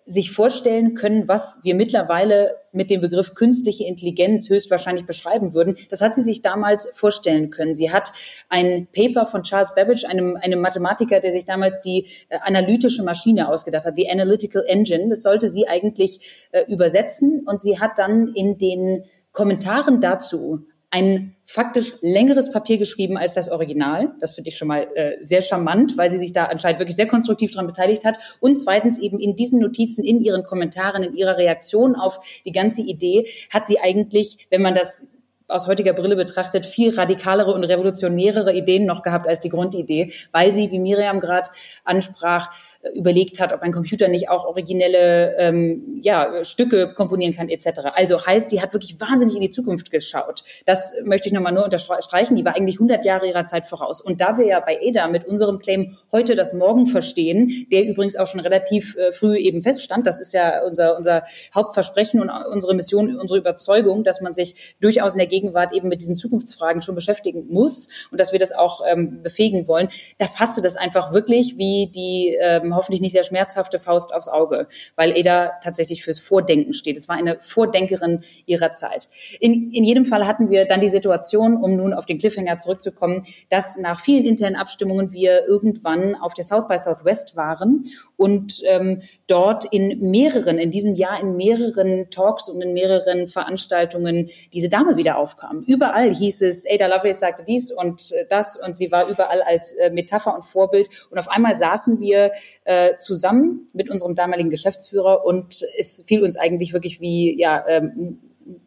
sich 0.05 0.31
vorstellen 0.31 0.95
können, 0.95 1.27
was 1.27 1.59
wir 1.63 1.75
mittlerweile 1.75 2.55
mit 2.71 2.89
dem 2.89 3.01
Begriff 3.01 3.33
künstliche 3.33 3.85
Intelligenz 3.85 4.49
höchstwahrscheinlich 4.49 5.05
beschreiben 5.05 5.53
würden. 5.53 5.77
Das 5.89 6.01
hat 6.01 6.15
sie 6.15 6.23
sich 6.23 6.41
damals 6.41 6.89
vorstellen 6.93 7.49
können. 7.49 7.73
Sie 7.73 7.91
hat 7.91 8.11
ein 8.49 8.87
Paper 8.93 9.25
von 9.25 9.43
Charles 9.43 9.73
Babbage, 9.75 10.05
einem, 10.05 10.35
einem 10.35 10.61
Mathematiker, 10.61 11.19
der 11.19 11.31
sich 11.31 11.45
damals 11.45 11.81
die 11.81 12.07
äh, 12.29 12.37
analytische 12.41 13.03
Maschine 13.03 13.49
ausgedacht 13.49 13.85
hat, 13.85 13.97
die 13.97 14.09
Analytical 14.09 14.63
Engine. 14.67 15.09
Das 15.09 15.23
sollte 15.23 15.47
sie 15.47 15.67
eigentlich 15.67 16.47
äh, 16.51 16.63
übersetzen 16.71 17.45
und 17.47 17.61
sie 17.61 17.79
hat 17.79 17.97
dann 17.97 18.27
in 18.27 18.57
den 18.57 19.03
Kommentaren 19.31 20.01
dazu 20.01 20.65
ein 20.91 21.35
faktisch 21.45 21.93
längeres 22.01 22.51
Papier 22.51 22.77
geschrieben 22.77 23.17
als 23.17 23.33
das 23.33 23.49
Original. 23.49 24.13
Das 24.19 24.33
finde 24.33 24.49
ich 24.49 24.57
schon 24.57 24.67
mal 24.67 24.87
äh, 24.95 25.17
sehr 25.21 25.41
charmant, 25.41 25.97
weil 25.97 26.09
sie 26.09 26.17
sich 26.17 26.33
da 26.33 26.45
anscheinend 26.45 26.79
wirklich 26.79 26.95
sehr 26.95 27.07
konstruktiv 27.07 27.51
daran 27.51 27.67
beteiligt 27.67 28.05
hat. 28.05 28.17
Und 28.39 28.57
zweitens 28.57 28.97
eben 28.97 29.19
in 29.19 29.35
diesen 29.35 29.59
Notizen, 29.59 30.03
in 30.03 30.21
ihren 30.21 30.43
Kommentaren, 30.43 31.03
in 31.03 31.15
ihrer 31.15 31.37
Reaktion 31.37 31.95
auf 31.95 32.19
die 32.45 32.51
ganze 32.51 32.81
Idee, 32.81 33.27
hat 33.53 33.67
sie 33.67 33.79
eigentlich, 33.79 34.47
wenn 34.49 34.61
man 34.61 34.73
das 34.73 35.07
aus 35.49 35.67
heutiger 35.67 35.93
Brille 35.93 36.15
betrachtet 36.15 36.65
viel 36.65 36.93
radikalere 36.93 37.51
und 37.51 37.63
revolutionärere 37.63 38.53
Ideen 38.53 38.85
noch 38.85 39.01
gehabt 39.01 39.27
als 39.27 39.39
die 39.39 39.49
Grundidee, 39.49 40.11
weil 40.31 40.53
sie, 40.53 40.71
wie 40.71 40.79
Miriam 40.79 41.19
gerade 41.19 41.49
ansprach, 41.83 42.49
überlegt 42.95 43.39
hat, 43.41 43.51
ob 43.51 43.61
ein 43.61 43.73
Computer 43.73 44.07
nicht 44.07 44.29
auch 44.29 44.45
originelle 44.45 45.35
ähm, 45.37 45.99
ja, 46.01 46.43
Stücke 46.43 46.87
komponieren 46.87 47.33
kann 47.33 47.49
etc. 47.49 47.81
Also 47.93 48.25
heißt, 48.25 48.51
die 48.51 48.61
hat 48.61 48.73
wirklich 48.73 48.99
wahnsinnig 49.01 49.35
in 49.35 49.41
die 49.41 49.49
Zukunft 49.49 49.91
geschaut. 49.91 50.43
Das 50.65 50.93
möchte 51.03 51.27
ich 51.27 51.33
nochmal 51.33 51.51
nur 51.51 51.65
unterstreichen. 51.65 52.35
Die 52.35 52.45
war 52.45 52.55
eigentlich 52.55 52.77
100 52.77 53.03
Jahre 53.03 53.27
ihrer 53.27 53.43
Zeit 53.43 53.65
voraus. 53.65 53.99
Und 53.99 54.21
da 54.21 54.37
wir 54.37 54.45
ja 54.45 54.59
bei 54.61 54.77
EDA 54.81 55.07
mit 55.07 55.25
unserem 55.25 55.59
Claim 55.59 55.97
heute 56.11 56.35
das 56.35 56.53
Morgen 56.53 56.85
verstehen, 56.85 57.67
der 57.71 57.85
übrigens 57.85 58.15
auch 58.15 58.27
schon 58.27 58.39
relativ 58.39 58.95
äh, 58.95 59.11
früh 59.11 59.37
eben 59.37 59.61
feststand, 59.61 60.07
das 60.07 60.19
ist 60.19 60.33
ja 60.33 60.63
unser, 60.65 60.95
unser 60.95 61.23
Hauptversprechen 61.53 62.21
und 62.21 62.29
unsere 62.29 62.75
Mission, 62.75 63.17
unsere 63.17 63.39
Überzeugung, 63.39 64.05
dass 64.05 64.21
man 64.21 64.33
sich 64.33 64.75
durchaus 64.79 65.13
in 65.13 65.19
der 65.19 65.27
Gegenwart 65.39 65.73
eben 65.73 65.87
mit 65.87 66.01
diesen 66.01 66.15
Zukunftsfragen 66.15 66.81
schon 66.81 66.95
beschäftigen 66.95 67.47
muss 67.49 67.87
und 68.11 68.19
dass 68.19 68.31
wir 68.31 68.39
das 68.39 68.51
auch 68.51 68.81
ähm, 68.85 69.21
befähigen 69.23 69.67
wollen, 69.67 69.89
da 70.17 70.27
passte 70.27 70.61
das 70.61 70.75
einfach 70.75 71.13
wirklich 71.13 71.57
wie 71.57 71.89
die 71.93 72.35
ähm, 72.41 72.75
hoffentlich 72.75 73.01
nicht 73.01 73.13
sehr 73.13 73.23
schmerzhafte 73.23 73.79
Faust 73.79 74.13
aufs 74.13 74.27
Auge, 74.27 74.67
weil 74.95 75.13
Ada 75.17 75.53
tatsächlich 75.63 76.03
fürs 76.03 76.19
Vordenken 76.19 76.73
steht. 76.73 76.97
Es 76.97 77.07
war 77.07 77.15
eine 77.15 77.37
Vordenkerin 77.39 78.21
ihrer 78.45 78.73
Zeit. 78.73 79.07
In, 79.39 79.71
in 79.71 79.83
jedem 79.83 80.05
Fall 80.05 80.27
hatten 80.27 80.49
wir 80.49 80.65
dann 80.65 80.81
die 80.81 80.89
Situation, 80.89 81.57
um 81.57 81.75
nun 81.75 81.93
auf 81.93 82.05
den 82.05 82.17
Cliffhanger 82.17 82.57
zurückzukommen, 82.57 83.25
dass 83.49 83.77
nach 83.77 83.99
vielen 83.99 84.25
internen 84.25 84.55
Abstimmungen 84.55 85.13
wir 85.13 85.47
irgendwann 85.47 86.15
auf 86.15 86.33
der 86.33 86.43
South 86.43 86.67
by 86.67 86.77
Southwest 86.77 87.35
waren 87.35 87.83
und 88.19 88.61
ähm, 88.65 89.01
dort 89.27 89.63
in 89.71 90.11
mehreren, 90.11 90.57
in 90.57 90.71
diesem 90.71 90.93
Jahr 90.93 91.21
in 91.21 91.37
mehreren 91.37 92.09
Talks 92.09 92.49
und 92.49 92.61
in 92.61 92.73
mehreren 92.73 93.29
Veranstaltungen 93.29 94.29
diese 94.51 94.67
Dame 94.67 94.97
wieder 94.97 95.17
aufkam. 95.17 95.63
Überall 95.67 96.13
hieß 96.13 96.41
es, 96.41 96.65
Ada 96.69 96.87
Lovelace 96.87 97.21
sagte 97.21 97.45
dies 97.47 97.71
und 97.71 98.11
äh, 98.11 98.25
das 98.29 98.57
und 98.57 98.77
sie 98.77 98.91
war 98.91 99.07
überall 99.07 99.41
als 99.41 99.73
äh, 99.73 99.89
Metapher 99.89 100.35
und 100.35 100.43
Vorbild. 100.43 100.89
Und 101.09 101.17
auf 101.17 101.29
einmal 101.29 101.55
saßen 101.55 102.01
wir 102.01 102.33
äh, 102.65 102.97
zusammen 102.97 103.65
mit 103.73 103.89
unserem 103.89 104.15
damaligen 104.15 104.49
Geschäftsführer 104.49 105.23
und 105.23 105.63
es 105.77 106.03
fiel 106.05 106.21
uns 106.21 106.35
eigentlich 106.35 106.73
wirklich 106.73 106.99
wie, 106.99 107.39
ja, 107.39 107.63
ähm, 107.69 108.19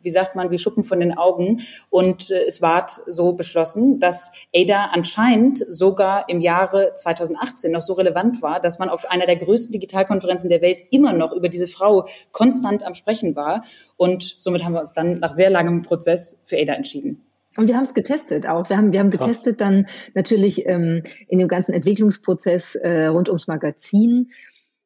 wie 0.03 0.11
sagt 0.11 0.37
man, 0.37 0.51
wie 0.51 0.59
Schuppen 0.59 0.83
von 0.83 1.01
den 1.01 1.17
Augen. 1.17 1.61
Und 1.91 2.31
äh, 2.31 2.45
es 2.45 2.63
ward 2.63 2.91
so 3.07 3.33
beschlossen, 3.33 3.99
dass 4.01 4.33
ADA 4.55 4.87
anscheinend 4.93 5.59
sogar 5.69 6.29
im 6.29 6.41
Jahre 6.41 6.93
2018 6.95 7.73
noch 7.73 7.83
so 7.83 7.95
relevant 7.95 8.43
war, 8.43 8.61
dass 8.61 8.79
man 8.79 8.89
auf 8.89 9.05
einer 9.11 9.27
der 9.27 9.37
größten 9.37 9.73
Digitalkonferenzen 9.73 10.51
der 10.51 10.63
Welt 10.63 10.83
immer 10.91 11.13
noch 11.13 11.33
über 11.33 11.49
diese 11.49 11.67
Frau 11.67 12.07
konstant 12.33 12.85
am 12.85 12.95
Sprechen 12.95 13.37
war. 13.37 13.65
Und 13.97 14.37
somit 14.39 14.65
haben 14.65 14.73
wir 14.73 14.81
uns 14.81 14.93
dann 14.93 15.21
nach 15.21 15.33
sehr 15.33 15.51
langem 15.51 15.83
Prozess 15.83 16.43
für 16.47 16.59
ADA 16.59 16.75
entschieden. 16.75 17.23
Und 17.59 17.69
wir 17.69 17.77
haben 17.77 17.85
es 17.85 17.93
getestet 17.93 18.49
auch. 18.49 18.71
Wir 18.71 18.79
haben, 18.79 18.93
wir 18.93 19.01
haben 19.01 19.11
getestet 19.11 19.61
dann 19.61 19.87
natürlich 20.15 20.67
ähm, 20.67 21.03
in 21.29 21.39
dem 21.39 21.49
ganzen 21.49 21.75
Entwicklungsprozess 21.75 22.77
äh, 22.77 23.07
rund 23.07 23.29
ums 23.29 23.47
Magazin 23.47 24.31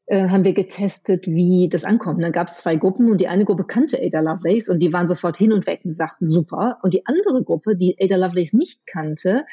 äh, 0.07 0.29
haben 0.29 0.45
wir 0.45 0.55
getestet, 0.55 1.27
wie 1.27 1.69
das 1.69 1.85
ankommt. 1.85 2.23
Dann 2.23 2.33
gab 2.33 2.49
es 2.49 2.59
zwei 2.59 2.77
Gruppen 2.77 3.11
und 3.11 3.21
die 3.21 3.29
eine 3.29 3.45
Gruppe 3.45 3.65
kannte 3.65 3.99
Ada 4.01 4.21
Lovelace 4.21 4.69
und 4.69 4.79
die 4.79 4.93
waren 4.93 5.09
sofort 5.09 5.37
hin 5.37 5.53
und 5.53 5.67
weg 5.67 5.81
und 5.85 5.97
sagten 5.97 6.29
super. 6.29 6.79
Und 6.83 6.95
die 6.95 7.05
andere 7.07 7.43
Gruppe, 7.43 7.77
die 7.77 7.97
Ada 8.01 8.17
Lovelace 8.17 8.53
nicht 8.53 8.87
kannte, 8.87 9.45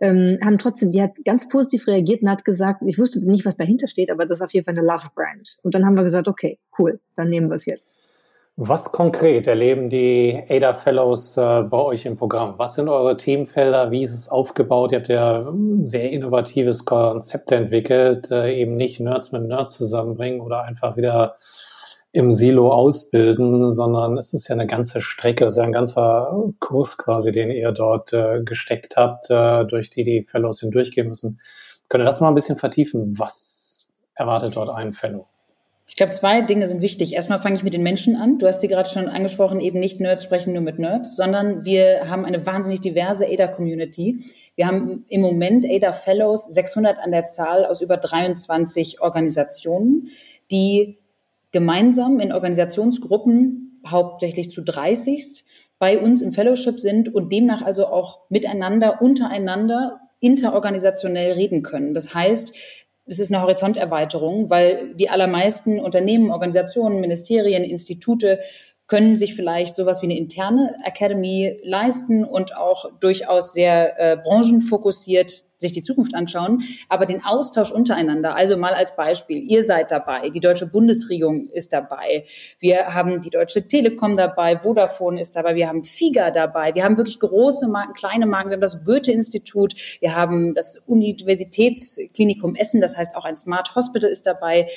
ähm, 0.00 0.38
haben 0.42 0.58
trotzdem, 0.58 0.92
die 0.92 1.02
hat 1.02 1.16
ganz 1.24 1.48
positiv 1.48 1.86
reagiert 1.86 2.22
und 2.22 2.30
hat 2.30 2.44
gesagt, 2.44 2.82
ich 2.86 2.98
wusste 2.98 3.20
nicht, 3.28 3.44
was 3.44 3.56
dahinter 3.56 3.88
steht, 3.88 4.10
aber 4.10 4.26
das 4.26 4.38
ist 4.38 4.42
auf 4.42 4.54
jeden 4.54 4.64
Fall 4.64 4.78
eine 4.78 4.86
Love 4.86 5.08
Brand. 5.14 5.58
Und 5.62 5.74
dann 5.74 5.84
haben 5.84 5.96
wir 5.96 6.04
gesagt, 6.04 6.28
okay, 6.28 6.58
cool, 6.78 7.00
dann 7.16 7.28
nehmen 7.28 7.48
wir 7.48 7.56
es 7.56 7.66
jetzt. 7.66 7.98
Was 8.60 8.90
konkret 8.90 9.46
erleben 9.46 9.88
die 9.88 10.42
ADA 10.48 10.74
Fellows 10.74 11.36
äh, 11.36 11.62
bei 11.62 11.78
euch 11.78 12.04
im 12.06 12.16
Programm? 12.16 12.54
Was 12.56 12.74
sind 12.74 12.88
eure 12.88 13.16
Themenfelder? 13.16 13.92
Wie 13.92 14.02
ist 14.02 14.10
es 14.10 14.28
aufgebaut? 14.28 14.90
Ihr 14.90 14.98
habt 14.98 15.06
ja 15.06 15.48
ein 15.48 15.84
sehr 15.84 16.10
innovatives 16.10 16.84
Konzept 16.84 17.52
entwickelt, 17.52 18.32
äh, 18.32 18.60
eben 18.60 18.74
nicht 18.76 18.98
Nerds 18.98 19.30
mit 19.30 19.44
Nerds 19.44 19.74
zusammenbringen 19.74 20.40
oder 20.40 20.64
einfach 20.64 20.96
wieder 20.96 21.36
im 22.10 22.32
Silo 22.32 22.72
ausbilden, 22.72 23.70
sondern 23.70 24.18
es 24.18 24.34
ist 24.34 24.48
ja 24.48 24.56
eine 24.56 24.66
ganze 24.66 25.02
Strecke, 25.02 25.44
es 25.44 25.52
ist 25.52 25.58
ja 25.58 25.62
ein 25.62 25.70
ganzer 25.70 26.50
Kurs 26.58 26.98
quasi, 26.98 27.30
den 27.30 27.52
ihr 27.52 27.70
dort 27.70 28.12
äh, 28.12 28.42
gesteckt 28.42 28.96
habt, 28.96 29.30
äh, 29.30 29.66
durch 29.66 29.90
die 29.90 30.02
die 30.02 30.24
Fellows 30.24 30.58
hindurchgehen 30.58 31.06
müssen. 31.06 31.40
Könnt 31.88 32.02
ihr 32.02 32.06
das 32.06 32.20
mal 32.20 32.30
ein 32.30 32.34
bisschen 32.34 32.56
vertiefen? 32.56 33.16
Was 33.20 33.88
erwartet 34.16 34.56
dort 34.56 34.70
ein 34.70 34.92
Fellow? 34.92 35.28
Ich 35.88 35.96
glaube, 35.96 36.12
zwei 36.12 36.42
Dinge 36.42 36.66
sind 36.66 36.82
wichtig. 36.82 37.14
Erstmal 37.14 37.40
fange 37.40 37.56
ich 37.56 37.62
mit 37.62 37.72
den 37.72 37.82
Menschen 37.82 38.14
an. 38.14 38.38
Du 38.38 38.46
hast 38.46 38.60
sie 38.60 38.68
gerade 38.68 38.88
schon 38.88 39.08
angesprochen, 39.08 39.60
eben 39.60 39.80
nicht 39.80 40.00
Nerds 40.00 40.22
sprechen 40.22 40.52
nur 40.52 40.60
mit 40.60 40.78
Nerds, 40.78 41.16
sondern 41.16 41.64
wir 41.64 42.10
haben 42.10 42.26
eine 42.26 42.44
wahnsinnig 42.44 42.82
diverse 42.82 43.26
ADA-Community. 43.26 44.22
Wir 44.54 44.66
haben 44.66 45.06
im 45.08 45.22
Moment 45.22 45.64
ADA 45.64 45.92
Fellows 45.92 46.44
600 46.46 47.00
an 47.00 47.10
der 47.10 47.24
Zahl 47.24 47.64
aus 47.64 47.80
über 47.80 47.96
23 47.96 49.00
Organisationen, 49.00 50.10
die 50.50 50.98
gemeinsam 51.52 52.20
in 52.20 52.32
Organisationsgruppen, 52.32 53.80
hauptsächlich 53.86 54.50
zu 54.50 54.62
30, 54.62 55.44
bei 55.78 55.98
uns 55.98 56.20
im 56.20 56.32
Fellowship 56.32 56.78
sind 56.80 57.14
und 57.14 57.32
demnach 57.32 57.62
also 57.62 57.86
auch 57.86 58.28
miteinander, 58.28 59.00
untereinander 59.00 60.00
interorganisationell 60.20 61.32
reden 61.32 61.62
können. 61.62 61.94
Das 61.94 62.14
heißt, 62.14 62.86
es 63.08 63.18
ist 63.18 63.32
eine 63.32 63.42
Horizonterweiterung, 63.42 64.50
weil 64.50 64.94
die 64.94 65.08
allermeisten 65.08 65.80
Unternehmen, 65.80 66.30
Organisationen, 66.30 67.00
Ministerien, 67.00 67.64
Institute 67.64 68.38
können 68.88 69.16
sich 69.16 69.34
vielleicht 69.34 69.76
sowas 69.76 70.02
wie 70.02 70.06
eine 70.06 70.18
interne 70.18 70.74
Academy 70.84 71.60
leisten 71.62 72.24
und 72.24 72.56
auch 72.56 72.90
durchaus 73.00 73.52
sehr 73.52 74.00
äh, 74.00 74.16
branchenfokussiert 74.16 75.44
sich 75.58 75.72
die 75.72 75.82
Zukunft 75.82 76.14
anschauen, 76.14 76.62
aber 76.88 77.04
den 77.04 77.24
Austausch 77.24 77.72
untereinander, 77.72 78.36
also 78.36 78.56
mal 78.56 78.74
als 78.74 78.94
Beispiel, 78.94 79.42
ihr 79.42 79.62
seid 79.62 79.90
dabei, 79.90 80.30
die 80.30 80.40
deutsche 80.40 80.66
Bundesregierung 80.66 81.48
ist 81.48 81.72
dabei, 81.72 82.24
wir 82.60 82.94
haben 82.94 83.20
die 83.20 83.30
Deutsche 83.30 83.66
Telekom 83.66 84.16
dabei, 84.16 84.58
Vodafone 84.58 85.20
ist 85.20 85.34
dabei, 85.34 85.56
wir 85.56 85.68
haben 85.68 85.84
FIGA 85.84 86.30
dabei, 86.30 86.74
wir 86.74 86.84
haben 86.84 86.96
wirklich 86.96 87.18
große 87.18 87.66
Marken, 87.66 87.94
kleine 87.94 88.26
Marken, 88.26 88.50
wir 88.50 88.54
haben 88.54 88.60
das 88.60 88.84
Goethe-Institut, 88.84 89.74
wir 90.00 90.14
haben 90.14 90.54
das 90.54 90.78
Universitätsklinikum 90.86 92.54
Essen, 92.54 92.80
das 92.80 92.96
heißt 92.96 93.16
auch 93.16 93.24
ein 93.24 93.36
Smart 93.36 93.74
Hospital 93.74 94.10
ist 94.10 94.26
dabei 94.26 94.68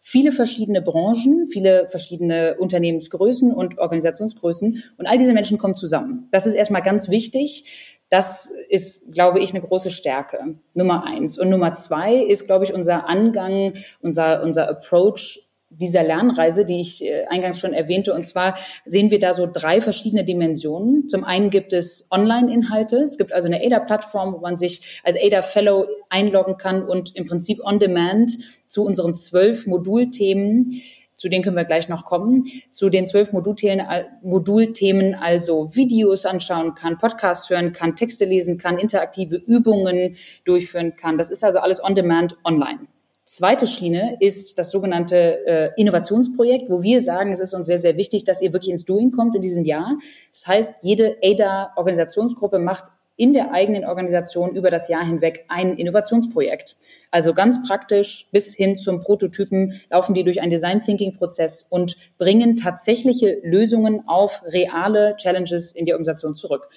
viele 0.00 0.32
verschiedene 0.32 0.82
Branchen, 0.82 1.46
viele 1.46 1.88
verschiedene 1.88 2.56
Unternehmensgrößen 2.58 3.52
und 3.52 3.78
Organisationsgrößen. 3.78 4.82
Und 4.96 5.06
all 5.06 5.18
diese 5.18 5.32
Menschen 5.32 5.58
kommen 5.58 5.76
zusammen. 5.76 6.28
Das 6.30 6.46
ist 6.46 6.54
erstmal 6.54 6.82
ganz 6.82 7.08
wichtig. 7.08 7.98
Das 8.08 8.52
ist, 8.68 9.12
glaube 9.12 9.40
ich, 9.40 9.50
eine 9.50 9.62
große 9.62 9.90
Stärke. 9.90 10.56
Nummer 10.74 11.04
eins. 11.04 11.38
Und 11.38 11.48
Nummer 11.48 11.74
zwei 11.74 12.16
ist, 12.16 12.46
glaube 12.46 12.64
ich, 12.64 12.74
unser 12.74 13.08
Angang, 13.08 13.74
unser, 14.00 14.42
unser 14.42 14.68
Approach 14.68 15.49
dieser 15.70 16.02
Lernreise, 16.02 16.64
die 16.64 16.80
ich 16.80 17.04
äh, 17.04 17.24
eingangs 17.28 17.58
schon 17.58 17.72
erwähnte. 17.72 18.12
Und 18.12 18.24
zwar 18.26 18.56
sehen 18.84 19.10
wir 19.10 19.18
da 19.18 19.32
so 19.32 19.48
drei 19.50 19.80
verschiedene 19.80 20.24
Dimensionen. 20.24 21.08
Zum 21.08 21.24
einen 21.24 21.50
gibt 21.50 21.72
es 21.72 22.08
Online-Inhalte. 22.10 22.96
Es 22.96 23.16
gibt 23.16 23.32
also 23.32 23.48
eine 23.48 23.64
ADA-Plattform, 23.64 24.34
wo 24.34 24.38
man 24.38 24.56
sich 24.56 25.00
als 25.04 25.16
ADA-Fellow 25.16 25.86
einloggen 26.08 26.56
kann 26.56 26.82
und 26.82 27.14
im 27.14 27.26
Prinzip 27.26 27.64
on 27.64 27.78
demand 27.78 28.32
zu 28.66 28.84
unseren 28.84 29.14
zwölf 29.14 29.66
Modulthemen 29.66 30.80
zu 31.20 31.28
denen 31.28 31.44
können 31.44 31.56
wir 31.56 31.66
gleich 31.66 31.90
noch 31.90 32.06
kommen, 32.06 32.44
zu 32.70 32.88
den 32.88 33.06
zwölf 33.06 33.34
Modulthemen, 33.34 33.86
Modulthemen 34.22 35.14
also 35.14 35.76
Videos 35.76 36.24
anschauen 36.24 36.74
kann, 36.74 36.96
Podcasts 36.96 37.50
hören 37.50 37.74
kann, 37.74 37.94
Texte 37.94 38.24
lesen 38.24 38.56
kann, 38.56 38.78
interaktive 38.78 39.36
Übungen 39.36 40.16
durchführen 40.46 40.96
kann. 40.96 41.18
Das 41.18 41.30
ist 41.30 41.44
also 41.44 41.58
alles 41.58 41.84
on 41.84 41.94
demand 41.94 42.38
online. 42.42 42.88
Zweite 43.32 43.68
Schiene 43.68 44.16
ist 44.18 44.58
das 44.58 44.72
sogenannte 44.72 45.46
äh, 45.46 45.70
Innovationsprojekt, 45.76 46.68
wo 46.68 46.82
wir 46.82 47.00
sagen, 47.00 47.30
es 47.30 47.38
ist 47.38 47.54
uns 47.54 47.68
sehr, 47.68 47.78
sehr 47.78 47.96
wichtig, 47.96 48.24
dass 48.24 48.42
ihr 48.42 48.52
wirklich 48.52 48.72
ins 48.72 48.84
Doing 48.84 49.12
kommt 49.12 49.36
in 49.36 49.40
diesem 49.40 49.64
Jahr. 49.64 49.98
Das 50.32 50.48
heißt, 50.48 50.82
jede 50.82 51.16
ADA-Organisationsgruppe 51.22 52.58
macht 52.58 52.86
in 53.14 53.32
der 53.32 53.52
eigenen 53.52 53.84
Organisation 53.84 54.56
über 54.56 54.68
das 54.68 54.88
Jahr 54.88 55.06
hinweg 55.06 55.44
ein 55.46 55.76
Innovationsprojekt. 55.76 56.76
Also 57.12 57.32
ganz 57.32 57.64
praktisch 57.68 58.26
bis 58.32 58.56
hin 58.56 58.74
zum 58.74 58.98
Prototypen 58.98 59.80
laufen 59.90 60.14
die 60.14 60.24
durch 60.24 60.40
einen 60.40 60.50
Design 60.50 60.80
Thinking 60.80 61.12
Prozess 61.12 61.62
und 61.62 61.96
bringen 62.18 62.56
tatsächliche 62.56 63.38
Lösungen 63.44 64.08
auf 64.08 64.42
reale 64.44 65.14
Challenges 65.18 65.70
in 65.70 65.84
die 65.84 65.92
Organisation 65.92 66.34
zurück. 66.34 66.68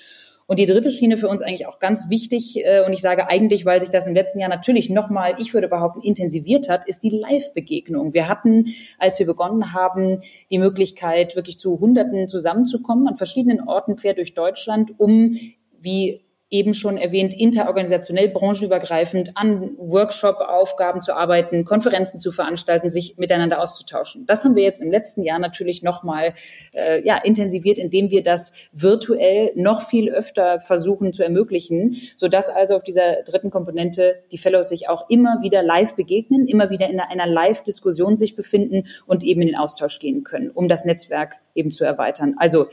Und 0.53 0.59
die 0.59 0.67
dritte 0.67 0.91
Schiene 0.91 1.17
für 1.17 1.29
uns 1.29 1.41
eigentlich 1.41 1.65
auch 1.65 1.79
ganz 1.79 2.11
wichtig, 2.11 2.63
äh, 2.63 2.85
und 2.85 2.93
ich 2.93 3.01
sage 3.01 3.27
eigentlich, 3.27 3.65
weil 3.65 3.81
sich 3.81 3.89
das 3.89 4.05
im 4.05 4.13
letzten 4.13 4.39
Jahr 4.39 4.51
natürlich 4.51 4.87
nochmal, 4.91 5.33
ich 5.39 5.51
würde 5.55 5.67
behaupten, 5.67 6.01
intensiviert 6.01 6.69
hat, 6.69 6.87
ist 6.87 7.03
die 7.03 7.09
Live-Begegnung. 7.09 8.13
Wir 8.13 8.29
hatten, 8.29 8.67
als 8.99 9.17
wir 9.17 9.25
begonnen 9.25 9.73
haben, 9.73 10.19
die 10.51 10.59
Möglichkeit, 10.59 11.35
wirklich 11.35 11.57
zu 11.57 11.79
Hunderten 11.79 12.27
zusammenzukommen 12.27 13.07
an 13.07 13.15
verschiedenen 13.15 13.67
Orten 13.67 13.95
quer 13.95 14.13
durch 14.13 14.35
Deutschland, 14.35 14.91
um 14.99 15.39
wie 15.79 16.21
eben 16.53 16.75
schon 16.75 16.97
erwähnt, 16.97 17.33
interorganisationell, 17.33 18.29
branchenübergreifend 18.29 19.35
an 19.35 19.71
Workshop-Aufgaben 19.77 21.01
zu 21.01 21.15
arbeiten, 21.15 21.65
Konferenzen 21.65 22.19
zu 22.19 22.31
veranstalten, 22.31 22.91
sich 22.91 23.17
miteinander 23.17 23.59
auszutauschen. 23.59 24.27
Das 24.27 24.45
haben 24.45 24.55
wir 24.55 24.61
jetzt 24.61 24.79
im 24.79 24.91
letzten 24.91 25.23
Jahr 25.23 25.39
natürlich 25.39 25.81
nochmal 25.81 26.35
äh, 26.73 27.03
ja, 27.03 27.17
intensiviert, 27.17 27.79
indem 27.79 28.11
wir 28.11 28.21
das 28.21 28.69
virtuell 28.71 29.51
noch 29.55 29.81
viel 29.81 30.11
öfter 30.11 30.59
versuchen 30.59 31.11
zu 31.11 31.23
ermöglichen, 31.23 31.97
sodass 32.15 32.49
also 32.49 32.75
auf 32.75 32.83
dieser 32.83 33.23
dritten 33.23 33.49
Komponente 33.49 34.21
die 34.31 34.37
Fellows 34.37 34.69
sich 34.69 34.89
auch 34.89 35.09
immer 35.09 35.39
wieder 35.41 35.63
live 35.63 35.95
begegnen, 35.95 36.47
immer 36.47 36.69
wieder 36.69 36.87
in 36.87 36.99
einer 36.99 37.25
Live-Diskussion 37.25 38.15
sich 38.15 38.35
befinden 38.35 38.83
und 39.07 39.23
eben 39.23 39.41
in 39.41 39.47
den 39.47 39.57
Austausch 39.57 39.97
gehen 39.97 40.23
können, 40.23 40.51
um 40.51 40.67
das 40.67 40.85
Netzwerk 40.85 41.37
eben 41.55 41.71
zu 41.71 41.83
erweitern. 41.83 42.35
Also 42.37 42.67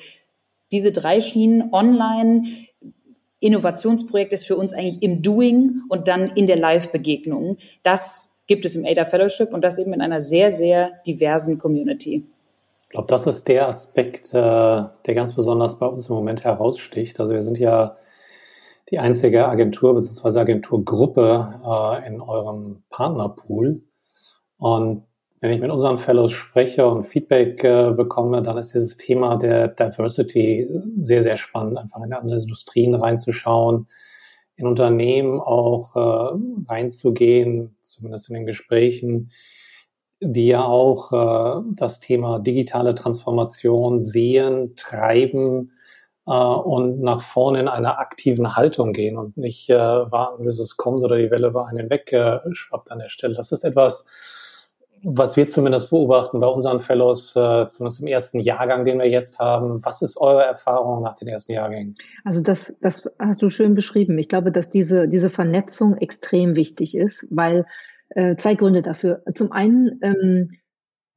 diese 0.73 0.93
drei 0.93 1.21
Schienen 1.21 1.71
online, 1.73 2.45
Innovationsprojekt 3.41 4.33
ist 4.33 4.47
für 4.47 4.57
uns 4.57 4.73
eigentlich 4.73 5.03
im 5.03 5.23
Doing 5.23 5.83
und 5.89 6.09
dann 6.09 6.29
in 6.29 6.47
der 6.47 6.57
Live-Begegnung. 6.57 7.57
Das 7.83 8.39
gibt 8.47 8.65
es 8.65 8.77
im 8.77 8.85
ADA 8.85 9.05
Fellowship 9.05 9.55
und 9.55 9.63
das 9.63 9.79
eben 9.79 9.93
in 9.93 10.01
einer 10.01 10.21
sehr, 10.21 10.51
sehr 10.51 10.91
diversen 11.07 11.59
Community. 11.59 12.27
Ich 12.83 12.91
glaube, 12.91 13.07
das 13.09 13.27
ist 13.27 13.47
der 13.49 13.69
Aspekt, 13.69 14.35
äh, 14.35 14.37
der 14.37 15.15
ganz 15.15 15.35
besonders 15.35 15.79
bei 15.79 15.87
uns 15.87 16.09
im 16.09 16.17
Moment 16.17 16.45
heraussticht. 16.45 17.21
Also 17.21 17.33
wir 17.33 17.43
sind 17.43 17.59
ja 17.59 17.97
die 18.91 18.99
einzige 18.99 19.47
Agentur 19.47 19.95
bzw. 19.95 20.41
Agenturgruppe 20.41 21.61
äh, 21.65 22.09
in 22.09 22.21
eurem 22.21 22.83
Partnerpool. 22.91 23.83
Und 24.59 25.05
wenn 25.41 25.53
ich 25.53 25.61
mit 25.61 25.71
unseren 25.71 25.99
Fellows 25.99 26.33
spreche 26.33 26.87
und 26.87 27.05
Feedback 27.05 27.65
äh, 27.65 27.93
bekomme, 27.93 28.43
dann 28.43 28.59
ist 28.59 28.75
dieses 28.75 28.99
Thema 28.99 29.37
der 29.37 29.69
Diversity 29.69 30.69
sehr, 30.97 31.23
sehr 31.23 31.39
spannend, 31.39 31.79
einfach 31.79 32.03
in 32.05 32.13
andere 32.13 32.41
Industrien 32.41 32.95
reinzuschauen, 32.95 33.89
in 34.57 34.67
Unternehmen 34.67 35.41
auch 35.41 35.97
äh, 35.97 36.39
reinzugehen, 36.69 37.75
zumindest 37.81 38.29
in 38.29 38.35
den 38.35 38.47
Gesprächen, 38.47 39.31
die 40.21 40.49
ja 40.49 40.65
auch 40.65 41.13
äh, 41.13 41.63
das 41.75 42.01
Thema 42.01 42.39
digitale 42.39 42.95
Transformation 42.95 43.99
sehen, 43.99 44.75
treiben 44.77 45.73
äh, 46.27 46.33
und 46.33 47.01
nach 47.01 47.23
vorne 47.23 47.61
in 47.61 47.69
einer 47.69 47.99
aktiven 47.99 48.57
Haltung 48.57 48.93
gehen 48.93 49.17
und 49.17 49.39
nicht 49.39 49.71
äh, 49.71 49.79
warten, 49.79 50.45
bis 50.45 50.59
es 50.59 50.77
kommt 50.77 51.03
oder 51.03 51.17
die 51.17 51.31
Welle 51.31 51.49
über 51.49 51.67
einen 51.67 51.89
wegschwappt 51.89 52.93
an 52.93 52.99
der 52.99 53.09
Stelle. 53.09 53.33
Das 53.35 53.53
ist 53.53 53.65
etwas, 53.65 54.07
was 55.03 55.37
wir 55.37 55.47
zumindest 55.47 55.91
beobachten 55.91 56.41
bei 56.41 56.47
unseren 56.47 56.81
Fellows, 56.81 57.35
äh, 57.37 57.67
zumindest 57.69 58.03
im 58.03 58.09
ersten 58.09 58.41
Jahrgang, 58.41 58.85
den 58.85 58.99
wir 58.99 59.09
jetzt 59.09 59.39
haben. 59.39 59.85
Was 59.85 60.03
ist 60.03 60.19
eure 60.19 60.45
Erfahrung 60.45 61.03
nach 61.03 61.15
den 61.15 61.29
ersten 61.29 61.53
Jahrgängen? 61.53 61.95
Also 62.25 62.43
das, 62.43 62.77
das 62.81 63.09
hast 63.19 63.43
du 63.43 63.49
schön 63.49 63.75
beschrieben. 63.75 64.19
Ich 64.19 64.29
glaube, 64.29 64.53
dass 64.53 64.71
diese, 64.71 65.09
diese 65.09 65.31
Vernetzung 65.31 65.97
extrem 65.97 66.57
wichtig 66.57 66.97
ist, 66.97 67.27
weil 67.31 67.67
äh, 68.11 68.37
zwei 68.37 68.55
Gründe 68.55 68.83
dafür. 68.83 69.23
Zum 69.35 69.53
einen, 69.53 69.99
ähm, 70.03 70.49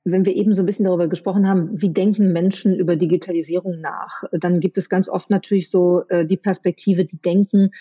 wenn 0.06 0.26
wir 0.26 0.36
eben 0.36 0.54
so 0.54 0.62
ein 0.62 0.66
bisschen 0.66 0.86
darüber 0.86 1.08
gesprochen 1.08 1.48
haben, 1.48 1.82
wie 1.82 1.92
denken 1.92 2.34
Menschen 2.34 2.76
über 2.76 2.96
Digitalisierung 2.96 3.80
nach, 3.80 4.24
dann 4.32 4.60
gibt 4.60 4.78
es 4.78 4.90
ganz 4.90 5.10
oft 5.10 5.30
natürlich 5.30 5.70
so 5.70 6.04
äh, 6.10 6.26
die 6.26 6.38
Perspektive, 6.38 7.06
die 7.06 7.22
denken, 7.22 7.72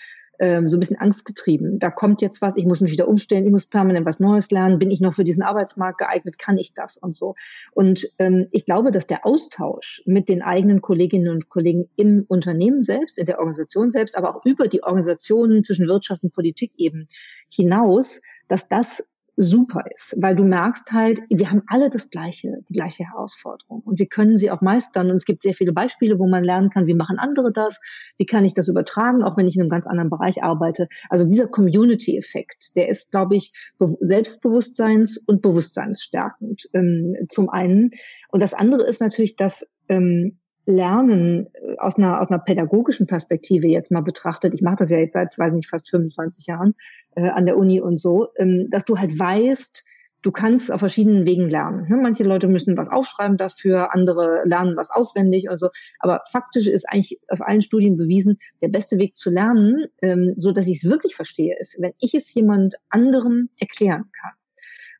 ähm, 0.43 0.67
so 0.67 0.75
ein 0.75 0.81
bisschen 0.81 0.99
angstgetrieben. 0.99 1.79
Da 1.79 1.89
kommt 1.89 2.21
jetzt 2.21 2.41
was, 2.41 2.57
ich 2.57 2.65
muss 2.65 2.81
mich 2.81 2.91
wieder 2.91 3.07
umstellen, 3.07 3.45
ich 3.45 3.51
muss 3.51 3.65
permanent 3.65 4.05
was 4.05 4.19
Neues 4.19 4.51
lernen, 4.51 4.77
bin 4.77 4.91
ich 4.91 4.99
noch 4.99 5.13
für 5.13 5.23
diesen 5.23 5.41
Arbeitsmarkt 5.41 5.99
geeignet, 5.99 6.37
kann 6.37 6.57
ich 6.57 6.73
das 6.73 6.97
und 6.97 7.15
so. 7.15 7.35
Und 7.71 8.09
ähm, 8.19 8.47
ich 8.51 8.65
glaube, 8.65 8.91
dass 8.91 9.07
der 9.07 9.25
Austausch 9.25 10.03
mit 10.05 10.27
den 10.27 10.41
eigenen 10.41 10.81
Kolleginnen 10.81 11.29
und 11.29 11.47
Kollegen 11.47 11.89
im 11.95 12.25
Unternehmen 12.27 12.83
selbst, 12.83 13.17
in 13.17 13.25
der 13.25 13.39
Organisation 13.39 13.89
selbst, 13.89 14.17
aber 14.17 14.35
auch 14.35 14.43
über 14.43 14.67
die 14.67 14.83
Organisationen 14.83 15.63
zwischen 15.63 15.87
Wirtschaft 15.87 16.23
und 16.23 16.33
Politik 16.33 16.73
eben 16.75 17.07
hinaus, 17.49 18.21
dass 18.49 18.67
das 18.67 19.12
super 19.35 19.81
ist, 19.93 20.15
weil 20.19 20.35
du 20.35 20.43
merkst 20.43 20.91
halt, 20.91 21.21
wir 21.29 21.49
haben 21.49 21.63
alle 21.67 21.89
das 21.89 22.09
gleiche, 22.09 22.59
die 22.69 22.73
gleiche 22.73 23.03
Herausforderung. 23.05 23.81
Und 23.81 23.99
wir 23.99 24.05
können 24.05 24.37
sie 24.37 24.51
auch 24.51 24.61
meistern. 24.61 25.09
Und 25.09 25.15
es 25.15 25.25
gibt 25.25 25.41
sehr 25.41 25.55
viele 25.55 25.73
Beispiele, 25.73 26.19
wo 26.19 26.27
man 26.27 26.43
lernen 26.43 26.69
kann, 26.69 26.85
wie 26.85 26.93
machen 26.93 27.17
andere 27.17 27.51
das, 27.51 27.81
wie 28.17 28.25
kann 28.25 28.45
ich 28.45 28.53
das 28.53 28.67
übertragen, 28.67 29.23
auch 29.23 29.35
wenn 29.35 29.47
ich 29.47 29.55
in 29.55 29.61
einem 29.61 29.69
ganz 29.69 29.87
anderen 29.87 30.09
Bereich 30.09 30.43
arbeite. 30.43 30.87
Also 31.09 31.25
dieser 31.25 31.47
Community-Effekt, 31.47 32.75
der 32.75 32.89
ist, 32.89 33.11
glaube 33.11 33.35
ich, 33.35 33.53
selbstbewusstseins- 33.79 35.19
und 35.25 35.41
bewusstseinsstärkend 35.41 36.69
ähm, 36.73 37.15
zum 37.29 37.49
einen. 37.49 37.91
Und 38.29 38.43
das 38.43 38.53
andere 38.53 38.83
ist 38.83 39.01
natürlich, 39.01 39.35
dass 39.35 39.73
ähm, 39.89 40.39
Lernen 40.65 41.47
äh, 41.53 41.77
aus 41.77 41.97
einer, 41.97 42.21
aus 42.21 42.29
einer 42.29 42.39
pädagogischen 42.39 43.07
Perspektive 43.07 43.67
jetzt 43.67 43.91
mal 43.91 44.01
betrachtet, 44.01 44.53
ich 44.53 44.61
mache 44.61 44.77
das 44.77 44.89
ja 44.89 44.97
jetzt 44.97 45.13
seit, 45.13 45.37
weiß 45.37 45.53
nicht, 45.53 45.69
fast 45.69 45.89
25 45.89 46.47
Jahren 46.47 46.75
äh, 47.15 47.29
an 47.29 47.45
der 47.45 47.57
Uni 47.57 47.81
und 47.81 47.99
so, 47.99 48.29
ähm, 48.37 48.67
dass 48.69 48.85
du 48.85 48.97
halt 48.97 49.17
weißt, 49.17 49.83
du 50.23 50.31
kannst 50.31 50.71
auf 50.71 50.79
verschiedenen 50.79 51.25
Wegen 51.27 51.49
lernen. 51.49 51.87
Ne? 51.89 51.97
Manche 52.01 52.23
Leute 52.23 52.47
müssen 52.47 52.77
was 52.77 52.89
aufschreiben 52.89 53.37
dafür, 53.37 53.93
andere 53.93 54.43
lernen 54.45 54.75
was 54.75 54.89
auswendig 54.89 55.49
und 55.49 55.57
so. 55.57 55.69
Aber 55.99 56.21
faktisch 56.31 56.67
ist 56.67 56.89
eigentlich 56.89 57.19
aus 57.27 57.41
allen 57.41 57.61
Studien 57.61 57.97
bewiesen, 57.97 58.39
der 58.61 58.69
beste 58.69 58.97
Weg 58.97 59.15
zu 59.15 59.29
lernen, 59.29 59.85
ähm, 60.01 60.33
so 60.37 60.51
dass 60.51 60.67
ich 60.67 60.77
es 60.77 60.89
wirklich 60.89 61.15
verstehe, 61.15 61.55
ist, 61.59 61.79
wenn 61.81 61.93
ich 61.99 62.13
es 62.15 62.33
jemand 62.33 62.75
anderem 62.89 63.49
erklären 63.59 64.05
kann. 64.13 64.31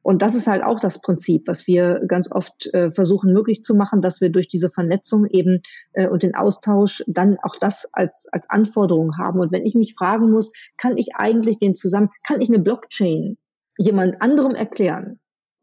Und 0.03 0.21
das 0.21 0.35
ist 0.35 0.47
halt 0.47 0.63
auch 0.63 0.79
das 0.79 1.01
Prinzip, 1.01 1.47
was 1.47 1.65
wir 1.65 2.01
ganz 2.07 2.31
oft 2.31 2.67
äh, 2.73 2.91
versuchen 2.91 3.33
möglich 3.33 3.63
zu 3.63 3.73
machen, 3.73 4.01
dass 4.01 4.21
wir 4.21 4.29
durch 4.29 4.49
diese 4.49 4.69
Vernetzung 4.69 5.25
eben 5.25 5.61
äh, 5.93 6.07
und 6.07 6.23
den 6.23 6.35
Austausch 6.35 7.03
dann 7.07 7.37
auch 7.41 7.55
das 7.59 7.89
als, 7.93 8.27
als 8.31 8.49
Anforderung 8.49 9.17
haben. 9.17 9.39
Und 9.39 9.51
wenn 9.51 9.65
ich 9.65 9.75
mich 9.75 9.95
fragen 9.97 10.29
muss, 10.29 10.51
kann 10.77 10.97
ich 10.97 11.15
eigentlich 11.15 11.57
den 11.57 11.73
zusammen, 11.73 12.09
kann 12.27 12.41
ich 12.41 12.49
eine 12.49 12.59
Blockchain 12.59 13.37
jemand 13.77 14.21
anderem 14.21 14.53
erklären? 14.53 15.19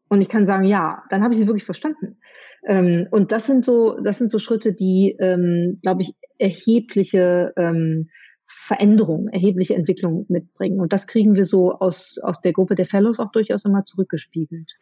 Und 0.08 0.22
ich 0.22 0.28
kann 0.28 0.44
sagen, 0.44 0.64
ja, 0.64 1.04
dann 1.10 1.22
habe 1.22 1.32
ich 1.32 1.38
sie 1.38 1.46
wirklich 1.46 1.64
verstanden. 1.64 2.18
Ähm, 2.66 3.06
und 3.10 3.30
das 3.30 3.46
sind 3.46 3.64
so, 3.64 3.96
das 4.02 4.18
sind 4.18 4.30
so 4.30 4.40
Schritte, 4.40 4.72
die, 4.72 5.16
ähm, 5.20 5.78
glaube 5.82 6.02
ich, 6.02 6.14
erhebliche 6.38 7.52
ähm, 7.56 8.08
Veränderung, 8.52 9.28
erhebliche 9.28 9.74
Entwicklung 9.74 10.26
mitbringen. 10.28 10.80
Und 10.80 10.92
das 10.92 11.06
kriegen 11.06 11.36
wir 11.36 11.44
so 11.44 11.72
aus, 11.72 12.18
aus 12.18 12.40
der 12.40 12.52
Gruppe 12.52 12.74
der 12.74 12.86
Fellows 12.86 13.20
auch 13.20 13.30
durchaus 13.30 13.64
immer 13.64 13.84
zurückgespiegelt. 13.84 14.72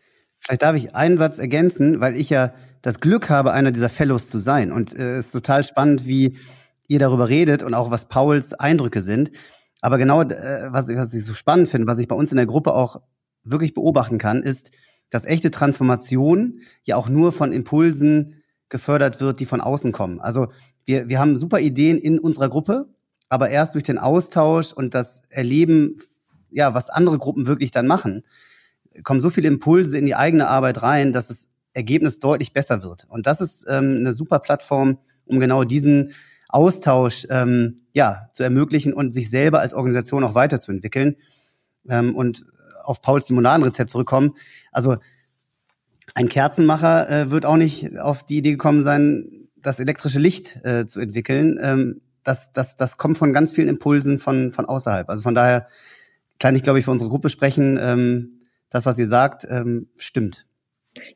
Vielleicht 0.40 0.62
darf 0.62 0.76
ich 0.76 0.94
einen 0.94 1.18
Satz 1.18 1.38
ergänzen, 1.38 2.00
weil 2.00 2.16
ich 2.16 2.30
ja 2.30 2.54
das 2.80 3.00
Glück 3.00 3.28
habe, 3.28 3.52
einer 3.52 3.70
dieser 3.70 3.90
Fellows 3.90 4.28
zu 4.30 4.38
sein. 4.38 4.72
Und 4.72 4.92
es 4.92 4.98
äh, 4.98 5.18
ist 5.18 5.32
total 5.32 5.64
spannend, 5.64 6.06
wie 6.06 6.38
ihr 6.86 6.98
darüber 6.98 7.28
redet 7.28 7.62
und 7.62 7.74
auch 7.74 7.90
was 7.90 8.08
Pauls 8.08 8.54
Eindrücke 8.54 9.02
sind. 9.02 9.32
Aber 9.82 9.98
genau, 9.98 10.22
äh, 10.22 10.68
was, 10.70 10.88
was 10.88 11.12
ich 11.12 11.24
so 11.24 11.34
spannend 11.34 11.68
finde, 11.68 11.86
was 11.86 11.98
ich 11.98 12.08
bei 12.08 12.16
uns 12.16 12.30
in 12.30 12.36
der 12.36 12.46
Gruppe 12.46 12.72
auch 12.72 13.02
wirklich 13.44 13.74
beobachten 13.74 14.18
kann, 14.18 14.42
ist, 14.42 14.70
dass 15.10 15.24
echte 15.24 15.50
Transformation 15.50 16.60
ja 16.84 16.96
auch 16.96 17.08
nur 17.08 17.32
von 17.32 17.52
Impulsen 17.52 18.42
gefördert 18.68 19.20
wird, 19.20 19.40
die 19.40 19.46
von 19.46 19.60
außen 19.60 19.92
kommen. 19.92 20.20
Also 20.20 20.48
wir, 20.84 21.08
wir 21.08 21.18
haben 21.18 21.36
super 21.36 21.60
Ideen 21.60 21.98
in 21.98 22.18
unserer 22.18 22.48
Gruppe, 22.48 22.88
aber 23.28 23.50
erst 23.50 23.74
durch 23.74 23.84
den 23.84 23.98
Austausch 23.98 24.72
und 24.72 24.94
das 24.94 25.22
Erleben, 25.30 25.96
ja, 26.50 26.74
was 26.74 26.90
andere 26.90 27.18
Gruppen 27.18 27.46
wirklich 27.46 27.70
dann 27.70 27.86
machen, 27.86 28.24
kommen 29.04 29.20
so 29.20 29.30
viele 29.30 29.48
Impulse 29.48 29.98
in 29.98 30.06
die 30.06 30.14
eigene 30.14 30.48
Arbeit 30.48 30.82
rein, 30.82 31.12
dass 31.12 31.28
das 31.28 31.48
Ergebnis 31.74 32.18
deutlich 32.18 32.52
besser 32.52 32.82
wird. 32.82 33.06
Und 33.08 33.26
das 33.26 33.40
ist 33.40 33.66
ähm, 33.68 33.96
eine 33.98 34.12
super 34.12 34.38
Plattform, 34.38 34.98
um 35.26 35.40
genau 35.40 35.64
diesen 35.64 36.12
Austausch 36.48 37.26
ähm, 37.30 37.82
ja, 37.92 38.28
zu 38.32 38.42
ermöglichen 38.42 38.94
und 38.94 39.14
sich 39.14 39.28
selber 39.28 39.60
als 39.60 39.74
Organisation 39.74 40.24
auch 40.24 40.34
weiterzuentwickeln. 40.34 41.16
Ähm, 41.88 42.14
und 42.14 42.46
auf 42.84 43.02
Pauls 43.02 43.28
Limonadenrezept 43.28 43.90
zurückkommen. 43.90 44.34
Also 44.72 44.96
ein 46.14 46.28
Kerzenmacher 46.28 47.10
äh, 47.10 47.30
wird 47.30 47.44
auch 47.44 47.56
nicht 47.56 47.98
auf 47.98 48.24
die 48.24 48.38
Idee 48.38 48.52
gekommen 48.52 48.82
sein, 48.82 49.48
das 49.56 49.78
elektrische 49.78 50.18
Licht 50.18 50.64
äh, 50.64 50.86
zu 50.86 51.00
entwickeln. 51.00 51.58
Ähm, 51.60 52.00
das, 52.28 52.52
das, 52.52 52.76
das 52.76 52.98
kommt 52.98 53.16
von 53.16 53.32
ganz 53.32 53.52
vielen 53.52 53.68
Impulsen 53.68 54.18
von, 54.18 54.52
von 54.52 54.66
außerhalb. 54.66 55.08
Also 55.08 55.22
von 55.22 55.34
daher 55.34 55.66
kann 56.38 56.54
ich, 56.54 56.62
glaube 56.62 56.78
ich, 56.78 56.84
für 56.84 56.90
unsere 56.90 57.10
Gruppe 57.10 57.30
sprechen. 57.30 57.78
Ähm, 57.80 58.40
das, 58.70 58.84
was 58.84 58.98
ihr 58.98 59.06
sagt, 59.06 59.46
ähm, 59.50 59.88
stimmt. 59.96 60.44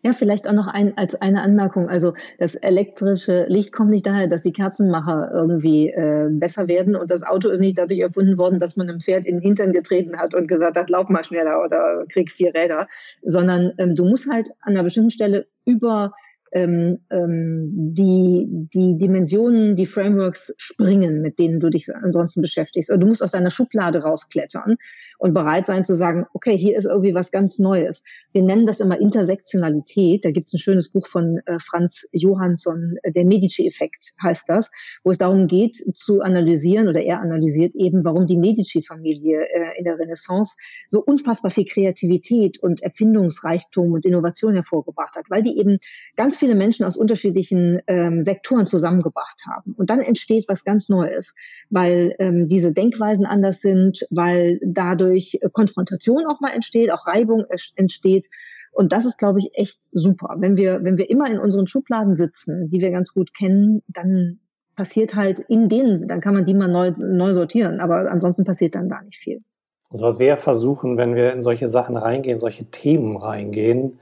Ja, 0.02 0.12
vielleicht 0.12 0.46
auch 0.46 0.52
noch 0.52 0.68
ein, 0.68 0.96
als 0.96 1.20
eine 1.20 1.42
Anmerkung. 1.42 1.88
Also 1.88 2.14
das 2.38 2.54
elektrische 2.54 3.44
Licht 3.48 3.72
kommt 3.72 3.90
nicht 3.90 4.06
daher, 4.06 4.28
dass 4.28 4.42
die 4.42 4.52
Kerzenmacher 4.52 5.30
irgendwie 5.34 5.88
äh, 5.88 6.28
besser 6.30 6.68
werden 6.68 6.96
und 6.96 7.10
das 7.10 7.22
Auto 7.22 7.48
ist 7.48 7.58
nicht 7.58 7.78
dadurch 7.78 8.00
erfunden 8.00 8.38
worden, 8.38 8.60
dass 8.60 8.76
man 8.76 8.88
einem 8.88 9.00
Pferd 9.00 9.26
in 9.26 9.36
den 9.36 9.42
Hintern 9.42 9.72
getreten 9.72 10.18
hat 10.18 10.34
und 10.34 10.46
gesagt 10.46 10.76
hat, 10.76 10.88
lauf 10.88 11.08
mal 11.08 11.24
schneller 11.24 11.62
oder 11.62 12.04
krieg 12.08 12.30
vier 12.30 12.54
Räder, 12.54 12.86
sondern 13.22 13.72
ähm, 13.78 13.94
du 13.94 14.04
musst 14.04 14.30
halt 14.30 14.50
an 14.60 14.74
einer 14.74 14.84
bestimmten 14.84 15.10
Stelle 15.10 15.46
über 15.66 16.12
ähm, 16.52 16.98
ähm, 17.10 17.70
die, 17.94 18.46
die 18.74 18.98
Dimensionen, 18.98 19.74
die 19.74 19.86
Frameworks 19.86 20.54
springen, 20.58 21.22
mit 21.22 21.38
denen 21.38 21.60
du 21.60 21.70
dich 21.70 21.88
ansonsten 21.94 22.42
beschäftigst. 22.42 22.90
Oder 22.90 22.98
du 22.98 23.06
musst 23.06 23.22
aus 23.22 23.32
deiner 23.32 23.50
Schublade 23.50 24.02
rausklettern 24.02 24.76
und 25.22 25.34
bereit 25.34 25.68
sein 25.68 25.84
zu 25.84 25.94
sagen, 25.94 26.26
okay, 26.34 26.58
hier 26.58 26.76
ist 26.76 26.84
irgendwie 26.84 27.14
was 27.14 27.30
ganz 27.30 27.60
Neues. 27.60 28.02
Wir 28.32 28.42
nennen 28.42 28.66
das 28.66 28.80
immer 28.80 29.00
Intersektionalität. 29.00 30.24
Da 30.24 30.32
gibt 30.32 30.48
es 30.48 30.54
ein 30.54 30.58
schönes 30.58 30.90
Buch 30.90 31.06
von 31.06 31.38
äh, 31.46 31.60
Franz 31.60 32.08
Johansson, 32.10 32.96
äh, 33.04 33.12
der 33.12 33.24
Medici-Effekt 33.24 34.14
heißt 34.20 34.48
das, 34.48 34.72
wo 35.04 35.12
es 35.12 35.18
darum 35.18 35.46
geht 35.46 35.76
zu 35.94 36.22
analysieren 36.22 36.88
oder 36.88 37.00
er 37.00 37.20
analysiert 37.20 37.76
eben, 37.76 38.04
warum 38.04 38.26
die 38.26 38.36
Medici-Familie 38.36 39.42
äh, 39.42 39.78
in 39.78 39.84
der 39.84 39.96
Renaissance 39.96 40.56
so 40.90 41.00
unfassbar 41.00 41.52
viel 41.52 41.66
Kreativität 41.66 42.60
und 42.60 42.82
Erfindungsreichtum 42.82 43.92
und 43.92 44.04
Innovation 44.04 44.54
hervorgebracht 44.54 45.14
hat, 45.14 45.26
weil 45.30 45.42
die 45.42 45.56
eben 45.56 45.78
ganz 46.16 46.36
viele 46.36 46.56
Menschen 46.56 46.84
aus 46.84 46.96
unterschiedlichen 46.96 47.80
ähm, 47.86 48.22
Sektoren 48.22 48.66
zusammengebracht 48.66 49.42
haben. 49.48 49.76
Und 49.78 49.88
dann 49.88 50.00
entsteht 50.00 50.46
was 50.48 50.64
ganz 50.64 50.88
Neues, 50.88 51.36
weil 51.70 52.16
ähm, 52.18 52.48
diese 52.48 52.72
Denkweisen 52.72 53.24
anders 53.24 53.60
sind, 53.60 54.04
weil 54.10 54.58
dadurch 54.64 55.11
Konfrontation 55.52 56.26
auch 56.26 56.40
mal 56.40 56.52
entsteht, 56.52 56.90
auch 56.90 57.06
Reibung 57.06 57.44
entsteht. 57.76 58.28
Und 58.72 58.92
das 58.92 59.04
ist, 59.04 59.18
glaube 59.18 59.38
ich, 59.38 59.50
echt 59.54 59.78
super. 59.92 60.36
Wenn 60.38 60.56
wir, 60.56 60.82
wenn 60.82 60.98
wir 60.98 61.10
immer 61.10 61.30
in 61.30 61.38
unseren 61.38 61.66
Schubladen 61.66 62.16
sitzen, 62.16 62.70
die 62.70 62.80
wir 62.80 62.90
ganz 62.90 63.12
gut 63.12 63.34
kennen, 63.34 63.82
dann 63.88 64.40
passiert 64.76 65.14
halt 65.14 65.40
in 65.40 65.68
denen, 65.68 66.08
dann 66.08 66.20
kann 66.20 66.34
man 66.34 66.46
die 66.46 66.54
mal 66.54 66.68
neu, 66.68 66.92
neu 66.96 67.34
sortieren. 67.34 67.80
Aber 67.80 68.10
ansonsten 68.10 68.44
passiert 68.44 68.74
dann 68.74 68.88
gar 68.88 69.02
nicht 69.02 69.18
viel. 69.18 69.42
Also 69.90 70.04
was 70.04 70.18
wir 70.18 70.38
versuchen, 70.38 70.96
wenn 70.96 71.14
wir 71.14 71.32
in 71.34 71.42
solche 71.42 71.68
Sachen 71.68 71.98
reingehen, 71.98 72.38
solche 72.38 72.64
Themen 72.70 73.16
reingehen, 73.18 73.98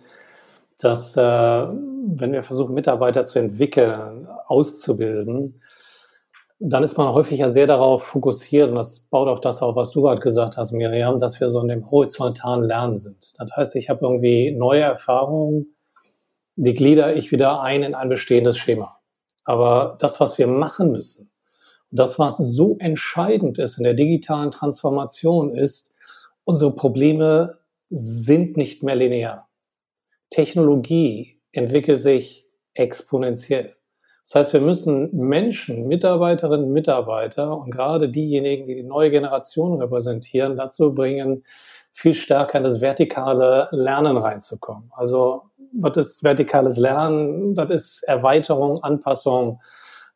dass 0.79 1.17
äh, 1.17 1.21
wenn 1.21 2.33
wir 2.33 2.45
versuchen, 2.45 2.75
Mitarbeiter 2.75 3.25
zu 3.25 3.39
entwickeln, 3.41 4.29
auszubilden, 4.47 5.61
dann 6.63 6.83
ist 6.83 6.99
man 6.99 7.13
häufig 7.15 7.39
ja 7.39 7.49
sehr 7.49 7.67
darauf 7.67 8.03
fokussiert, 8.05 8.69
und 8.69 8.77
das 8.77 8.99
baut 8.99 9.29
auch 9.29 9.41
das 9.41 9.63
auf, 9.63 9.77
was 9.77 9.91
du 9.93 10.03
gerade 10.03 10.21
gesagt 10.21 10.59
hast, 10.59 10.73
Miriam, 10.73 11.19
dass 11.19 11.41
wir 11.41 11.49
so 11.49 11.61
in 11.61 11.69
dem 11.69 11.91
horizontalen 11.91 12.65
Lernen 12.65 12.99
sind. 12.99 13.33
Das 13.39 13.57
heißt, 13.57 13.77
ich 13.77 13.89
habe 13.89 14.01
irgendwie 14.03 14.53
neue 14.53 14.83
Erfahrungen, 14.83 15.75
die 16.57 16.75
glieder 16.75 17.17
ich 17.17 17.33
wieder 17.33 17.63
ein 17.63 17.83
in 17.83 17.95
ein 17.95 18.11
bestehendes 18.11 18.59
Schema. 18.59 19.01
Aber 19.47 19.97
das, 20.01 20.21
was 20.21 20.37
wir 20.37 20.47
machen 20.47 20.93
müssen, 20.93 21.31
das, 21.91 22.19
was 22.19 22.37
so 22.37 22.77
entscheidend 22.79 23.59
ist 23.59 23.79
in 23.79 23.85
der 23.85 23.95
digitalen 23.95 24.51
Transformation, 24.51 25.55
ist, 25.55 25.95
unsere 26.45 26.75
Probleme 26.75 27.59
sind 27.89 28.59
nicht 28.59 28.83
mehr 28.83 28.97
linear. 28.97 29.49
Technologie 30.29 31.41
entwickelt 31.53 32.01
sich 32.01 32.47
exponentiell. 32.75 33.75
Das 34.23 34.35
heißt, 34.35 34.53
wir 34.53 34.61
müssen 34.61 35.11
Menschen, 35.17 35.89
Mitarbeiterinnen, 35.89 36.73
Mitarbeiter 36.73 37.57
und 37.57 37.71
gerade 37.71 38.09
diejenigen, 38.09 38.67
die 38.67 38.77
die 38.77 38.83
neue 38.83 39.11
Generation 39.11 39.81
repräsentieren, 39.81 40.57
dazu 40.57 40.95
bringen, 40.95 41.45
viel 41.93 42.15
stärker 42.15 42.59
in 42.59 42.65
das 42.65 42.81
vertikale 42.81 43.69
Lernen 43.73 44.17
reinzukommen. 44.17 44.91
Also 44.95 45.43
was 45.73 45.97
ist 45.97 46.25
vertikales 46.25 46.77
Lernen? 46.77 47.55
Das 47.55 47.71
ist 47.71 48.03
Erweiterung, 48.05 48.83
Anpassung 48.83 49.61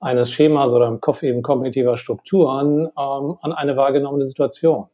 eines 0.00 0.30
Schemas 0.30 0.72
oder 0.72 0.86
im 0.88 1.00
Kopf 1.00 1.22
eben 1.22 1.42
kognitiver 1.42 1.96
Strukturen 1.96 2.86
ähm, 2.98 3.36
an 3.40 3.52
eine 3.52 3.76
wahrgenommene 3.76 4.24
Situation. 4.24 4.86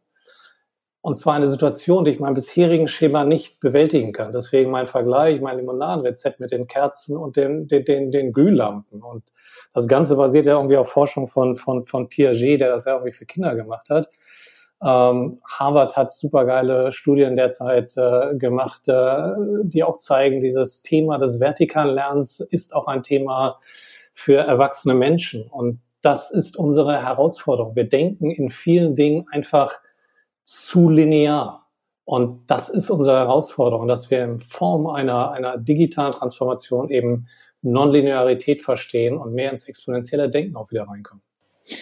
Und 1.03 1.15
zwar 1.15 1.35
eine 1.35 1.47
Situation, 1.47 2.05
die 2.05 2.11
ich 2.11 2.21
meinem 2.21 2.35
bisherigen 2.35 2.87
Schema 2.87 3.25
nicht 3.25 3.59
bewältigen 3.61 4.13
kann. 4.13 4.33
Deswegen 4.33 4.71
mein 4.71 4.87
Vergleich, 4.87 5.41
mein 5.41 5.57
Limonadenrezept 5.57 6.41
mit 6.41 6.53
den 6.53 6.67
Kerzen 6.67 7.17
und 7.17 7.37
den, 7.37 7.67
den, 7.69 7.85
den, 7.85 8.11
den 8.11 8.33
Glühlampen. 8.33 9.03
Und 9.03 9.25
das 9.73 9.89
Ganze 9.89 10.17
basiert 10.17 10.45
ja 10.45 10.55
irgendwie 10.55 10.77
auf 10.77 10.91
Forschung 10.91 11.27
von, 11.27 11.57
von, 11.57 11.85
von 11.85 12.09
Piaget, 12.09 12.61
der 12.61 12.69
das 12.69 12.85
ja 12.85 12.93
irgendwie 12.93 13.13
für 13.13 13.25
Kinder 13.25 13.55
gemacht 13.55 13.89
hat. 13.89 14.09
Ähm, 14.83 15.41
Harvard 15.47 15.97
hat 15.97 16.13
supergeile 16.13 16.93
Studien 16.93 17.37
derzeit 17.37 17.95
äh, 17.97 18.35
gemacht, 18.37 18.89
äh, 18.89 19.33
die 19.63 19.85
auch 19.85 19.99
zeigen, 19.99 20.41
dieses 20.41 20.83
Thema 20.83 21.19
des 21.19 21.41
vertikalen 21.41 21.95
Lernens 21.95 22.41
ist 22.41 22.75
auch 22.75 22.87
ein 22.87 23.03
Thema 23.03 23.59
für 24.15 24.39
erwachsene 24.39 24.95
Menschen. 24.95 25.47
Und 25.49 25.81
das 26.03 26.31
ist 26.31 26.57
unsere 26.57 27.03
Herausforderung. 27.03 27.77
Wir 27.77 27.89
denken 27.89 28.31
in 28.31 28.51
vielen 28.51 28.95
Dingen 28.95 29.27
einfach 29.31 29.81
zu 30.51 30.91
linear. 30.91 31.69
Und 32.05 32.51
das 32.51 32.69
ist 32.69 32.91
unsere 32.91 33.19
Herausforderung, 33.19 33.87
dass 33.87 34.11
wir 34.11 34.25
in 34.25 34.41
Form 34.41 34.89
einer, 34.89 35.31
einer 35.31 35.59
digitalen 35.59 36.13
Transformation 36.13 36.91
eben 36.91 37.29
Nonlinearität 37.63 38.63
verstehen 38.63 39.17
und 39.17 39.33
mehr 39.33 39.51
ins 39.51 39.65
exponentielle 39.65 40.29
Denken 40.29 40.57
auch 40.57 40.71
wieder 40.73 40.89
reinkommen. 40.89 41.23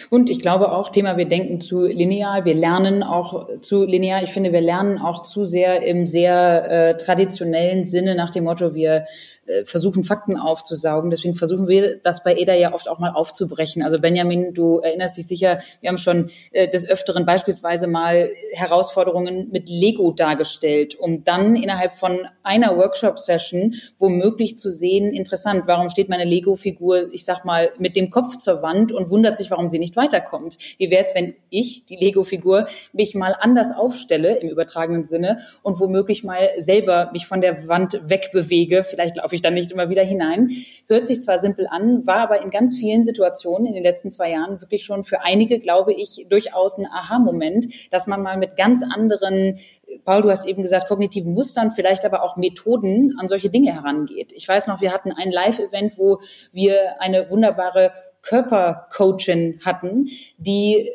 Und 0.09 0.29
ich 0.29 0.39
glaube 0.39 0.71
auch, 0.71 0.89
Thema, 0.89 1.17
wir 1.17 1.27
denken 1.27 1.61
zu 1.61 1.85
linear, 1.85 2.45
wir 2.45 2.55
lernen 2.55 3.03
auch 3.03 3.47
zu 3.59 3.83
linear. 3.83 4.23
Ich 4.23 4.31
finde, 4.31 4.51
wir 4.51 4.61
lernen 4.61 4.97
auch 4.97 5.23
zu 5.23 5.45
sehr 5.45 5.83
im 5.83 6.05
sehr 6.05 6.69
äh, 6.69 6.97
traditionellen 6.97 7.85
Sinne 7.85 8.15
nach 8.15 8.29
dem 8.29 8.45
Motto, 8.45 8.73
wir 8.73 9.05
äh, 9.49 9.65
versuchen, 9.65 10.03
Fakten 10.03 10.37
aufzusaugen. 10.37 11.09
Deswegen 11.09 11.33
versuchen 11.33 11.67
wir 11.67 11.97
das 11.97 12.23
bei 12.23 12.35
EDA 12.35 12.53
ja 12.53 12.73
oft 12.73 12.87
auch 12.87 12.99
mal 12.99 13.09
aufzubrechen. 13.09 13.81
Also 13.81 13.99
Benjamin, 13.99 14.53
du 14.53 14.77
erinnerst 14.77 15.17
dich 15.17 15.25
sicher, 15.25 15.59
wir 15.81 15.89
haben 15.89 15.97
schon 15.97 16.29
äh, 16.51 16.67
des 16.67 16.87
Öfteren 16.87 17.25
beispielsweise 17.25 17.87
mal 17.87 18.29
Herausforderungen 18.53 19.49
mit 19.51 19.67
Lego 19.67 20.11
dargestellt, 20.11 20.95
um 20.99 21.23
dann 21.23 21.55
innerhalb 21.55 21.93
von 21.93 22.27
einer 22.43 22.77
Workshop-Session 22.77 23.73
womöglich 23.97 24.55
zu 24.55 24.71
sehen, 24.71 25.13
interessant, 25.13 25.63
warum 25.65 25.89
steht 25.89 26.09
meine 26.09 26.25
Lego-Figur, 26.25 27.11
ich 27.11 27.25
sag 27.25 27.43
mal, 27.43 27.71
mit 27.79 27.95
dem 27.95 28.11
Kopf 28.11 28.37
zur 28.37 28.61
Wand 28.61 28.91
und 28.91 29.09
wundert 29.09 29.37
sich, 29.39 29.49
warum 29.49 29.67
sie 29.67 29.78
nicht 29.79 29.95
weiterkommt. 29.95 30.59
Wie 30.77 30.91
wäre 30.91 31.01
es, 31.01 31.15
wenn 31.15 31.33
ich, 31.49 31.85
die 31.85 31.95
Lego-Figur, 31.95 32.67
mich 32.93 33.15
mal 33.15 33.35
anders 33.39 33.75
aufstelle 33.75 34.37
im 34.37 34.49
übertragenen 34.49 35.05
Sinne 35.05 35.39
und 35.63 35.79
womöglich 35.79 36.23
mal 36.23 36.49
selber 36.57 37.09
mich 37.13 37.25
von 37.25 37.41
der 37.41 37.67
Wand 37.67 37.99
wegbewege? 38.07 38.83
Vielleicht 38.83 39.15
laufe 39.15 39.33
ich 39.35 39.39
ich 39.39 39.41
dann 39.41 39.53
nicht 39.53 39.71
immer 39.71 39.89
wieder 39.89 40.03
hinein. 40.03 40.51
Hört 40.87 41.07
sich 41.07 41.21
zwar 41.21 41.39
simpel 41.39 41.67
an, 41.69 42.05
war 42.05 42.17
aber 42.17 42.41
in 42.41 42.49
ganz 42.51 42.77
vielen 42.77 43.03
Situationen 43.03 43.65
in 43.65 43.73
den 43.73 43.83
letzten 43.83 44.11
zwei 44.11 44.31
Jahren 44.31 44.61
wirklich 44.61 44.83
schon 44.83 45.03
für 45.03 45.21
einige, 45.21 45.59
glaube 45.59 45.93
ich, 45.93 46.27
durchaus 46.29 46.77
ein 46.77 46.85
Aha-Moment, 46.85 47.67
dass 47.91 48.07
man 48.07 48.21
mal 48.21 48.37
mit 48.37 48.55
ganz 48.55 48.83
anderen, 48.83 49.57
Paul, 50.05 50.21
du 50.21 50.29
hast 50.29 50.45
eben 50.45 50.61
gesagt, 50.61 50.87
kognitiven 50.87 51.33
Mustern, 51.33 51.71
vielleicht 51.71 52.05
aber 52.05 52.23
auch 52.23 52.37
Methoden 52.37 53.15
an 53.19 53.27
solche 53.27 53.49
Dinge 53.49 53.73
herangeht. 53.73 54.31
Ich 54.33 54.47
weiß 54.47 54.67
noch, 54.67 54.81
wir 54.81 54.93
hatten 54.93 55.11
ein 55.11 55.31
Live-Event, 55.31 55.97
wo 55.97 56.19
wir 56.51 57.01
eine 57.01 57.29
wunderbare 57.29 57.91
Körpercoachin 58.21 59.59
hatten, 59.65 60.09
die 60.37 60.89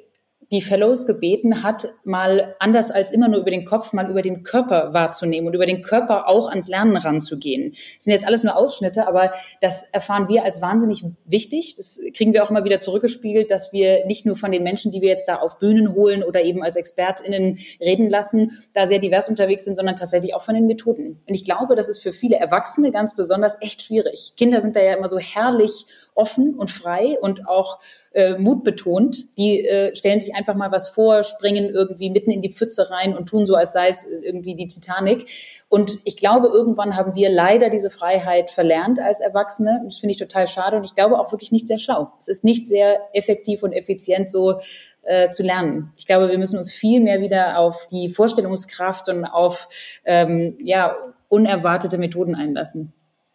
die 0.54 0.60
Fellows 0.60 1.04
gebeten 1.04 1.64
hat, 1.64 1.92
mal 2.04 2.54
anders 2.60 2.92
als 2.92 3.10
immer 3.10 3.26
nur 3.26 3.40
über 3.40 3.50
den 3.50 3.64
Kopf, 3.64 3.92
mal 3.92 4.08
über 4.08 4.22
den 4.22 4.44
Körper 4.44 4.94
wahrzunehmen 4.94 5.48
und 5.48 5.54
über 5.54 5.66
den 5.66 5.82
Körper 5.82 6.28
auch 6.28 6.48
ans 6.48 6.68
Lernen 6.68 6.96
ranzugehen. 6.96 7.72
Das 7.72 8.04
sind 8.04 8.12
jetzt 8.12 8.24
alles 8.24 8.44
nur 8.44 8.56
Ausschnitte, 8.56 9.08
aber 9.08 9.32
das 9.60 9.82
erfahren 9.90 10.28
wir 10.28 10.44
als 10.44 10.60
wahnsinnig 10.60 11.04
wichtig. 11.24 11.74
Das 11.76 11.98
kriegen 12.16 12.32
wir 12.32 12.44
auch 12.44 12.50
immer 12.50 12.62
wieder 12.62 12.78
zurückgespiegelt, 12.78 13.50
dass 13.50 13.72
wir 13.72 14.06
nicht 14.06 14.26
nur 14.26 14.36
von 14.36 14.52
den 14.52 14.62
Menschen, 14.62 14.92
die 14.92 15.00
wir 15.00 15.08
jetzt 15.08 15.28
da 15.28 15.36
auf 15.36 15.58
Bühnen 15.58 15.92
holen 15.92 16.22
oder 16.22 16.42
eben 16.42 16.62
als 16.62 16.76
ExpertInnen 16.76 17.58
reden 17.80 18.08
lassen, 18.08 18.62
da 18.74 18.86
sehr 18.86 19.00
divers 19.00 19.28
unterwegs 19.28 19.64
sind, 19.64 19.74
sondern 19.74 19.96
tatsächlich 19.96 20.34
auch 20.36 20.44
von 20.44 20.54
den 20.54 20.68
Methoden. 20.68 21.20
Und 21.26 21.34
ich 21.34 21.44
glaube, 21.44 21.74
das 21.74 21.88
ist 21.88 21.98
für 21.98 22.12
viele 22.12 22.36
Erwachsene 22.36 22.92
ganz 22.92 23.16
besonders 23.16 23.60
echt 23.60 23.82
schwierig. 23.82 24.34
Kinder 24.36 24.60
sind 24.60 24.76
da 24.76 24.82
ja 24.82 24.94
immer 24.94 25.08
so 25.08 25.18
herrlich 25.18 25.86
offen 26.14 26.54
und 26.54 26.70
frei 26.70 27.18
und 27.20 27.48
auch 27.48 27.80
äh, 28.12 28.38
mutbetont. 28.38 29.36
Die 29.36 29.66
äh, 29.66 29.94
stellen 29.94 30.20
sich 30.20 30.34
einfach 30.34 30.43
mal 30.52 30.70
was 30.70 30.90
vor, 30.90 31.22
springen 31.22 31.70
irgendwie 31.70 32.10
mitten 32.10 32.30
in 32.30 32.42
die 32.42 32.52
Pfütze 32.52 32.90
rein 32.90 33.16
und 33.16 33.26
tun 33.26 33.46
so, 33.46 33.54
als 33.54 33.72
sei 33.72 33.88
es 33.88 34.06
irgendwie 34.22 34.54
die 34.54 34.66
Titanic. 34.66 35.24
Und 35.70 35.98
ich 36.04 36.18
glaube, 36.18 36.48
irgendwann 36.48 36.96
haben 36.96 37.14
wir 37.14 37.30
leider 37.30 37.70
diese 37.70 37.88
Freiheit 37.88 38.50
verlernt 38.50 39.00
als 39.00 39.20
Erwachsene. 39.20 39.78
Und 39.80 39.92
das 39.92 39.98
finde 39.98 40.12
ich 40.12 40.18
total 40.18 40.46
schade 40.46 40.76
und 40.76 40.84
ich 40.84 40.94
glaube 40.94 41.18
auch 41.18 41.32
wirklich 41.32 41.50
nicht 41.50 41.66
sehr 41.66 41.78
schlau. 41.78 42.12
Es 42.18 42.28
ist 42.28 42.44
nicht 42.44 42.66
sehr 42.66 43.00
effektiv 43.14 43.62
und 43.62 43.72
effizient 43.72 44.30
so 44.30 44.60
äh, 45.02 45.30
zu 45.30 45.42
lernen. 45.42 45.92
Ich 45.96 46.06
glaube, 46.06 46.28
wir 46.28 46.38
müssen 46.38 46.58
uns 46.58 46.70
viel 46.70 47.00
mehr 47.00 47.20
wieder 47.20 47.58
auf 47.58 47.86
die 47.90 48.08
Vorstellungskraft 48.08 49.08
und 49.08 49.24
auf 49.24 49.68
ähm, 50.04 50.56
ja, 50.60 50.96
unerwartete 51.28 51.98
Methoden 51.98 52.34
einlassen. 52.34 52.92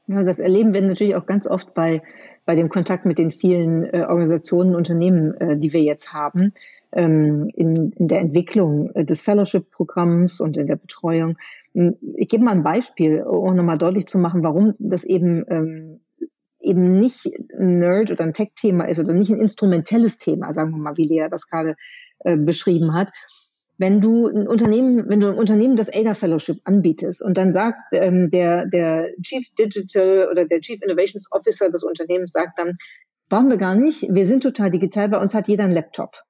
Ja, 0.08 0.24
das 0.24 0.39
erleben 0.39 0.74
wir 0.74 0.82
natürlich 0.82 1.15
auch 1.15 1.28
ganz 1.28 1.45
oft 1.45 1.76
bei, 1.76 2.02
bei 2.45 2.56
dem 2.56 2.69
Kontakt 2.69 3.06
mit 3.06 3.19
den 3.19 3.30
vielen 3.30 3.84
äh, 3.84 4.06
Organisationen, 4.08 4.76
Unternehmen, 4.76 5.36
äh, 5.39 5.58
die 5.58 5.72
wir 5.72 5.84
jetzt 5.84 6.13
haben, 6.13 6.54
in, 6.91 7.49
in 7.49 8.08
der 8.08 8.19
Entwicklung 8.19 8.91
äh, 8.95 9.06
des 9.06 9.21
Fellowship-Programms 9.21 10.41
und 10.41 10.58
in 10.58 10.67
der 10.67 10.75
Betreuung. 10.75 11.38
Hm, 11.73 11.95
ich 12.15 12.28
gebe 12.28 12.43
mal 12.43 12.52
ein 12.52 12.63
Beispiel, 12.63 13.21
um 13.21 13.56
nochmal 13.56 13.78
deutlich 13.78 14.08
zu 14.08 14.17
machen, 14.17 14.43
warum 14.43 14.73
das 14.80 15.04
eben 15.04 15.45
ähm, 15.49 15.99
eben 16.62 16.97
nicht 16.97 17.25
ein 17.58 17.80
Nerd 17.80 18.12
oder 18.12 18.23
ein 18.23 18.34
Tech-Thema 18.34 18.86
ist 18.86 18.99
oder 18.99 19.13
nicht 19.13 19.32
ein 19.32 19.39
instrumentelles 19.39 20.17
Thema, 20.17 20.52
sagen 20.52 20.71
wir 20.71 20.78
mal, 20.78 20.97
wie 20.97 21.08
Lea 21.08 21.28
das 21.30 21.47
gerade 21.47 21.75
äh, 22.19 22.36
beschrieben 22.36 22.93
hat, 22.93 23.10
wenn 23.78 24.02
du 24.02 24.28
ein 24.28 24.47
Unternehmen, 24.47 25.08
wenn 25.08 25.21
du 25.21 25.30
ein 25.30 25.38
Unternehmen 25.38 25.78
das 25.78 25.89
ADA 25.91 26.13
Fellowship 26.13 26.60
anbietest 26.65 27.23
und 27.23 27.38
dann 27.38 27.54
sagt 27.54 27.78
ähm, 27.93 28.30
der, 28.30 28.65
der 28.65 29.08
Chief 29.21 29.47
Digital 29.58 30.28
oder 30.30 30.45
der 30.45 30.60
Chief 30.60 30.82
Innovations 30.82 31.28
Officer 31.32 31.69
des 31.71 31.84
Unternehmens 31.84 32.34
sagt 32.34 32.60
dann, 32.60 32.78
brauchen 33.30 33.49
wir 33.49 33.58
gar 33.58 33.75
nicht, 33.75 34.08
wir 34.10 34.25
sind 34.25 34.43
total 34.43 34.69
digital, 34.69 35.08
bei 35.08 35.19
uns 35.19 35.34
hat 35.34 35.47
jeder 35.47 35.63
einen 35.63 35.73
Laptop. 35.73 36.23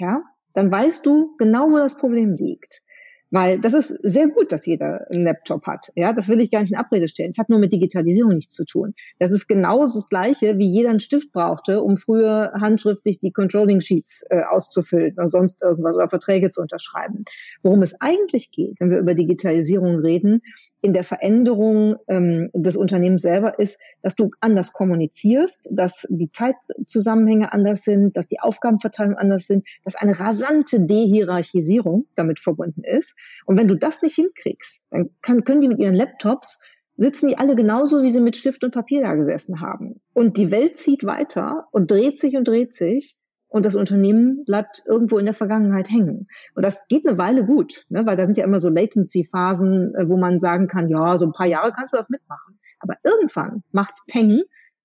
Ja, 0.00 0.22
dann 0.54 0.72
weißt 0.72 1.04
du 1.04 1.36
genau, 1.36 1.70
wo 1.70 1.76
das 1.76 1.98
Problem 1.98 2.34
liegt. 2.34 2.82
Weil 3.30 3.60
das 3.60 3.74
ist 3.74 3.96
sehr 4.02 4.28
gut, 4.28 4.50
dass 4.50 4.66
jeder 4.66 5.06
einen 5.08 5.24
Laptop 5.24 5.66
hat. 5.66 5.92
Ja, 5.94 6.12
das 6.12 6.28
will 6.28 6.40
ich 6.40 6.50
gar 6.50 6.62
nicht 6.62 6.72
in 6.72 6.78
Abrede 6.78 7.06
stellen. 7.06 7.30
Es 7.30 7.38
hat 7.38 7.48
nur 7.48 7.60
mit 7.60 7.72
Digitalisierung 7.72 8.34
nichts 8.34 8.54
zu 8.54 8.64
tun. 8.64 8.94
Das 9.20 9.30
ist 9.30 9.46
genauso 9.46 10.00
das 10.00 10.08
Gleiche, 10.08 10.58
wie 10.58 10.66
jeder 10.66 10.90
einen 10.90 10.98
Stift 10.98 11.30
brauchte, 11.30 11.80
um 11.82 11.96
früher 11.96 12.52
handschriftlich 12.60 13.20
die 13.20 13.30
Controlling 13.30 13.80
Sheets 13.80 14.26
äh, 14.30 14.42
auszufüllen 14.42 15.12
oder 15.12 15.28
sonst 15.28 15.62
irgendwas 15.62 15.94
oder 15.94 16.08
Verträge 16.08 16.50
zu 16.50 16.60
unterschreiben. 16.60 17.24
Worum 17.62 17.82
es 17.82 18.00
eigentlich 18.00 18.50
geht, 18.50 18.80
wenn 18.80 18.90
wir 18.90 18.98
über 18.98 19.14
Digitalisierung 19.14 20.00
reden, 20.00 20.42
in 20.82 20.92
der 20.92 21.04
Veränderung 21.04 21.96
ähm, 22.08 22.50
des 22.54 22.76
Unternehmens 22.76 23.22
selber 23.22 23.58
ist, 23.58 23.80
dass 24.02 24.16
du 24.16 24.30
anders 24.40 24.72
kommunizierst, 24.72 25.68
dass 25.72 26.06
die 26.08 26.30
Zeitzusammenhänge 26.30 27.52
anders 27.52 27.82
sind, 27.82 28.16
dass 28.16 28.26
die 28.26 28.40
Aufgabenverteilung 28.40 29.16
anders 29.16 29.46
sind, 29.46 29.66
dass 29.84 29.94
eine 29.94 30.18
rasante 30.18 30.80
Dehierarchisierung 30.80 32.06
damit 32.14 32.40
verbunden 32.40 32.82
ist 32.84 33.16
und 33.46 33.58
wenn 33.58 33.68
du 33.68 33.76
das 33.76 34.02
nicht 34.02 34.14
hinkriegst, 34.14 34.84
dann 34.90 35.10
kann, 35.22 35.44
können 35.44 35.60
die 35.60 35.68
mit 35.68 35.80
ihren 35.80 35.94
Laptops 35.94 36.60
sitzen 37.00 37.28
die 37.28 37.38
alle 37.38 37.56
genauso, 37.56 38.02
wie 38.02 38.10
sie 38.10 38.20
mit 38.20 38.36
Stift 38.36 38.62
und 38.62 38.74
Papier 38.74 39.00
da 39.00 39.14
gesessen 39.14 39.62
haben. 39.62 40.00
Und 40.12 40.36
die 40.36 40.50
Welt 40.50 40.76
zieht 40.76 41.04
weiter 41.04 41.66
und 41.72 41.90
dreht 41.90 42.18
sich 42.18 42.36
und 42.36 42.46
dreht 42.46 42.74
sich 42.74 43.16
und 43.50 43.66
das 43.66 43.74
Unternehmen 43.74 44.44
bleibt 44.44 44.82
irgendwo 44.86 45.18
in 45.18 45.26
der 45.26 45.34
Vergangenheit 45.34 45.90
hängen. 45.90 46.28
Und 46.54 46.64
das 46.64 46.86
geht 46.88 47.06
eine 47.06 47.18
Weile 47.18 47.44
gut, 47.44 47.84
ne? 47.88 48.06
weil 48.06 48.16
da 48.16 48.24
sind 48.24 48.36
ja 48.36 48.44
immer 48.44 48.60
so 48.60 48.68
Latency-Phasen, 48.68 49.94
äh, 49.94 50.08
wo 50.08 50.16
man 50.16 50.38
sagen 50.38 50.68
kann, 50.68 50.88
ja, 50.88 51.18
so 51.18 51.26
ein 51.26 51.32
paar 51.32 51.46
Jahre 51.46 51.72
kannst 51.72 51.92
du 51.92 51.96
das 51.96 52.08
mitmachen. 52.08 52.58
Aber 52.78 52.94
irgendwann 53.04 53.62
macht's 53.72 54.04
Peng 54.06 54.42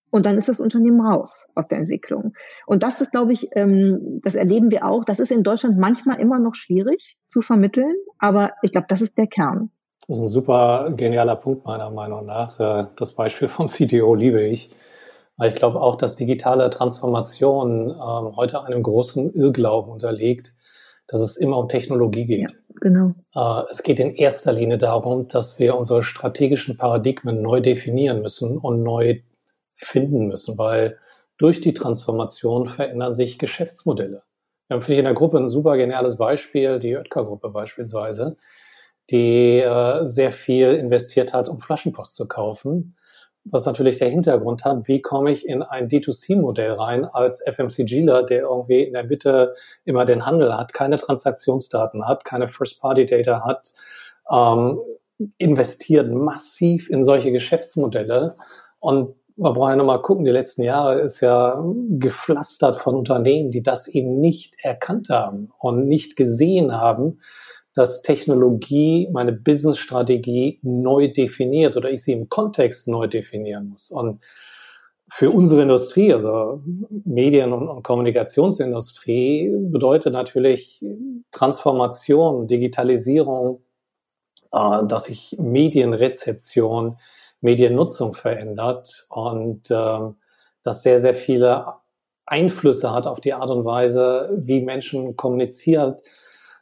und 0.10 0.26
dann 0.26 0.38
ist 0.38 0.50
das 0.50 0.60
Unternehmen 0.60 1.00
raus 1.00 1.48
aus 1.56 1.68
der 1.68 1.78
Entwicklung. 1.78 2.34
Und 2.66 2.84
das 2.84 3.02
ist, 3.02 3.12
glaube 3.12 3.34
ich, 3.34 3.50
ähm, 3.52 4.20
das 4.24 4.36
erleben 4.36 4.72
wir 4.72 4.86
auch. 4.86 5.06
Das 5.06 5.20
ist 5.20 5.32
in 5.32 5.44
Deutschland 5.44 5.78
manchmal 5.78 6.20
immer 6.20 6.40
noch 6.40 6.56
schwierig 6.56 7.18
zu 7.28 7.42
vermitteln, 7.42 7.96
aber 8.18 8.52
ich 8.64 8.72
glaube, 8.72 8.88
das 8.90 9.02
ist 9.02 9.18
der 9.18 9.28
Kern. 9.28 9.70
Das 10.08 10.18
ist 10.18 10.24
ein 10.24 10.30
super 10.30 10.94
genialer 10.96 11.36
Punkt 11.36 11.66
meiner 11.66 11.90
Meinung 11.92 12.26
nach. 12.26 12.60
Äh, 12.60 12.88
das 12.96 13.12
Beispiel 13.14 13.48
vom 13.48 13.68
CTO 13.68 14.16
liebe 14.16 14.42
ich. 14.42 14.76
Ich 15.44 15.56
glaube 15.56 15.82
auch, 15.82 15.96
dass 15.96 16.16
digitale 16.16 16.70
Transformation 16.70 17.90
ähm, 17.90 18.36
heute 18.36 18.64
einem 18.64 18.84
großen 18.84 19.34
Irrglauben 19.34 19.92
unterliegt, 19.92 20.56
dass 21.08 21.20
es 21.20 21.36
immer 21.36 21.58
um 21.58 21.68
Technologie 21.68 22.26
geht. 22.26 22.52
Ja, 22.52 22.58
genau. 22.82 23.14
Äh, 23.36 23.64
es 23.70 23.84
geht 23.84 24.00
in 24.00 24.16
erster 24.16 24.54
Linie 24.54 24.78
darum, 24.78 25.28
dass 25.28 25.60
wir 25.60 25.76
unsere 25.76 26.04
strategischen 26.04 26.78
Paradigmen 26.78 27.42
neu 27.42 27.60
definieren 27.60 28.22
müssen 28.22 28.58
und 28.58 28.82
neu 28.82 29.20
finden 29.76 30.28
müssen, 30.28 30.58
weil 30.58 30.98
durch 31.38 31.60
die 31.60 31.74
Transformation 31.74 32.68
verändern 32.68 33.14
sich 33.14 33.38
Geschäftsmodelle. 33.38 34.24
Wir 34.68 34.76
haben 34.76 34.82
für 34.82 34.92
dich 34.92 35.00
in 35.00 35.06
der 35.06 35.14
Gruppe 35.14 35.38
ein 35.38 35.50
super 35.50 35.78
geniales 35.78 36.18
Beispiel, 36.18 36.80
die 36.80 36.96
Oetker-Gruppe 36.96 37.50
beispielsweise, 37.50 38.38
die 39.12 39.60
äh, 39.60 40.06
sehr 40.06 40.32
viel 40.32 40.74
investiert 40.74 41.34
hat, 41.34 41.50
um 41.50 41.60
Flaschenpost 41.60 42.16
zu 42.16 42.26
kaufen, 42.28 42.96
was 43.46 43.66
natürlich 43.66 44.00
der 44.00 44.10
Hintergrund 44.10 44.66
hat, 44.66 44.88
wie 44.88 45.02
komme 45.02 45.32
ich 45.32 45.48
in 45.48 45.62
ein 45.62 45.88
D2C-Modell 45.88 46.72
rein 46.72 47.06
als 47.06 47.44
FMCGler, 47.46 48.24
der 48.24 48.42
irgendwie 48.42 48.84
in 48.84 48.94
der 48.94 49.06
Mitte 49.06 49.54
immer 49.84 50.06
den 50.06 50.26
Handel 50.26 50.58
hat, 50.58 50.74
keine 50.74 50.98
Transaktionsdaten 50.98 52.08
hat, 52.08 52.26
keine 52.26 52.50
First-Party-Data 52.50 53.46
hat, 53.46 53.72
ähm, 54.32 54.80
investiert 55.38 56.12
massiv 56.12 56.90
in 56.90 57.04
solche 57.04 57.32
Geschäftsmodelle. 57.32 58.36
Und 58.80 59.16
man 59.38 59.54
braucht 59.54 59.70
ja 59.70 59.76
nochmal 59.76 60.02
gucken, 60.02 60.26
die 60.26 60.32
letzten 60.32 60.64
Jahre 60.64 61.00
ist 61.00 61.22
ja 61.22 61.64
gepflastert 61.90 62.78
von 62.78 62.96
Unternehmen, 62.96 63.52
die 63.52 63.62
das 63.62 63.88
eben 63.88 64.20
nicht 64.20 64.56
erkannt 64.64 65.10
haben 65.10 65.52
und 65.60 65.88
nicht 65.88 66.16
gesehen 66.16 66.72
haben, 66.72 67.20
dass 67.76 68.02
Technologie 68.02 69.10
meine 69.12 69.34
Business-Strategie 69.34 70.60
neu 70.64 71.12
definiert 71.12 71.76
oder 71.78 71.90
ich 71.92 72.04
sie 72.04 72.14
im 72.14 72.30
Kontext 72.30 72.88
neu 72.88 73.08
definieren 73.08 73.70
muss. 73.70 73.92
Und 73.92 74.22
für 75.10 75.30
unsere 75.30 75.62
Industrie, 75.62 76.12
also 76.12 76.64
Medien- 77.04 77.54
und, 77.54 77.84
Kommunikationsindustrie, 77.84 79.54
bedeutet 79.70 80.14
natürlich 80.14 80.84
Transformation, 81.32 82.48
Digitalisierung, 82.48 83.62
äh, 84.52 84.86
dass 84.88 85.06
sich 85.06 85.36
Medienrezeption 85.38 86.98
Mediennutzung 87.42 88.14
verändert 88.14 89.06
und 89.10 89.70
äh, 89.70 90.00
das 90.64 90.82
sehr, 90.82 91.00
sehr 91.00 91.14
viele 91.14 91.66
Einflüsse 92.26 92.92
hat 92.92 93.06
auf 93.06 93.22
die 93.22 93.34
Art 93.34 93.52
und 93.52 93.66
Weise, 93.66 94.32
wie 94.36 94.62
Menschen 94.62 95.16
kommunizieren, 95.16 95.96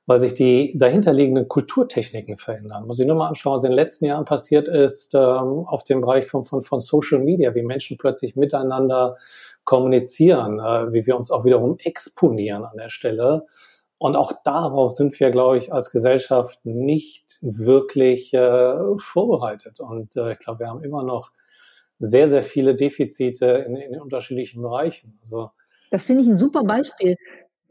weil 0.06 0.20
sich 0.20 0.34
die 0.34 0.74
dahinterliegenden 0.78 1.48
Kulturtechniken 1.48 2.38
verändern. 2.38 2.86
Muss 2.86 3.00
ich 3.00 3.08
nur 3.08 3.16
mal 3.16 3.28
anschauen, 3.28 3.56
was 3.56 3.64
in 3.64 3.72
den 3.72 3.78
letzten 3.78 4.06
Jahren 4.06 4.26
passiert 4.26 4.68
ist 4.68 5.16
ähm, 5.16 5.66
auf 5.66 5.84
dem 5.84 6.02
Bereich 6.02 6.26
von, 6.26 6.44
von, 6.44 6.62
von 6.62 6.80
Social 6.82 7.20
Media, 7.20 7.56
wie 7.56 7.64
Menschen 7.64 7.98
plötzlich 7.98 8.36
miteinander 8.36 9.16
kommunizieren, 9.64 10.60
äh, 10.60 10.92
wie 10.92 11.06
wir 11.06 11.16
uns 11.16 11.32
auch 11.32 11.46
wiederum 11.46 11.78
exponieren 11.80 12.66
an 12.66 12.78
der 12.78 12.90
Stelle. 12.90 13.46
Und 13.98 14.18
auch 14.18 14.34
darauf 14.44 14.92
sind 14.92 15.18
wir, 15.22 15.32
glaube 15.32 15.58
ich, 15.58 15.72
als 15.72 15.90
Gesellschaft 15.90 16.60
nicht 16.66 17.38
wirklich 17.42 18.34
äh, 18.34 18.76
vorbereitet. 18.98 19.80
Und 19.80 20.18
äh, 20.18 20.34
ich 20.34 20.40
glaube, 20.40 20.60
wir 20.60 20.68
haben 20.68 20.84
immer 20.84 21.04
noch 21.04 21.32
sehr, 22.00 22.28
sehr 22.28 22.44
viele 22.44 22.76
Defizite 22.76 23.46
in, 23.46 23.78
in 23.78 24.02
unterschiedlichen 24.02 24.62
Bereichen. 24.62 25.18
Also 25.22 25.52
das 25.94 26.06
finde 26.06 26.24
ich 26.24 26.28
ein 26.28 26.40
super 26.40 26.64
Beispiel. 26.64 27.16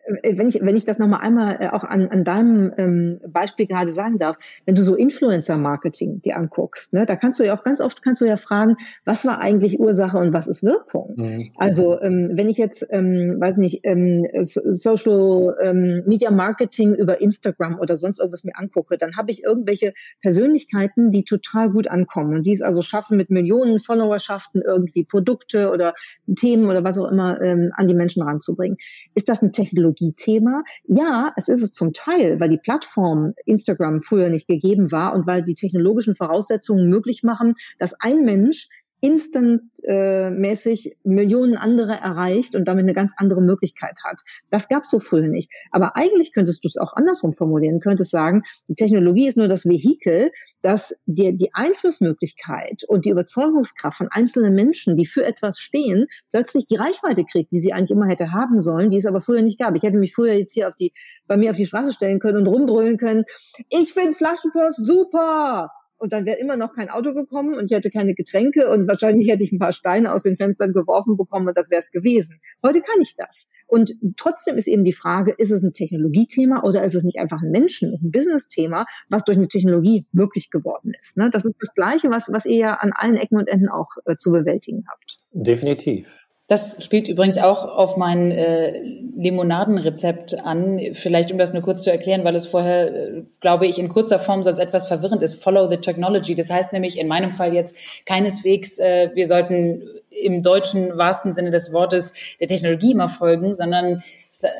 Äh, 0.04 0.36
wenn 0.36 0.48
ich, 0.48 0.60
wenn 0.60 0.76
ich 0.76 0.84
das 0.84 0.98
nochmal 0.98 1.20
einmal 1.20 1.58
äh, 1.60 1.68
auch 1.68 1.84
an, 1.84 2.08
an 2.08 2.24
deinem 2.24 2.72
ähm, 2.76 3.20
Beispiel 3.26 3.66
gerade 3.66 3.92
sagen 3.92 4.18
darf, 4.18 4.36
wenn 4.66 4.74
du 4.74 4.82
so 4.82 4.94
Influencer-Marketing 4.94 6.22
dir 6.22 6.36
anguckst, 6.36 6.92
ne, 6.92 7.06
da 7.06 7.16
kannst 7.16 7.40
du 7.40 7.44
ja 7.44 7.56
auch 7.56 7.64
ganz 7.64 7.80
oft 7.80 8.02
kannst 8.02 8.20
du 8.20 8.24
ja 8.24 8.36
fragen, 8.36 8.76
was 9.04 9.24
war 9.24 9.40
eigentlich 9.40 9.78
Ursache 9.78 10.18
und 10.18 10.32
was 10.32 10.46
ist 10.48 10.62
Wirkung? 10.62 11.14
Mhm. 11.16 11.50
Also 11.56 12.00
ähm, 12.00 12.30
wenn 12.34 12.48
ich 12.48 12.58
jetzt, 12.58 12.86
ähm, 12.90 13.36
weiß 13.38 13.56
nicht, 13.58 13.80
ähm, 13.84 14.26
Social 14.42 15.56
ähm, 15.62 16.02
Media 16.06 16.30
Marketing 16.30 16.94
über 16.94 17.20
Instagram 17.20 17.78
oder 17.78 17.96
sonst 17.96 18.18
irgendwas 18.18 18.44
mir 18.44 18.56
angucke, 18.56 18.98
dann 18.98 19.16
habe 19.16 19.30
ich 19.30 19.44
irgendwelche 19.44 19.92
Persönlichkeiten, 20.20 21.10
die 21.10 21.24
total 21.24 21.70
gut 21.70 21.88
ankommen 21.88 22.36
und 22.36 22.46
die 22.46 22.52
es 22.52 22.62
also 22.62 22.82
schaffen, 22.82 23.16
mit 23.16 23.30
Millionen 23.30 23.80
Followerschaften 23.80 24.62
irgendwie 24.62 25.04
Produkte 25.04 25.70
oder 25.70 25.94
Themen 26.34 26.66
oder 26.66 26.84
was 26.84 26.98
auch 26.98 27.10
immer 27.10 27.40
ähm, 27.40 27.72
an 27.76 27.86
die 27.86 27.94
Menschen 27.94 28.22
ranzubringen. 28.22 28.76
Ist 29.14 29.28
das 29.28 29.42
eine 29.42 29.52
Technologie? 29.52 29.91
Technologiethema. 29.92 30.64
Ja, 30.84 31.32
es 31.36 31.48
ist 31.48 31.62
es 31.62 31.72
zum 31.72 31.92
Teil, 31.92 32.40
weil 32.40 32.48
die 32.48 32.58
Plattform 32.58 33.34
Instagram 33.44 34.02
früher 34.02 34.30
nicht 34.30 34.46
gegeben 34.46 34.92
war 34.92 35.14
und 35.14 35.26
weil 35.26 35.42
die 35.42 35.54
technologischen 35.54 36.16
Voraussetzungen 36.16 36.88
möglich 36.88 37.22
machen, 37.22 37.54
dass 37.78 37.98
ein 38.00 38.24
Mensch 38.24 38.68
instantmäßig 39.02 40.86
äh, 40.86 40.94
Millionen 41.02 41.56
andere 41.56 41.94
erreicht 41.94 42.54
und 42.54 42.68
damit 42.68 42.84
eine 42.84 42.94
ganz 42.94 43.12
andere 43.16 43.42
Möglichkeit 43.42 43.98
hat. 44.04 44.20
Das 44.48 44.68
gab 44.68 44.84
es 44.84 44.90
so 44.90 45.00
früher 45.00 45.26
nicht. 45.26 45.50
Aber 45.72 45.96
eigentlich 45.96 46.32
könntest 46.32 46.62
du 46.62 46.68
es 46.68 46.76
auch 46.76 46.94
andersrum 46.94 47.32
formulieren, 47.32 47.80
könntest 47.80 48.12
sagen, 48.12 48.44
die 48.68 48.76
Technologie 48.76 49.26
ist 49.26 49.36
nur 49.36 49.48
das 49.48 49.66
Vehikel, 49.66 50.30
das 50.62 51.02
dir 51.06 51.32
die 51.32 51.52
Einflussmöglichkeit 51.52 52.84
und 52.86 53.04
die 53.04 53.10
Überzeugungskraft 53.10 53.98
von 53.98 54.08
einzelnen 54.08 54.54
Menschen, 54.54 54.96
die 54.96 55.06
für 55.06 55.24
etwas 55.24 55.58
stehen, 55.58 56.06
plötzlich 56.30 56.66
die 56.66 56.76
Reichweite 56.76 57.24
kriegt, 57.24 57.50
die 57.50 57.58
sie 57.58 57.72
eigentlich 57.72 57.90
immer 57.90 58.06
hätte 58.06 58.30
haben 58.30 58.60
sollen, 58.60 58.90
die 58.90 58.98
es 58.98 59.06
aber 59.06 59.20
früher 59.20 59.42
nicht 59.42 59.58
gab. 59.58 59.74
Ich 59.74 59.82
hätte 59.82 59.98
mich 59.98 60.14
früher 60.14 60.34
jetzt 60.34 60.52
hier 60.52 60.68
auf 60.68 60.76
die, 60.76 60.92
bei 61.26 61.36
mir 61.36 61.50
auf 61.50 61.56
die 61.56 61.66
Straße 61.66 61.92
stellen 61.92 62.20
können 62.20 62.38
und 62.38 62.46
rumbrüllen 62.46 62.98
können, 62.98 63.24
ich 63.68 63.92
finde 63.92 64.12
Flaschenpost 64.12 64.86
super! 64.86 65.70
Und 66.02 66.12
dann 66.12 66.26
wäre 66.26 66.38
immer 66.38 66.56
noch 66.56 66.74
kein 66.74 66.90
Auto 66.90 67.14
gekommen 67.14 67.54
und 67.54 67.66
ich 67.66 67.70
hätte 67.70 67.88
keine 67.88 68.14
Getränke 68.14 68.68
und 68.68 68.88
wahrscheinlich 68.88 69.30
hätte 69.30 69.44
ich 69.44 69.52
ein 69.52 69.60
paar 69.60 69.72
Steine 69.72 70.12
aus 70.12 70.24
den 70.24 70.36
Fenstern 70.36 70.72
geworfen 70.72 71.16
bekommen 71.16 71.46
und 71.46 71.56
das 71.56 71.70
wäre 71.70 71.78
es 71.78 71.92
gewesen. 71.92 72.40
Heute 72.60 72.82
kann 72.82 73.00
ich 73.00 73.14
das. 73.14 73.52
Und 73.68 73.94
trotzdem 74.16 74.56
ist 74.56 74.66
eben 74.66 74.84
die 74.84 74.92
Frage, 74.92 75.32
ist 75.38 75.52
es 75.52 75.62
ein 75.62 75.72
Technologiethema 75.72 76.64
oder 76.64 76.82
ist 76.82 76.96
es 76.96 77.04
nicht 77.04 77.20
einfach 77.20 77.40
ein 77.40 77.52
Menschen- 77.52 77.92
und 77.92 78.02
ein 78.02 78.10
Business-Thema, 78.10 78.84
was 79.10 79.24
durch 79.24 79.38
eine 79.38 79.46
Technologie 79.46 80.04
möglich 80.10 80.50
geworden 80.50 80.92
ist? 81.00 81.16
Ne? 81.16 81.30
Das 81.30 81.44
ist 81.44 81.54
das 81.60 81.72
Gleiche, 81.72 82.10
was, 82.10 82.28
was 82.32 82.46
ihr 82.46 82.56
ja 82.56 82.74
an 82.74 82.90
allen 82.92 83.16
Ecken 83.16 83.38
und 83.38 83.46
Enden 83.46 83.68
auch 83.68 83.90
äh, 84.04 84.16
zu 84.16 84.32
bewältigen 84.32 84.84
habt. 84.90 85.18
Definitiv. 85.30 86.21
Das 86.52 86.84
spielt 86.84 87.08
übrigens 87.08 87.38
auch 87.38 87.64
auf 87.64 87.96
mein 87.96 88.30
äh, 88.30 88.78
Limonadenrezept 89.16 90.44
an. 90.44 90.78
Vielleicht, 90.92 91.32
um 91.32 91.38
das 91.38 91.54
nur 91.54 91.62
kurz 91.62 91.82
zu 91.82 91.90
erklären, 91.90 92.24
weil 92.24 92.36
es 92.36 92.44
vorher, 92.44 92.94
äh, 92.94 93.22
glaube 93.40 93.66
ich, 93.66 93.78
in 93.78 93.88
kurzer 93.88 94.18
Form 94.18 94.42
sonst 94.42 94.58
etwas 94.58 94.86
verwirrend 94.86 95.22
ist. 95.22 95.42
Follow 95.42 95.66
the 95.70 95.78
technology. 95.78 96.34
Das 96.34 96.50
heißt 96.50 96.74
nämlich 96.74 96.98
in 96.98 97.08
meinem 97.08 97.30
Fall 97.30 97.54
jetzt 97.54 98.04
keineswegs, 98.04 98.78
äh, 98.78 99.12
wir 99.14 99.26
sollten 99.26 99.82
im 100.10 100.42
deutschen 100.42 100.98
wahrsten 100.98 101.32
Sinne 101.32 101.50
des 101.50 101.72
Wortes 101.72 102.12
der 102.38 102.48
Technologie 102.48 102.92
immer 102.92 103.08
folgen, 103.08 103.54
sondern 103.54 104.02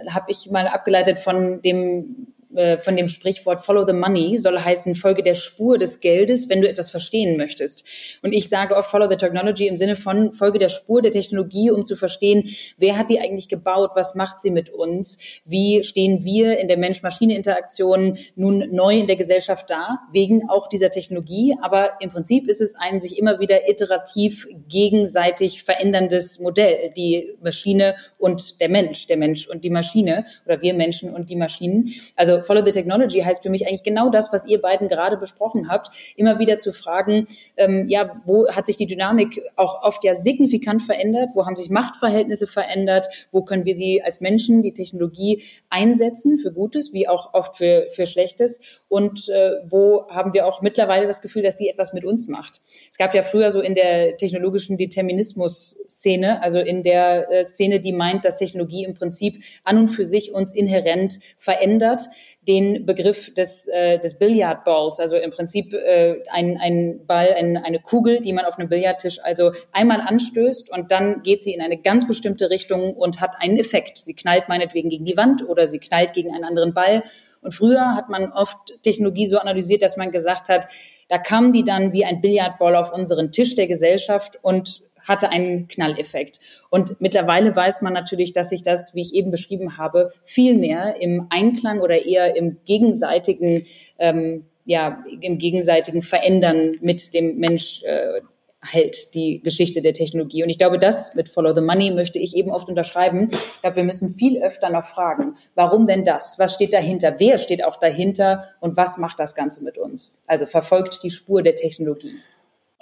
habe 0.08 0.24
ich 0.28 0.50
mal 0.50 0.68
abgeleitet 0.68 1.18
von 1.18 1.60
dem 1.60 2.31
äh, 2.54 2.78
von 2.78 2.96
dem 2.96 3.08
Sprichwort 3.08 3.60
Follow 3.60 3.86
the 3.86 3.92
Money 3.92 4.36
soll 4.36 4.58
heißen, 4.58 4.94
folge 4.94 5.22
der 5.22 5.34
Spur 5.34 5.78
des 5.78 6.00
Geldes, 6.00 6.48
wenn 6.48 6.60
du 6.60 6.68
etwas 6.68 6.90
verstehen 6.90 7.36
möchtest. 7.36 7.84
Und 8.22 8.32
ich 8.32 8.48
sage 8.48 8.76
oft 8.76 8.90
Follow 8.90 9.08
the 9.08 9.16
Technology 9.16 9.66
im 9.66 9.76
Sinne 9.76 9.96
von 9.96 10.32
folge 10.32 10.58
der 10.58 10.68
Spur 10.68 11.02
der 11.02 11.10
Technologie, 11.10 11.70
um 11.70 11.86
zu 11.86 11.96
verstehen, 11.96 12.50
wer 12.76 12.98
hat 12.98 13.10
die 13.10 13.20
eigentlich 13.20 13.48
gebaut, 13.48 13.92
was 13.94 14.14
macht 14.14 14.40
sie 14.40 14.50
mit 14.50 14.70
uns, 14.70 15.18
wie 15.44 15.82
stehen 15.82 16.24
wir 16.24 16.58
in 16.58 16.68
der 16.68 16.76
Mensch-Maschine-Interaktion 16.76 18.18
nun 18.36 18.68
neu 18.70 18.98
in 18.98 19.06
der 19.06 19.16
Gesellschaft 19.16 19.70
da, 19.70 20.00
wegen 20.12 20.48
auch 20.48 20.68
dieser 20.68 20.90
Technologie. 20.90 21.56
Aber 21.62 21.94
im 22.00 22.10
Prinzip 22.10 22.48
ist 22.48 22.60
es 22.60 22.74
ein 22.76 23.00
sich 23.00 23.18
immer 23.18 23.40
wieder 23.40 23.68
iterativ 23.68 24.46
gegenseitig 24.68 25.62
veränderndes 25.62 26.38
Modell, 26.38 26.92
die 26.96 27.34
Maschine 27.42 27.96
und 28.18 28.60
der 28.60 28.68
Mensch, 28.68 29.06
der 29.06 29.16
Mensch 29.16 29.48
und 29.48 29.64
die 29.64 29.70
Maschine 29.70 30.26
oder 30.44 30.60
wir 30.60 30.74
Menschen 30.74 31.14
und 31.14 31.30
die 31.30 31.36
Maschinen. 31.36 31.92
Also 32.16 32.41
Follow 32.42 32.64
the 32.64 32.72
Technology 32.72 33.20
heißt 33.20 33.42
für 33.42 33.50
mich 33.50 33.66
eigentlich 33.66 33.82
genau 33.82 34.10
das, 34.10 34.32
was 34.32 34.46
ihr 34.46 34.60
beiden 34.60 34.88
gerade 34.88 35.16
besprochen 35.16 35.68
habt, 35.68 35.90
immer 36.16 36.38
wieder 36.38 36.58
zu 36.58 36.72
fragen, 36.72 37.26
ähm, 37.56 37.88
ja, 37.88 38.20
wo 38.24 38.48
hat 38.48 38.66
sich 38.66 38.76
die 38.76 38.86
Dynamik 38.86 39.42
auch 39.56 39.82
oft 39.82 40.04
ja 40.04 40.14
signifikant 40.14 40.82
verändert, 40.82 41.30
wo 41.34 41.46
haben 41.46 41.56
sich 41.56 41.70
Machtverhältnisse 41.70 42.46
verändert, 42.46 43.06
wo 43.30 43.42
können 43.42 43.64
wir 43.64 43.74
sie 43.74 44.02
als 44.02 44.20
Menschen, 44.20 44.62
die 44.62 44.72
Technologie 44.72 45.42
einsetzen 45.70 46.38
für 46.38 46.52
Gutes, 46.52 46.92
wie 46.92 47.08
auch 47.08 47.34
oft 47.34 47.56
für, 47.56 47.86
für 47.90 48.06
Schlechtes? 48.06 48.60
Und 48.88 49.28
äh, 49.28 49.52
wo 49.64 50.06
haben 50.08 50.32
wir 50.34 50.46
auch 50.46 50.62
mittlerweile 50.62 51.06
das 51.06 51.22
Gefühl, 51.22 51.42
dass 51.42 51.58
sie 51.58 51.68
etwas 51.68 51.92
mit 51.92 52.04
uns 52.04 52.28
macht. 52.28 52.60
Es 52.90 52.98
gab 52.98 53.14
ja 53.14 53.22
früher 53.22 53.50
so 53.50 53.60
in 53.60 53.74
der 53.74 54.16
technologischen 54.16 54.76
Determinismus-Szene, 54.76 56.42
also 56.42 56.58
in 56.58 56.82
der 56.82 57.30
äh, 57.30 57.44
Szene, 57.44 57.80
die 57.80 57.92
meint, 57.92 58.24
dass 58.24 58.36
Technologie 58.36 58.84
im 58.84 58.94
Prinzip 58.94 59.42
an 59.64 59.78
und 59.78 59.88
für 59.88 60.04
sich 60.04 60.32
uns 60.32 60.54
inhärent 60.54 61.18
verändert, 61.38 62.02
den 62.48 62.86
Begriff 62.86 63.32
des, 63.34 63.68
äh, 63.68 64.00
des 64.00 64.18
Billardballs, 64.18 64.98
also 64.98 65.16
im 65.16 65.30
Prinzip 65.30 65.72
äh, 65.74 66.16
ein, 66.32 66.58
ein 66.60 67.06
Ball, 67.06 67.32
ein, 67.34 67.56
eine 67.56 67.78
Kugel, 67.78 68.20
die 68.20 68.32
man 68.32 68.44
auf 68.44 68.58
einem 68.58 68.68
Billardtisch 68.68 69.20
also 69.22 69.52
einmal 69.70 70.00
anstößt 70.00 70.72
und 70.72 70.90
dann 70.90 71.22
geht 71.22 71.44
sie 71.44 71.54
in 71.54 71.62
eine 71.62 71.78
ganz 71.78 72.06
bestimmte 72.08 72.50
Richtung 72.50 72.94
und 72.94 73.20
hat 73.20 73.36
einen 73.38 73.58
Effekt. 73.58 73.98
Sie 73.98 74.14
knallt 74.14 74.48
meinetwegen 74.48 74.88
gegen 74.88 75.04
die 75.04 75.16
Wand 75.16 75.48
oder 75.48 75.68
sie 75.68 75.78
knallt 75.78 76.14
gegen 76.14 76.32
einen 76.34 76.44
anderen 76.44 76.74
Ball. 76.74 77.04
Und 77.42 77.52
früher 77.54 77.94
hat 77.94 78.08
man 78.08 78.32
oft 78.32 78.82
Technologie 78.82 79.26
so 79.26 79.38
analysiert, 79.38 79.82
dass 79.82 79.96
man 79.96 80.10
gesagt 80.10 80.48
hat, 80.48 80.66
da 81.08 81.18
kam 81.18 81.52
die 81.52 81.62
dann 81.62 81.92
wie 81.92 82.04
ein 82.04 82.20
Billardball 82.20 82.74
auf 82.74 82.92
unseren 82.92 83.30
Tisch 83.30 83.54
der 83.54 83.68
Gesellschaft 83.68 84.38
und 84.42 84.82
hatte 85.06 85.30
einen 85.30 85.68
Knalleffekt. 85.68 86.40
Und 86.70 87.00
mittlerweile 87.00 87.54
weiß 87.54 87.82
man 87.82 87.92
natürlich, 87.92 88.32
dass 88.32 88.50
sich 88.50 88.62
das, 88.62 88.94
wie 88.94 89.02
ich 89.02 89.14
eben 89.14 89.30
beschrieben 89.30 89.78
habe, 89.78 90.10
viel 90.22 90.56
mehr 90.56 91.00
im 91.00 91.26
Einklang 91.30 91.80
oder 91.80 92.04
eher 92.04 92.36
im 92.36 92.58
gegenseitigen, 92.64 93.64
ähm, 93.98 94.46
ja, 94.64 95.02
im 95.20 95.38
gegenseitigen 95.38 96.02
Verändern 96.02 96.76
mit 96.80 97.14
dem 97.14 97.38
Mensch 97.38 97.82
äh, 97.84 98.20
hält, 98.64 99.14
die 99.14 99.40
Geschichte 99.42 99.82
der 99.82 99.92
Technologie. 99.92 100.42
Und 100.42 100.50
ich 100.50 100.58
glaube, 100.58 100.78
das 100.78 101.14
mit 101.14 101.28
Follow 101.28 101.52
the 101.54 101.60
Money 101.60 101.90
möchte 101.90 102.18
ich 102.18 102.36
eben 102.36 102.50
oft 102.50 102.68
unterschreiben. 102.68 103.28
Ich 103.30 103.60
glaube, 103.60 103.76
wir 103.76 103.84
müssen 103.84 104.08
viel 104.08 104.40
öfter 104.42 104.70
noch 104.70 104.84
fragen, 104.84 105.34
warum 105.54 105.86
denn 105.86 106.04
das? 106.04 106.38
Was 106.38 106.54
steht 106.54 106.72
dahinter? 106.72 107.16
Wer 107.18 107.38
steht 107.38 107.64
auch 107.64 107.76
dahinter? 107.76 108.50
Und 108.60 108.76
was 108.76 108.98
macht 108.98 109.18
das 109.18 109.34
Ganze 109.34 109.64
mit 109.64 109.78
uns? 109.78 110.24
Also 110.28 110.46
verfolgt 110.46 111.02
die 111.02 111.10
Spur 111.10 111.42
der 111.42 111.56
Technologie. 111.56 112.14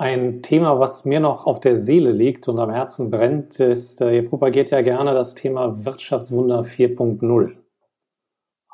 Ein 0.01 0.41
Thema, 0.41 0.81
was 0.81 1.05
mir 1.05 1.21
noch 1.21 1.45
auf 1.45 1.61
der 1.61 1.77
Seele 1.77 2.11
liegt 2.11 2.49
und 2.49 2.59
am 2.59 2.71
Herzen 2.71 3.11
brennt, 3.11 3.61
ist, 3.61 4.01
äh, 4.01 4.17
ihr 4.17 4.27
propagiert 4.27 4.71
ja 4.71 4.81
gerne 4.81 5.13
das 5.13 5.35
Thema 5.35 5.85
Wirtschaftswunder 5.85 6.65
4.0. 6.65 7.53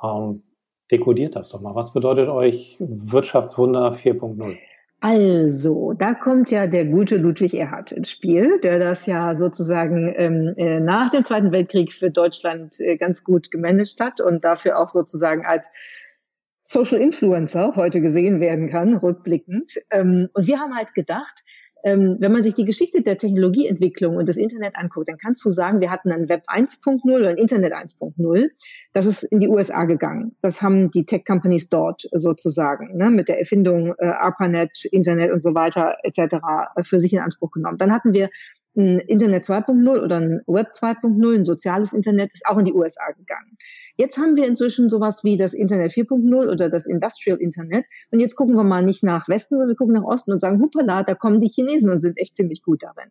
Ähm, 0.04 0.42
dekodiert 0.88 1.34
das 1.34 1.48
doch 1.48 1.60
mal. 1.60 1.74
Was 1.74 1.92
bedeutet 1.92 2.28
euch 2.28 2.76
Wirtschaftswunder 2.78 3.88
4.0? 3.88 4.56
Also, 5.00 5.94
da 5.94 6.14
kommt 6.14 6.52
ja 6.52 6.68
der 6.68 6.84
gute 6.84 7.16
Ludwig 7.16 7.54
Erhard 7.54 7.90
ins 7.90 8.12
Spiel, 8.12 8.60
der 8.60 8.78
das 8.78 9.06
ja 9.06 9.34
sozusagen 9.34 10.14
ähm, 10.16 10.54
äh, 10.56 10.78
nach 10.78 11.10
dem 11.10 11.24
Zweiten 11.24 11.50
Weltkrieg 11.50 11.92
für 11.92 12.12
Deutschland 12.12 12.78
äh, 12.78 12.96
ganz 12.96 13.24
gut 13.24 13.50
gemanagt 13.50 13.96
hat 13.98 14.20
und 14.20 14.44
dafür 14.44 14.78
auch 14.78 14.88
sozusagen 14.88 15.44
als 15.44 15.72
Social 16.68 17.00
Influencer 17.00 17.76
heute 17.76 18.00
gesehen 18.00 18.40
werden 18.40 18.68
kann, 18.68 18.96
rückblickend. 18.96 19.72
Ähm, 19.92 20.28
und 20.34 20.48
wir 20.48 20.58
haben 20.58 20.74
halt 20.74 20.94
gedacht, 20.94 21.44
ähm, 21.84 22.16
wenn 22.18 22.32
man 22.32 22.42
sich 22.42 22.54
die 22.54 22.64
Geschichte 22.64 23.02
der 23.02 23.16
Technologieentwicklung 23.16 24.16
und 24.16 24.26
des 24.26 24.36
Internet 24.36 24.74
anguckt, 24.74 25.08
dann 25.08 25.18
kannst 25.18 25.44
du 25.44 25.50
sagen, 25.52 25.80
wir 25.80 25.92
hatten 25.92 26.10
ein 26.10 26.28
Web 26.28 26.42
1.0 26.48 27.00
oder 27.04 27.28
ein 27.28 27.36
Internet 27.36 27.72
1.0. 27.72 28.48
Das 28.92 29.06
ist 29.06 29.22
in 29.22 29.38
die 29.38 29.46
USA 29.46 29.84
gegangen. 29.84 30.34
Das 30.42 30.60
haben 30.60 30.90
die 30.90 31.06
Tech-Companies 31.06 31.68
dort 31.68 32.08
sozusagen 32.10 32.96
ne, 32.96 33.10
mit 33.10 33.28
der 33.28 33.38
Erfindung 33.38 33.94
äh, 33.98 34.06
ARPANET, 34.06 34.86
Internet 34.90 35.30
und 35.30 35.38
so 35.38 35.54
weiter 35.54 35.98
etc. 36.02 36.38
für 36.82 36.98
sich 36.98 37.12
in 37.12 37.20
Anspruch 37.20 37.52
genommen. 37.52 37.78
Dann 37.78 37.92
hatten 37.92 38.12
wir 38.12 38.28
ein 38.76 38.98
Internet 38.98 39.44
2.0 39.44 40.02
oder 40.02 40.16
ein 40.16 40.40
Web 40.46 40.68
2.0, 40.74 41.34
ein 41.34 41.44
soziales 41.44 41.92
Internet, 41.92 42.32
ist 42.32 42.46
auch 42.46 42.58
in 42.58 42.64
die 42.64 42.72
USA 42.72 43.10
gegangen. 43.16 43.56
Jetzt 43.96 44.18
haben 44.18 44.36
wir 44.36 44.46
inzwischen 44.46 44.90
sowas 44.90 45.24
wie 45.24 45.38
das 45.38 45.54
Internet 45.54 45.92
4.0 45.92 46.50
oder 46.50 46.68
das 46.68 46.86
Industrial 46.86 47.38
Internet. 47.38 47.86
Und 48.10 48.20
jetzt 48.20 48.36
gucken 48.36 48.54
wir 48.54 48.64
mal 48.64 48.82
nicht 48.82 49.02
nach 49.02 49.28
Westen, 49.28 49.54
sondern 49.54 49.68
wir 49.68 49.76
gucken 49.76 49.94
nach 49.94 50.04
Osten 50.04 50.32
und 50.32 50.38
sagen, 50.38 50.60
hoppala, 50.60 51.02
da 51.02 51.14
kommen 51.14 51.40
die 51.40 51.48
Chinesen 51.48 51.90
und 51.90 52.00
sind 52.00 52.18
echt 52.20 52.36
ziemlich 52.36 52.62
gut 52.62 52.82
darin. 52.82 53.10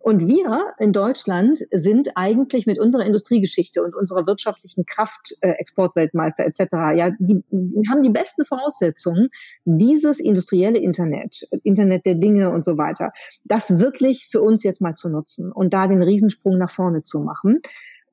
Und 0.00 0.28
wir 0.28 0.68
in 0.78 0.92
Deutschland 0.92 1.58
sind 1.70 2.10
eigentlich 2.16 2.66
mit 2.66 2.78
unserer 2.78 3.06
Industriegeschichte 3.06 3.82
und 3.82 3.94
unserer 3.96 4.26
wirtschaftlichen 4.26 4.84
Kraft, 4.84 5.36
äh, 5.40 5.52
Exportweltmeister 5.52 6.44
etc., 6.44 6.60
ja, 6.96 7.10
die, 7.18 7.42
die 7.50 7.88
haben 7.90 8.02
die 8.02 8.10
besten 8.10 8.44
Voraussetzungen, 8.44 9.28
dieses 9.64 10.20
industrielle 10.20 10.78
Internet, 10.78 11.48
Internet 11.62 12.04
der 12.04 12.16
Dinge 12.16 12.50
und 12.50 12.64
so 12.64 12.76
weiter, 12.76 13.12
das 13.44 13.80
wirklich 13.80 14.28
für 14.30 14.42
uns 14.42 14.62
jetzt 14.62 14.80
mal 14.80 14.94
zu 14.94 15.05
nutzen 15.08 15.52
und 15.52 15.74
da 15.74 15.86
den 15.86 16.02
Riesensprung 16.02 16.58
nach 16.58 16.70
vorne 16.70 17.02
zu 17.02 17.20
machen. 17.20 17.60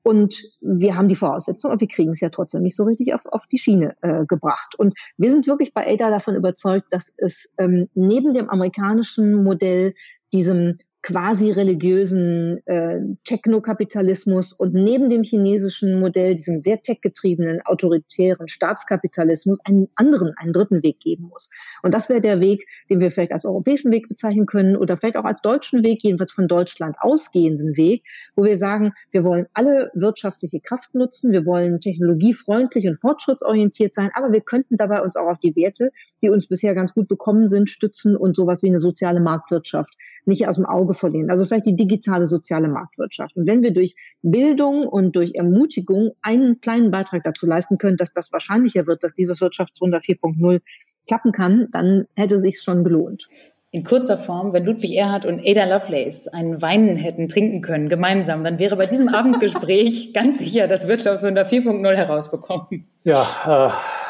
Und 0.02 0.42
wir 0.60 0.96
haben 0.96 1.08
die 1.08 1.14
Voraussetzung, 1.14 1.70
aber 1.70 1.80
wir 1.80 1.88
kriegen 1.88 2.12
es 2.12 2.20
ja 2.20 2.28
trotzdem 2.28 2.62
nicht 2.62 2.76
so 2.76 2.84
richtig 2.84 3.14
auf, 3.14 3.24
auf 3.24 3.46
die 3.46 3.58
Schiene 3.58 3.96
äh, 4.02 4.26
gebracht. 4.26 4.74
Und 4.76 4.94
wir 5.16 5.30
sind 5.30 5.46
wirklich 5.46 5.72
bei 5.72 5.86
ADA 5.86 6.10
davon 6.10 6.34
überzeugt, 6.34 6.88
dass 6.90 7.14
es 7.16 7.54
ähm, 7.56 7.88
neben 7.94 8.34
dem 8.34 8.50
amerikanischen 8.50 9.42
Modell, 9.42 9.94
diesem 10.34 10.78
quasi 11.04 11.50
religiösen 11.50 12.66
äh, 12.66 12.98
Technokapitalismus 13.24 14.54
und 14.54 14.72
neben 14.72 15.10
dem 15.10 15.22
chinesischen 15.22 16.00
Modell, 16.00 16.34
diesem 16.34 16.58
sehr 16.58 16.80
techgetriebenen, 16.80 17.60
autoritären 17.66 18.48
Staatskapitalismus, 18.48 19.58
einen 19.66 19.88
anderen, 19.96 20.32
einen 20.38 20.54
dritten 20.54 20.82
Weg 20.82 21.00
geben 21.00 21.24
muss. 21.24 21.50
Und 21.82 21.92
das 21.92 22.08
wäre 22.08 22.22
der 22.22 22.40
Weg, 22.40 22.66
den 22.88 23.02
wir 23.02 23.10
vielleicht 23.10 23.32
als 23.32 23.44
europäischen 23.44 23.92
Weg 23.92 24.08
bezeichnen 24.08 24.46
können 24.46 24.76
oder 24.76 24.96
vielleicht 24.96 25.18
auch 25.18 25.26
als 25.26 25.42
deutschen 25.42 25.82
Weg, 25.82 26.02
jedenfalls 26.02 26.32
von 26.32 26.48
Deutschland 26.48 26.96
ausgehenden 26.98 27.76
Weg, 27.76 28.04
wo 28.34 28.44
wir 28.44 28.56
sagen, 28.56 28.94
wir 29.10 29.24
wollen 29.24 29.44
alle 29.52 29.90
wirtschaftliche 29.92 30.60
Kraft 30.60 30.94
nutzen, 30.94 31.32
wir 31.32 31.44
wollen 31.44 31.80
technologiefreundlich 31.80 32.88
und 32.88 32.98
fortschrittsorientiert 32.98 33.94
sein, 33.94 34.10
aber 34.14 34.32
wir 34.32 34.40
könnten 34.40 34.78
dabei 34.78 35.02
uns 35.02 35.16
auch 35.16 35.26
auf 35.26 35.38
die 35.38 35.54
Werte, 35.54 35.90
die 36.22 36.30
uns 36.30 36.46
bisher 36.46 36.74
ganz 36.74 36.94
gut 36.94 37.08
bekommen 37.08 37.46
sind, 37.46 37.68
stützen 37.68 38.16
und 38.16 38.34
sowas 38.34 38.62
wie 38.62 38.68
eine 38.68 38.78
soziale 38.78 39.20
Marktwirtschaft 39.20 39.92
nicht 40.24 40.48
aus 40.48 40.56
dem 40.56 40.64
Auge 40.64 40.93
verlieren. 40.94 41.30
Also 41.30 41.44
vielleicht 41.44 41.66
die 41.66 41.76
digitale 41.76 42.24
soziale 42.24 42.68
Marktwirtschaft. 42.68 43.36
Und 43.36 43.46
wenn 43.46 43.62
wir 43.62 43.72
durch 43.72 43.94
Bildung 44.22 44.86
und 44.86 45.16
durch 45.16 45.32
Ermutigung 45.36 46.12
einen 46.22 46.60
kleinen 46.60 46.90
Beitrag 46.90 47.22
dazu 47.24 47.46
leisten 47.46 47.78
können, 47.78 47.96
dass 47.96 48.12
das 48.12 48.32
wahrscheinlicher 48.32 48.86
wird, 48.86 49.04
dass 49.04 49.14
dieses 49.14 49.40
Wirtschaftswunder 49.40 49.98
4.0 49.98 50.60
klappen 51.06 51.32
kann, 51.32 51.68
dann 51.72 52.06
hätte 52.14 52.38
sich 52.38 52.60
schon 52.62 52.84
gelohnt. 52.84 53.26
In 53.74 53.82
kurzer 53.82 54.16
Form, 54.16 54.52
wenn 54.52 54.64
Ludwig 54.64 54.96
Erhard 54.96 55.26
und 55.26 55.44
Ada 55.44 55.64
Lovelace 55.64 56.28
einen 56.28 56.62
Wein 56.62 56.96
hätten 56.96 57.26
trinken 57.26 57.60
können, 57.60 57.88
gemeinsam, 57.88 58.44
dann 58.44 58.60
wäre 58.60 58.76
bei 58.76 58.86
diesem 58.86 59.08
Abendgespräch 59.08 60.12
ganz 60.14 60.38
sicher 60.38 60.68
das 60.68 60.86
Wirtschaftswunder 60.86 61.42
4.0 61.42 61.94
herausbekommen. 61.94 62.86
Ja, 63.02 63.26
äh, 63.44 64.03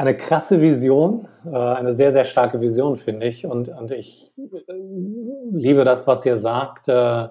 eine 0.00 0.16
krasse 0.16 0.62
Vision, 0.62 1.28
äh, 1.44 1.54
eine 1.54 1.92
sehr, 1.92 2.10
sehr 2.10 2.24
starke 2.24 2.58
Vision, 2.62 2.96
finde 2.96 3.26
ich. 3.26 3.44
Und, 3.44 3.68
und 3.68 3.90
ich 3.90 4.32
äh, 4.38 4.72
liebe 5.52 5.84
das, 5.84 6.06
was 6.06 6.24
ihr 6.24 6.36
sagt. 6.36 6.88
Äh, 6.88 7.28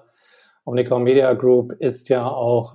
Omnicom 0.64 1.02
Media 1.02 1.32
Group 1.32 1.72
ist 1.72 2.08
ja 2.10 2.28
auch 2.28 2.74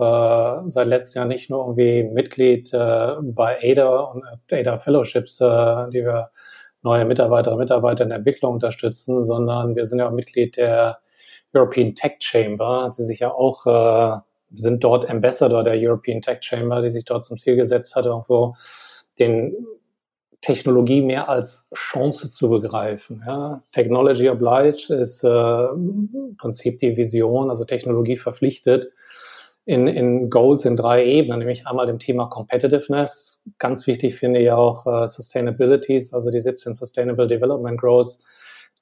seit 0.68 0.88
letztem 0.88 1.20
Jahr 1.20 1.28
nicht 1.28 1.50
nur 1.52 1.64
irgendwie 1.64 2.04
Mitglied 2.04 2.72
bei 2.72 3.60
ADA 3.62 4.00
und 4.00 4.24
ADA 4.52 4.80
Fellowships, 4.80 5.38
die 5.38 6.04
wir 6.04 6.32
neue 6.82 7.06
Mitarbeiterinnen 7.06 7.60
und 7.60 7.64
Mitarbeiter 7.64 8.04
in 8.04 8.10
der 8.10 8.18
Entwicklung 8.18 8.56
unterstützen, 8.56 9.22
sondern 9.22 9.76
wir 9.76 9.86
sind 9.86 10.00
ja 10.00 10.08
auch 10.10 10.14
Mitglied 10.14 10.58
der 10.58 10.98
European 11.54 11.94
Tech 11.94 12.16
Chamber, 12.20 12.90
die 12.98 13.04
sich 13.04 13.20
ja 13.20 13.32
auch, 13.32 14.24
sind 14.52 14.84
dort 14.84 15.08
Ambassador 15.08 15.64
der 15.64 15.76
European 15.78 16.22
Tech 16.22 16.40
Chamber, 16.42 16.82
die 16.82 16.90
sich 16.90 17.06
dort 17.06 17.24
zum 17.24 17.38
Ziel 17.38 17.56
gesetzt 17.56 17.96
hat, 17.96 18.08
irgendwo 18.08 18.56
den 19.20 19.56
Technologie 20.46 21.02
mehr 21.02 21.28
als 21.28 21.68
Chance 21.74 22.30
zu 22.30 22.50
begreifen. 22.50 23.24
Ja. 23.26 23.64
Technology 23.72 24.30
obliged 24.30 24.92
ist 24.92 25.24
äh, 25.24 25.28
im 25.28 26.36
Prinzip 26.38 26.78
die 26.78 26.96
Vision, 26.96 27.50
also 27.50 27.64
Technologie 27.64 28.16
verpflichtet 28.16 28.92
in, 29.66 29.88
in 29.88 30.30
Goals 30.30 30.64
in 30.66 30.76
drei 30.76 31.04
Ebenen, 31.04 31.40
nämlich 31.40 31.66
einmal 31.66 31.88
dem 31.88 31.98
Thema 31.98 32.28
Competitiveness. 32.28 33.42
Ganz 33.58 33.88
wichtig 33.88 34.18
finde 34.18 34.40
ich 34.40 34.52
auch 34.52 34.86
äh, 34.86 35.08
Sustainabilities, 35.08 36.14
also 36.14 36.30
die 36.30 36.40
17 36.40 36.74
Sustainable 36.74 37.26
Development 37.26 37.80
Growth 37.82 38.20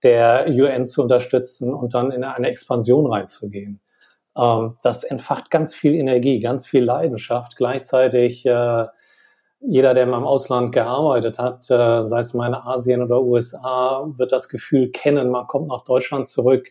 der 0.03 0.47
UN 0.49 0.85
zu 0.85 1.01
unterstützen 1.01 1.73
und 1.73 1.93
dann 1.93 2.11
in 2.11 2.25
eine 2.25 2.49
Expansion 2.49 3.09
reinzugehen. 3.09 3.79
Ähm, 4.37 4.75
das 4.83 5.05
entfacht 5.05 5.49
ganz 5.49 5.73
viel 5.73 5.93
Energie, 5.93 6.41
ganz 6.41 6.67
viel 6.67 6.83
Leidenschaft. 6.83 7.55
Gleichzeitig 7.55 8.45
äh, 8.45 8.85
jeder, 9.65 9.93
der 9.93 10.05
mal 10.05 10.17
im 10.17 10.25
Ausland 10.25 10.73
gearbeitet 10.73 11.39
hat, 11.39 11.69
äh, 11.69 12.03
sei 12.03 12.19
es 12.19 12.33
mal 12.33 12.47
in 12.47 12.55
Asien 12.55 13.01
oder 13.01 13.21
USA, 13.21 14.11
wird 14.17 14.31
das 14.31 14.49
Gefühl 14.49 14.91
kennen, 14.91 15.31
man 15.31 15.47
kommt 15.47 15.67
nach 15.67 15.83
Deutschland 15.83 16.27
zurück 16.27 16.69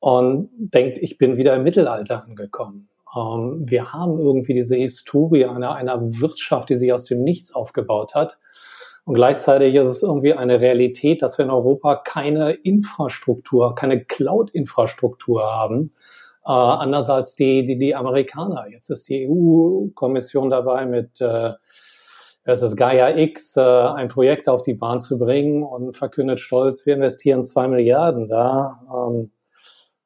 und 0.00 0.50
denkt, 0.56 0.98
ich 0.98 1.18
bin 1.18 1.36
wieder 1.36 1.54
im 1.54 1.64
Mittelalter 1.64 2.24
angekommen. 2.24 2.88
Ähm, 3.16 3.62
wir 3.64 3.92
haben 3.92 4.18
irgendwie 4.18 4.54
diese 4.54 4.76
Historie 4.76 5.46
einer, 5.46 5.74
einer 5.74 6.00
Wirtschaft, 6.20 6.70
die 6.70 6.76
sich 6.76 6.92
aus 6.92 7.04
dem 7.04 7.22
Nichts 7.22 7.54
aufgebaut 7.54 8.14
hat. 8.14 8.38
Und 9.04 9.14
gleichzeitig 9.14 9.74
ist 9.74 9.88
es 9.88 10.02
irgendwie 10.02 10.32
eine 10.32 10.60
Realität, 10.60 11.22
dass 11.22 11.38
wir 11.38 11.44
in 11.44 11.50
Europa 11.50 11.96
keine 11.96 12.52
Infrastruktur, 12.52 13.74
keine 13.74 14.04
Cloud-Infrastruktur 14.04 15.42
haben, 15.42 15.92
äh, 16.46 16.52
anders 16.52 17.10
als 17.10 17.34
die, 17.34 17.64
die, 17.64 17.78
die 17.78 17.96
Amerikaner. 17.96 18.66
Jetzt 18.70 18.90
ist 18.90 19.08
die 19.08 19.28
EU-Kommission 19.28 20.50
dabei 20.50 20.86
mit 20.86 21.20
äh, 21.20 21.52
es 22.44 22.62
ist 22.62 22.76
Gaia 22.76 23.16
X, 23.16 23.56
äh, 23.56 23.60
ein 23.60 24.08
Projekt 24.08 24.48
auf 24.48 24.62
die 24.62 24.74
Bahn 24.74 24.98
zu 25.00 25.18
bringen 25.18 25.62
und 25.62 25.96
verkündet 25.96 26.40
stolz, 26.40 26.86
wir 26.86 26.94
investieren 26.94 27.44
zwei 27.44 27.68
Milliarden 27.68 28.28
da. 28.28 28.80
Ähm, 28.92 29.30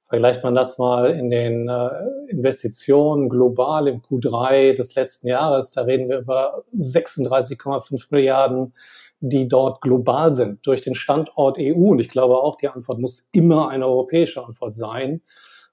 Vergleicht 0.08 0.44
man 0.44 0.54
das 0.54 0.78
mal 0.78 1.10
in 1.10 1.30
den 1.30 1.68
äh, 1.68 1.88
Investitionen 2.28 3.28
global 3.28 3.88
im 3.88 4.02
Q3 4.02 4.72
des 4.72 4.94
letzten 4.94 5.26
Jahres, 5.26 5.72
da 5.72 5.82
reden 5.82 6.08
wir 6.08 6.20
über 6.20 6.62
36,5 6.76 8.06
Milliarden, 8.10 8.72
die 9.18 9.48
dort 9.48 9.80
global 9.80 10.32
sind 10.32 10.64
durch 10.64 10.80
den 10.80 10.94
Standort 10.94 11.58
EU. 11.58 11.90
Und 11.90 11.98
ich 11.98 12.08
glaube 12.08 12.36
auch, 12.36 12.54
die 12.54 12.68
Antwort 12.68 13.00
muss 13.00 13.28
immer 13.32 13.68
eine 13.68 13.86
europäische 13.86 14.46
Antwort 14.46 14.74
sein. 14.74 15.22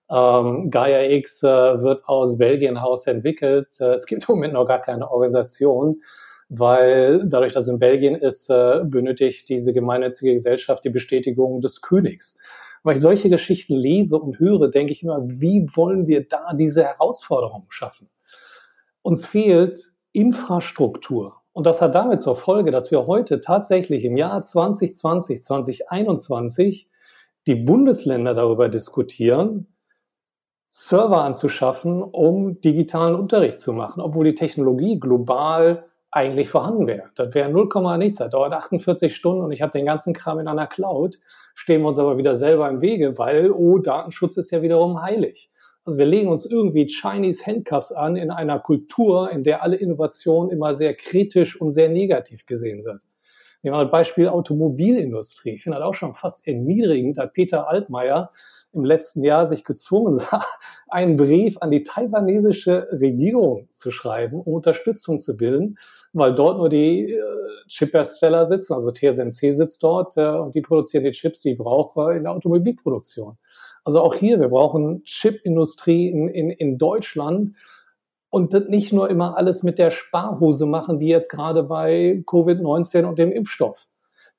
Ähm, 0.09 0.71
Gaia 0.71 1.03
X 1.11 1.43
äh, 1.43 1.47
wird 1.47 2.05
aus 2.07 2.39
Belgien 2.39 2.81
Haus 2.81 3.05
entwickelt. 3.05 3.67
Äh, 3.79 3.93
es 3.93 4.07
gibt 4.07 4.27
im 4.27 4.35
Moment 4.35 4.53
noch 4.53 4.65
gar 4.65 4.81
keine 4.81 5.11
Organisation, 5.11 6.01
weil 6.49 7.27
dadurch, 7.27 7.53
dass 7.53 7.63
es 7.63 7.69
in 7.69 7.79
Belgien 7.79 8.15
ist, 8.15 8.49
äh, 8.49 8.81
benötigt 8.85 9.49
diese 9.49 9.73
gemeinnützige 9.73 10.33
Gesellschaft 10.33 10.83
die 10.83 10.89
Bestätigung 10.89 11.61
des 11.61 11.81
Königs. 11.81 12.37
Weil 12.83 12.95
ich 12.95 13.01
solche 13.01 13.29
Geschichten 13.29 13.75
lese 13.75 14.17
und 14.17 14.39
höre, 14.39 14.69
denke 14.69 14.91
ich 14.91 15.03
immer, 15.03 15.19
wie 15.23 15.65
wollen 15.73 16.07
wir 16.07 16.27
da 16.27 16.53
diese 16.53 16.83
Herausforderungen 16.83 17.67
schaffen? 17.69 18.09
Uns 19.01 19.25
fehlt 19.25 19.93
Infrastruktur. 20.11 21.37
Und 21.53 21.65
das 21.65 21.81
hat 21.81 21.95
damit 21.95 22.19
zur 22.19 22.35
Folge, 22.35 22.71
dass 22.71 22.91
wir 22.91 23.05
heute 23.05 23.39
tatsächlich 23.39 24.05
im 24.05 24.17
Jahr 24.17 24.41
2020, 24.41 25.43
2021 25.43 26.89
die 27.47 27.55
Bundesländer 27.55 28.33
darüber 28.33 28.69
diskutieren, 28.69 29.67
Server 30.67 31.23
anzuschaffen, 31.23 32.01
um 32.01 32.59
digitalen 32.59 33.15
Unterricht 33.15 33.59
zu 33.59 33.73
machen, 33.73 34.01
obwohl 34.01 34.25
die 34.25 34.33
Technologie 34.33 34.99
global 34.99 35.85
eigentlich 36.13 36.49
vorhanden 36.49 36.87
wäre. 36.87 37.05
Das 37.15 37.33
wäre 37.33 37.49
0, 37.49 37.97
nichts. 37.97 38.19
Das 38.19 38.29
dauert 38.29 38.53
48 38.53 39.15
Stunden 39.15 39.41
und 39.41 39.51
ich 39.51 39.61
habe 39.61 39.71
den 39.71 39.85
ganzen 39.85 40.13
Kram 40.13 40.39
in 40.39 40.47
einer 40.47 40.67
Cloud. 40.67 41.19
Stehen 41.55 41.81
wir 41.81 41.87
uns 41.89 41.99
aber 41.99 42.17
wieder 42.17 42.35
selber 42.35 42.69
im 42.69 42.81
Wege, 42.81 43.17
weil, 43.17 43.51
oh, 43.51 43.79
Datenschutz 43.79 44.37
ist 44.37 44.51
ja 44.51 44.61
wiederum 44.61 45.01
heilig. 45.01 45.49
Also 45.85 45.97
wir 45.97 46.05
legen 46.05 46.29
uns 46.29 46.45
irgendwie 46.45 46.85
Chinese 46.85 47.45
Handcuffs 47.45 47.91
an 47.91 48.15
in 48.15 48.31
einer 48.31 48.59
Kultur, 48.59 49.31
in 49.31 49.43
der 49.43 49.63
alle 49.63 49.75
Innovation 49.75 50.49
immer 50.49 50.75
sehr 50.75 50.93
kritisch 50.93 51.59
und 51.59 51.71
sehr 51.71 51.89
negativ 51.89 52.45
gesehen 52.45 52.85
wird. 52.85 53.01
Nehmen 53.63 53.75
wir 53.75 53.83
mal 53.83 53.89
Beispiel 53.89 54.27
Automobilindustrie. 54.27 55.51
Ich 55.51 55.63
finde 55.63 55.79
das 55.79 55.87
auch 55.87 55.93
schon 55.93 56.13
fast 56.13 56.47
erniedrigend, 56.47 57.17
dass 57.17 57.31
Peter 57.33 57.67
Altmaier 57.67 58.29
im 58.73 58.83
letzten 58.85 59.23
Jahr 59.23 59.47
sich 59.47 59.63
gezwungen 59.63 60.15
sah, 60.15 60.43
einen 60.89 61.17
Brief 61.17 61.57
an 61.59 61.71
die 61.71 61.83
taiwanesische 61.83 62.87
Regierung 62.91 63.67
zu 63.71 63.91
schreiben, 63.91 64.41
um 64.41 64.53
Unterstützung 64.53 65.19
zu 65.19 65.37
bilden, 65.37 65.77
weil 66.13 66.33
dort 66.35 66.57
nur 66.57 66.69
die 66.69 67.11
äh, 67.11 67.21
Chiphersteller 67.67 68.45
sitzen, 68.45 68.73
also 68.73 68.91
TSMC 68.91 69.51
sitzt 69.51 69.83
dort 69.83 70.17
äh, 70.17 70.27
und 70.27 70.55
die 70.55 70.61
produzieren 70.61 71.03
die 71.03 71.11
Chips, 71.11 71.41
die 71.41 71.51
ich 71.51 71.57
brauche 71.57 72.13
in 72.13 72.23
der 72.23 72.33
Automobilproduktion. 72.33 73.37
Also 73.83 74.01
auch 74.01 74.15
hier, 74.15 74.39
wir 74.39 74.49
brauchen 74.49 75.03
Chipindustrie 75.03 76.09
in, 76.09 76.27
in, 76.29 76.49
in 76.49 76.77
Deutschland, 76.77 77.55
und 78.33 78.51
nicht 78.67 78.91
nur 78.91 79.11
immer 79.11 79.37
alles 79.37 79.61
mit 79.61 79.77
der 79.77 79.91
Sparhose 79.91 80.65
machen, 80.65 80.99
wie 80.99 81.09
jetzt 81.09 81.29
gerade 81.29 81.61
bei 81.61 82.23
Covid-19 82.25 83.05
und 83.05 83.19
dem 83.19 83.31
Impfstoff. 83.31 83.85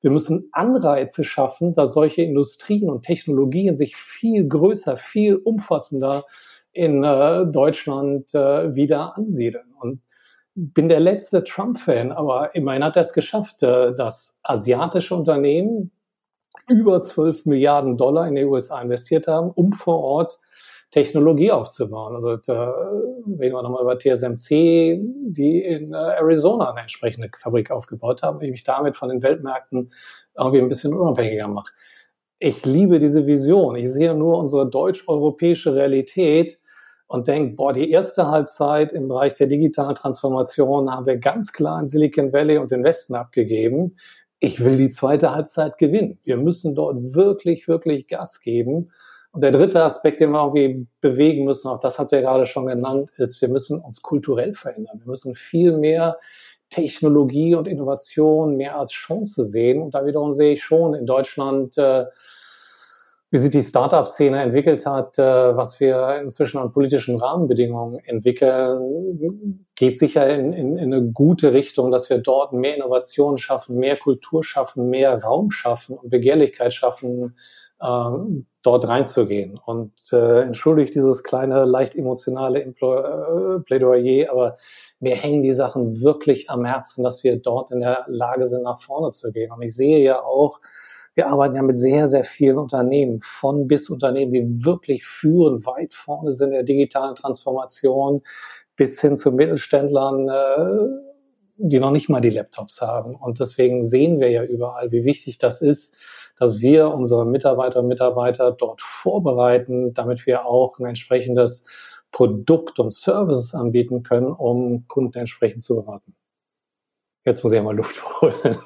Wir 0.05 0.11
müssen 0.11 0.49
Anreize 0.51 1.23
schaffen, 1.23 1.73
dass 1.73 1.93
solche 1.93 2.21
Industrien 2.21 2.91
und 2.91 3.01
Technologien 3.01 3.75
sich 3.75 3.95
viel 3.95 4.47
größer, 4.47 4.97
viel 4.97 5.35
umfassender 5.35 6.25
in 6.73 7.03
äh, 7.03 7.47
Deutschland 7.47 8.35
äh, 8.35 8.75
wieder 8.75 9.17
ansiedeln. 9.17 9.73
Und 9.73 10.03
bin 10.53 10.89
der 10.89 10.99
letzte 10.99 11.43
Trump-Fan, 11.43 12.11
aber 12.11 12.53
immerhin 12.53 12.83
hat 12.83 12.97
er 12.97 13.01
es 13.01 13.13
geschafft, 13.13 13.63
äh, 13.63 13.95
dass 13.95 14.39
asiatische 14.43 15.15
Unternehmen 15.15 15.89
über 16.69 17.01
12 17.01 17.47
Milliarden 17.47 17.97
Dollar 17.97 18.27
in 18.27 18.35
die 18.35 18.45
USA 18.45 18.79
investiert 18.83 19.25
haben, 19.25 19.49
um 19.49 19.71
vor 19.71 20.03
Ort 20.03 20.39
Technologie 20.95 21.51
aufzubauen. 21.51 22.15
Also 22.15 22.37
da 22.37 22.71
reden 23.27 23.53
wir 23.53 23.61
nochmal 23.61 23.81
über 23.81 23.99
TSMC, 23.99 24.97
die 25.27 25.61
in 25.61 25.91
äh, 25.91 25.97
Arizona 25.97 26.71
eine 26.71 26.79
entsprechende 26.79 27.29
Fabrik 27.37 27.69
aufgebaut 27.69 28.23
haben, 28.23 28.39
die 28.39 28.49
mich 28.49 28.63
damit 28.63 28.95
von 28.95 29.09
den 29.09 29.21
Weltmärkten 29.21 29.91
irgendwie 30.37 30.59
ein 30.59 30.69
bisschen 30.69 30.93
unabhängiger 30.93 31.49
macht. 31.49 31.73
Ich 32.39 32.65
liebe 32.65 32.99
diese 32.99 33.27
Vision. 33.27 33.75
Ich 33.75 33.91
sehe 33.91 34.15
nur 34.15 34.37
unsere 34.37 34.69
deutsch-europäische 34.69 35.75
Realität 35.75 36.61
und 37.07 37.27
denke, 37.27 37.57
boah, 37.57 37.73
die 37.73 37.91
erste 37.91 38.29
Halbzeit 38.29 38.93
im 38.93 39.09
Bereich 39.09 39.33
der 39.33 39.47
digitalen 39.47 39.95
Transformation 39.95 40.89
haben 40.89 41.07
wir 41.07 41.17
ganz 41.17 41.51
klar 41.51 41.77
in 41.81 41.87
Silicon 41.87 42.31
Valley 42.31 42.57
und 42.57 42.71
den 42.71 42.85
Westen 42.85 43.15
abgegeben. 43.15 43.97
Ich 44.39 44.63
will 44.63 44.77
die 44.77 44.89
zweite 44.89 45.35
Halbzeit 45.35 45.77
gewinnen. 45.77 46.19
Wir 46.23 46.37
müssen 46.37 46.73
dort 46.73 47.13
wirklich, 47.13 47.67
wirklich 47.67 48.07
Gas 48.07 48.39
geben. 48.39 48.91
Und 49.35 49.41
der 49.41 49.51
dritte 49.51 49.83
Aspekt, 49.83 50.21
den 50.21 50.31
wir 50.31 50.45
irgendwie 50.45 50.87
bewegen 51.01 51.43
müssen, 51.43 51.67
auch 51.67 51.77
das 51.77 51.99
habt 51.99 52.13
ihr 52.13 52.21
gerade 52.21 52.45
schon 52.45 52.67
genannt, 52.67 53.11
ist, 53.17 53.41
wir 53.41 53.49
müssen 53.49 53.81
uns 53.81 54.01
kulturell 54.01 54.53
verändern. 54.53 55.01
Wir 55.01 55.09
müssen 55.09 55.35
viel 55.35 55.77
mehr 55.77 56.17
Technologie 56.69 57.53
und 57.53 57.67
Innovation 57.67 58.55
mehr 58.55 58.79
als 58.79 58.91
Chance 58.91 59.43
sehen. 59.43 59.81
Und 59.81 59.93
da 59.93 60.05
wiederum 60.05 60.31
sehe 60.31 60.53
ich 60.53 60.63
schon 60.63 60.93
in 60.93 61.05
Deutschland, 61.05 61.77
äh, 61.77 62.05
wie 63.29 63.37
sich 63.37 63.51
die 63.51 63.61
Startup-Szene 63.61 64.41
entwickelt 64.41 64.85
hat, 64.85 65.19
äh, 65.19 65.57
was 65.57 65.81
wir 65.81 66.21
inzwischen 66.21 66.57
an 66.57 66.71
politischen 66.71 67.19
Rahmenbedingungen 67.19 67.99
entwickeln, 68.05 69.65
geht 69.75 69.99
sicher 69.99 70.29
in, 70.29 70.53
in, 70.53 70.77
in 70.77 70.93
eine 70.93 71.11
gute 71.11 71.51
Richtung, 71.51 71.91
dass 71.91 72.09
wir 72.09 72.19
dort 72.19 72.53
mehr 72.53 72.77
Innovation 72.77 73.37
schaffen, 73.37 73.75
mehr 73.75 73.97
Kultur 73.97 74.45
schaffen, 74.45 74.89
mehr 74.89 75.21
Raum 75.21 75.51
schaffen 75.51 75.97
und 75.97 76.09
Begehrlichkeit 76.09 76.73
schaffen, 76.73 77.35
ähm, 77.81 78.45
dort 78.61 78.87
reinzugehen. 78.87 79.59
Und 79.65 79.93
äh, 80.11 80.41
entschuldigt 80.41 80.95
dieses 80.95 81.23
kleine, 81.23 81.65
leicht 81.65 81.95
emotionale 81.95 82.59
Impl 82.59 83.57
äh, 83.57 83.59
Plädoyer, 83.63 84.31
aber 84.31 84.55
mir 84.99 85.15
hängen 85.15 85.43
die 85.43 85.53
Sachen 85.53 86.01
wirklich 86.01 86.49
am 86.49 86.65
Herzen, 86.65 87.03
dass 87.03 87.23
wir 87.23 87.39
dort 87.39 87.71
in 87.71 87.81
der 87.81 88.05
Lage 88.07 88.45
sind, 88.45 88.63
nach 88.63 88.79
vorne 88.79 89.09
zu 89.09 89.31
gehen. 89.31 89.51
Und 89.51 89.61
ich 89.61 89.75
sehe 89.75 89.99
ja 89.99 90.21
auch, 90.21 90.59
wir 91.13 91.27
arbeiten 91.27 91.55
ja 91.55 91.61
mit 91.61 91.77
sehr, 91.77 92.07
sehr 92.07 92.23
vielen 92.23 92.57
Unternehmen, 92.57 93.21
von 93.21 93.67
bis 93.67 93.89
Unternehmen, 93.89 94.31
die 94.31 94.65
wirklich 94.65 95.05
führen, 95.05 95.65
weit 95.65 95.93
vorne 95.93 96.31
sind 96.31 96.47
in 96.47 96.53
der 96.55 96.63
digitalen 96.63 97.15
Transformation, 97.15 98.21
bis 98.75 98.99
hin 98.99 99.15
zu 99.15 99.31
Mittelständlern, 99.31 100.27
äh, 100.27 101.05
die 101.57 101.79
noch 101.79 101.91
nicht 101.91 102.09
mal 102.09 102.19
die 102.19 102.31
Laptops 102.31 102.81
haben. 102.81 103.15
Und 103.15 103.39
deswegen 103.39 103.83
sehen 103.83 104.19
wir 104.19 104.29
ja 104.29 104.43
überall, 104.43 104.91
wie 104.91 105.05
wichtig 105.05 105.37
das 105.37 105.61
ist, 105.61 105.95
dass 106.37 106.59
wir 106.59 106.89
unsere 106.89 107.25
Mitarbeiter 107.25 107.79
und 107.79 107.87
Mitarbeiter 107.87 108.51
dort 108.51 108.81
vorbereiten, 108.81 109.93
damit 109.93 110.25
wir 110.25 110.45
auch 110.45 110.79
ein 110.79 110.85
entsprechendes 110.85 111.65
Produkt 112.11 112.79
und 112.79 112.93
Services 112.93 113.53
anbieten 113.53 114.03
können, 114.03 114.27
um 114.27 114.87
Kunden 114.87 115.17
entsprechend 115.17 115.61
zu 115.61 115.75
beraten. 115.75 116.15
Jetzt 117.25 117.43
muss 117.43 117.51
ich 117.53 117.59
einmal 117.59 117.75
Luft 117.75 118.21
holen. 118.21 118.57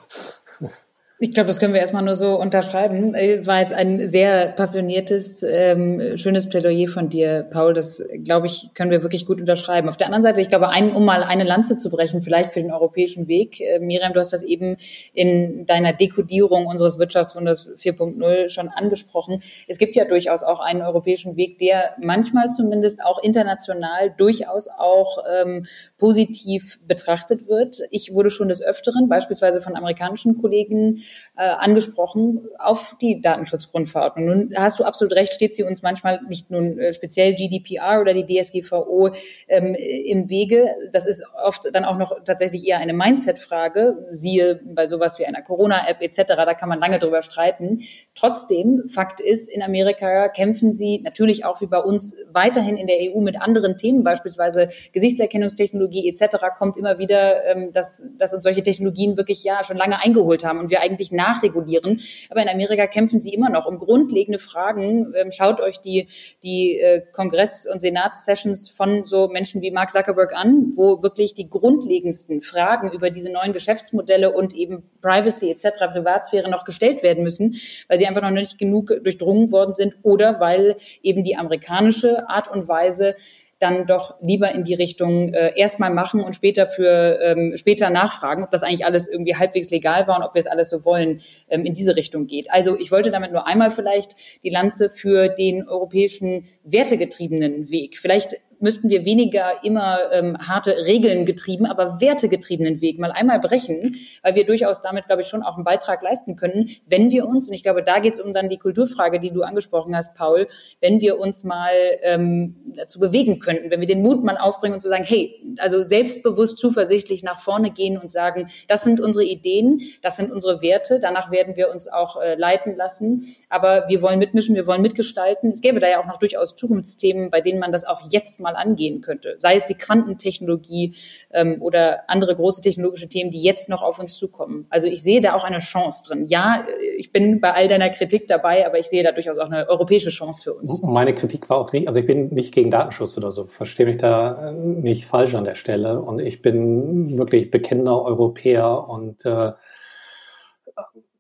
Ich 1.22 1.34
glaube, 1.34 1.48
das 1.48 1.60
können 1.60 1.74
wir 1.74 1.82
erstmal 1.82 2.02
nur 2.02 2.16
so 2.16 2.40
unterschreiben. 2.40 3.14
Es 3.14 3.46
war 3.46 3.60
jetzt 3.60 3.74
ein 3.74 4.08
sehr 4.08 4.54
passioniertes, 4.54 5.44
ähm, 5.44 6.16
schönes 6.16 6.48
Plädoyer 6.48 6.88
von 6.88 7.10
dir, 7.10 7.46
Paul. 7.52 7.74
Das, 7.74 8.02
glaube 8.24 8.48
ich, 8.48 8.70
können 8.74 8.90
wir 8.90 9.04
wirklich 9.04 9.26
gut 9.26 9.42
unterschreiben. 9.42 9.90
Auf 9.90 9.98
der 9.98 10.08
anderen 10.08 10.24
Seite, 10.24 10.40
ich 10.40 10.48
glaube, 10.48 10.70
ein, 10.70 10.94
um 10.94 11.04
mal 11.04 11.24
eine 11.24 11.44
Lanze 11.44 11.76
zu 11.76 11.90
brechen, 11.90 12.22
vielleicht 12.22 12.54
für 12.54 12.62
den 12.62 12.72
europäischen 12.72 13.28
Weg. 13.28 13.60
Äh, 13.60 13.80
Miriam, 13.80 14.14
du 14.14 14.22
hast 14.22 14.32
das 14.32 14.44
eben 14.44 14.78
in 15.14 15.66
deiner 15.66 15.92
Dekodierung 15.92 16.68
unseres 16.68 16.98
Wirtschaftswunders 17.00 17.68
4.0 17.78 18.48
schon 18.48 18.70
angesprochen. 18.70 19.44
Es 19.68 19.78
gibt 19.78 19.98
ja 19.98 20.06
durchaus 20.06 20.44
auch 20.44 20.62
einen 20.62 20.82
europäischen 20.82 21.36
Weg, 21.36 21.58
der 21.58 21.98
manchmal 22.02 22.48
zumindest 22.48 23.04
auch 23.04 23.22
international 23.22 24.14
durchaus 24.16 24.70
auch 24.70 25.18
ähm, 25.30 25.66
positiv 25.98 26.80
betrachtet 26.88 27.50
wird. 27.50 27.82
Ich 27.92 28.14
wurde 28.14 28.30
schon 28.30 28.48
des 28.48 28.62
Öfteren, 28.62 29.10
beispielsweise 29.10 29.60
von 29.60 29.76
amerikanischen 29.76 30.42
Kollegen, 30.42 31.04
äh, 31.38 31.44
angesprochen 31.44 32.48
auf 32.58 32.96
die 33.02 33.22
Datenschutzgrundverordnung. 33.22 34.26
Nun 34.26 34.50
hast 34.56 34.80
du 34.80 34.84
absolut 34.84 35.14
recht, 35.14 35.34
steht 35.34 35.56
sie 35.56 35.64
uns 35.64 35.82
manchmal 35.82 36.20
nicht 36.28 36.52
nun 36.52 36.78
äh, 36.78 36.94
speziell 36.94 37.34
GDPR 37.36 38.02
oder 38.02 38.14
die 38.14 38.26
DSGVO 38.26 39.12
ähm, 39.48 39.76
im 39.76 40.30
Wege. 40.30 40.68
Das 40.92 41.06
ist 41.06 41.24
oft 41.44 41.70
dann 41.74 41.86
auch 41.86 41.98
noch 41.98 42.24
tatsächlich 42.24 42.68
eher 42.68 42.80
eine 42.80 42.94
Mindset-Frage, 42.94 44.08
siehe 44.10 44.62
bei 44.64 44.88
sowas 44.88 45.20
wie 45.20 45.26
einer 45.26 45.42
Corona-App 45.42 46.02
etc., 46.02 46.24
da 46.28 46.54
kann 46.54 46.70
man 46.70 46.80
lange 46.80 47.00
drüber 47.00 47.22
streiten. 47.22 47.80
Trotzdem, 48.16 48.84
Fakt 48.90 49.22
ist, 49.22 49.52
in 49.52 49.62
Amerika 49.62 50.28
kämpfen 50.30 50.72
sie 50.72 51.02
natürlich 51.04 51.46
auch 51.46 51.62
wie 51.62 51.68
bei 51.68 51.80
uns 51.80 52.16
weiterhin 52.32 52.78
in 52.78 52.88
der 52.88 52.98
EU 53.00 53.22
mit 53.22 53.42
anderen 53.42 53.78
Themen, 53.78 54.04
beispielsweise 54.04 54.70
Gesichtserkennungstechnologie 54.94 56.10
etc., 56.10 56.38
kommt 56.58 56.78
immer 56.78 56.98
wieder, 56.98 57.46
ähm, 57.46 57.72
dass, 57.72 58.06
dass 58.18 58.34
uns 58.34 58.44
solche 58.44 58.64
Technologien 58.64 59.18
wirklich 59.18 59.44
ja 59.44 59.64
schon 59.64 59.78
lange 59.78 60.02
eingeholt 60.02 60.44
haben 60.44 60.60
und 60.60 60.70
wir 60.70 60.82
eigentlich 60.82 60.99
endlich 61.00 61.12
nachregulieren. 61.12 62.02
Aber 62.30 62.42
in 62.42 62.50
Amerika 62.50 62.88
kämpfen 62.88 63.22
sie 63.22 63.34
immer 63.34 63.50
noch 63.50 63.66
um 63.66 63.80
grundlegende 63.80 64.40
Fragen. 64.40 65.14
Ähm, 65.16 65.32
schaut 65.32 65.62
euch 65.62 65.80
die, 65.80 66.08
die 66.44 66.78
äh, 66.78 67.02
Kongress- 67.14 67.66
und 67.66 67.80
Senatssessions 67.80 68.70
von 68.70 69.06
so 69.06 69.30
Menschen 69.30 69.62
wie 69.62 69.72
Mark 69.72 69.92
Zuckerberg 69.92 70.34
an, 70.36 70.74
wo 70.76 71.02
wirklich 71.02 71.34
die 71.34 71.50
grundlegendsten 71.50 72.42
Fragen 72.42 72.92
über 72.92 73.10
diese 73.10 73.32
neuen 73.32 73.54
Geschäftsmodelle 73.54 74.32
und 74.32 74.54
eben 74.54 74.84
Privacy 75.02 75.50
etc., 75.52 75.92
Privatsphäre 75.92 76.50
noch 76.50 76.66
gestellt 76.66 77.02
werden 77.04 77.24
müssen, 77.24 77.56
weil 77.88 77.98
sie 77.98 78.08
einfach 78.08 78.22
noch 78.22 78.32
nicht 78.32 78.58
genug 78.58 78.92
durchdrungen 79.04 79.52
worden 79.52 79.74
sind 79.74 79.96
oder 80.04 80.40
weil 80.40 80.76
eben 81.02 81.24
die 81.24 81.38
amerikanische 81.38 82.30
Art 82.30 82.52
und 82.52 82.68
Weise 82.68 83.16
dann 83.60 83.86
doch 83.86 84.16
lieber 84.22 84.54
in 84.54 84.64
die 84.64 84.74
Richtung 84.74 85.34
äh, 85.34 85.54
erstmal 85.56 85.92
machen 85.92 86.22
und 86.22 86.34
später 86.34 86.66
für 86.66 87.20
ähm, 87.22 87.56
später 87.56 87.90
nachfragen, 87.90 88.44
ob 88.44 88.52
das 88.52 88.64
eigentlich 88.64 88.86
alles 88.86 89.08
irgendwie 89.08 89.36
halbwegs 89.36 89.70
legal 89.70 90.08
war 90.08 90.18
und 90.18 90.24
ob 90.24 90.34
wir 90.34 90.40
es 90.40 90.48
alles 90.48 90.70
so 90.70 90.86
wollen, 90.86 91.22
ähm, 91.50 91.66
in 91.66 91.74
diese 91.74 91.96
Richtung 91.96 92.26
geht. 92.26 92.52
Also 92.52 92.78
ich 92.80 92.92
wollte 92.92 93.12
damit 93.12 93.32
nur 93.32 93.46
einmal 93.46 93.70
vielleicht 93.70 94.16
die 94.44 94.50
Lanze 94.50 94.90
für 94.90 95.28
den 95.28 95.68
europäischen 95.68 96.46
wertegetriebenen 96.64 97.70
Weg. 97.70 97.98
Vielleicht 97.98 98.38
müssten 98.62 98.90
wir 98.90 99.06
weniger 99.06 99.64
immer 99.64 100.12
ähm, 100.12 100.38
harte 100.38 100.86
Regeln 100.86 101.26
getrieben, 101.26 101.66
aber 101.66 102.02
wertegetriebenen 102.02 102.82
Weg 102.82 103.00
mal 103.00 103.12
einmal 103.12 103.40
brechen, 103.40 103.96
weil 104.24 104.36
wir 104.36 104.46
durchaus 104.46 104.82
damit, 104.82 105.06
glaube 105.06 105.22
ich, 105.22 105.28
schon 105.28 105.44
auch 105.44 105.56
einen 105.56 105.64
Beitrag 105.64 106.02
leisten 106.02 106.36
können, 106.36 106.70
wenn 106.88 107.12
wir 107.12 107.28
uns, 107.28 107.48
und 107.48 107.54
ich 107.54 107.64
glaube, 107.64 107.84
da 107.84 108.00
geht 108.00 108.16
es 108.16 108.20
um 108.22 108.34
dann 108.34 108.50
die 108.50 108.58
Kulturfrage, 108.58 109.20
die 109.20 109.32
du 109.32 109.44
angesprochen 109.44 109.96
hast, 109.96 110.16
Paul, 110.16 110.48
wenn 110.82 111.02
wir 111.02 111.20
uns 111.20 111.44
mal 111.44 111.72
ähm, 112.02 112.56
dazu 112.76 113.00
bewegen 113.00 113.40
könnten, 113.40 113.70
wenn 113.72 113.80
wir 113.80 113.88
den 113.88 114.02
Mut 114.02 114.24
mal 114.24 114.38
aufbringen 114.38 114.74
und 114.74 114.80
zu 114.80 114.90
sagen, 114.90 115.04
hey, 115.04 115.36
also 115.60 115.82
selbstbewusst, 115.82 116.58
zuversichtlich 116.58 117.24
nach 117.24 117.40
vorne 117.40 117.72
gehen 117.72 117.98
und 117.98 118.12
sagen, 118.12 118.50
das 118.68 118.84
sind 118.84 119.00
unsere 119.00 119.26
Ideen, 119.26 119.82
das 120.02 120.18
sind 120.18 120.32
unsere 120.32 120.62
Werte, 120.62 121.00
danach 121.00 121.32
werden 121.32 121.56
wir 121.56 121.70
uns 121.70 121.88
auch 121.88 122.22
äh, 122.22 122.36
leiten 122.36 122.76
lassen, 122.76 123.26
aber 123.50 123.86
wir 123.88 124.02
wollen 124.02 124.20
mitmischen, 124.20 124.56
wir 124.56 124.68
wollen 124.68 124.82
mitgestalten. 124.82 125.52
Es 125.52 125.62
gäbe 125.62 125.80
da 125.80 125.90
ja 125.90 126.02
auch 126.02 126.08
noch 126.08 126.18
durchaus 126.18 126.56
Zukunftsthemen, 126.56 127.30
bei 127.30 127.42
denen 127.42 127.60
man 127.60 127.72
das 127.72 127.86
auch 127.86 128.02
jetzt 128.12 128.40
mal 128.40 128.49
mal 128.52 128.60
angehen 128.60 129.02
könnte. 129.02 129.36
Sei 129.38 129.56
es 129.56 129.66
die 129.66 129.76
Quantentechnologie 129.76 130.96
ähm, 131.32 131.62
oder 131.62 132.10
andere 132.10 132.36
große 132.36 132.62
technologische 132.62 133.08
Themen, 133.08 133.32
die 133.32 133.42
jetzt 133.42 133.70
noch 133.70 133.82
auf 133.82 134.00
uns 134.00 134.18
zukommen. 134.18 134.66
Also 134.70 134.88
ich 134.88 135.04
sehe 135.04 135.22
da 135.22 135.36
auch 135.36 135.44
eine 135.44 135.60
Chance 135.60 136.04
drin. 136.08 136.26
Ja, 136.28 136.66
ich 136.98 137.12
bin 137.12 137.40
bei 137.40 137.54
all 137.54 137.68
deiner 137.68 137.90
Kritik 137.90 138.28
dabei, 138.28 138.66
aber 138.66 138.80
ich 138.80 138.88
sehe 138.88 139.04
da 139.04 139.12
durchaus 139.12 139.38
auch 139.38 139.50
eine 139.50 139.68
europäische 139.70 140.10
Chance 140.10 140.44
für 140.44 140.54
uns. 140.54 140.82
Meine 140.82 141.14
Kritik 141.14 141.50
war 141.50 141.58
auch 141.58 141.72
nicht, 141.72 141.88
also 141.88 142.00
ich 142.00 142.06
bin 142.06 142.30
nicht 142.30 142.54
gegen 142.54 142.72
Datenschutz 142.72 143.18
oder 143.18 143.32
so, 143.32 143.46
verstehe 143.46 143.86
mich 143.86 143.98
da 143.98 144.52
nicht 144.52 145.06
falsch 145.06 145.36
an 145.36 145.44
der 145.44 145.56
Stelle. 145.56 146.02
Und 146.02 146.20
ich 146.20 146.42
bin 146.42 147.18
wirklich 147.18 147.52
bekennender 147.52 148.02
Europäer 148.02 148.88
und 148.88 149.26
äh, 149.26 149.52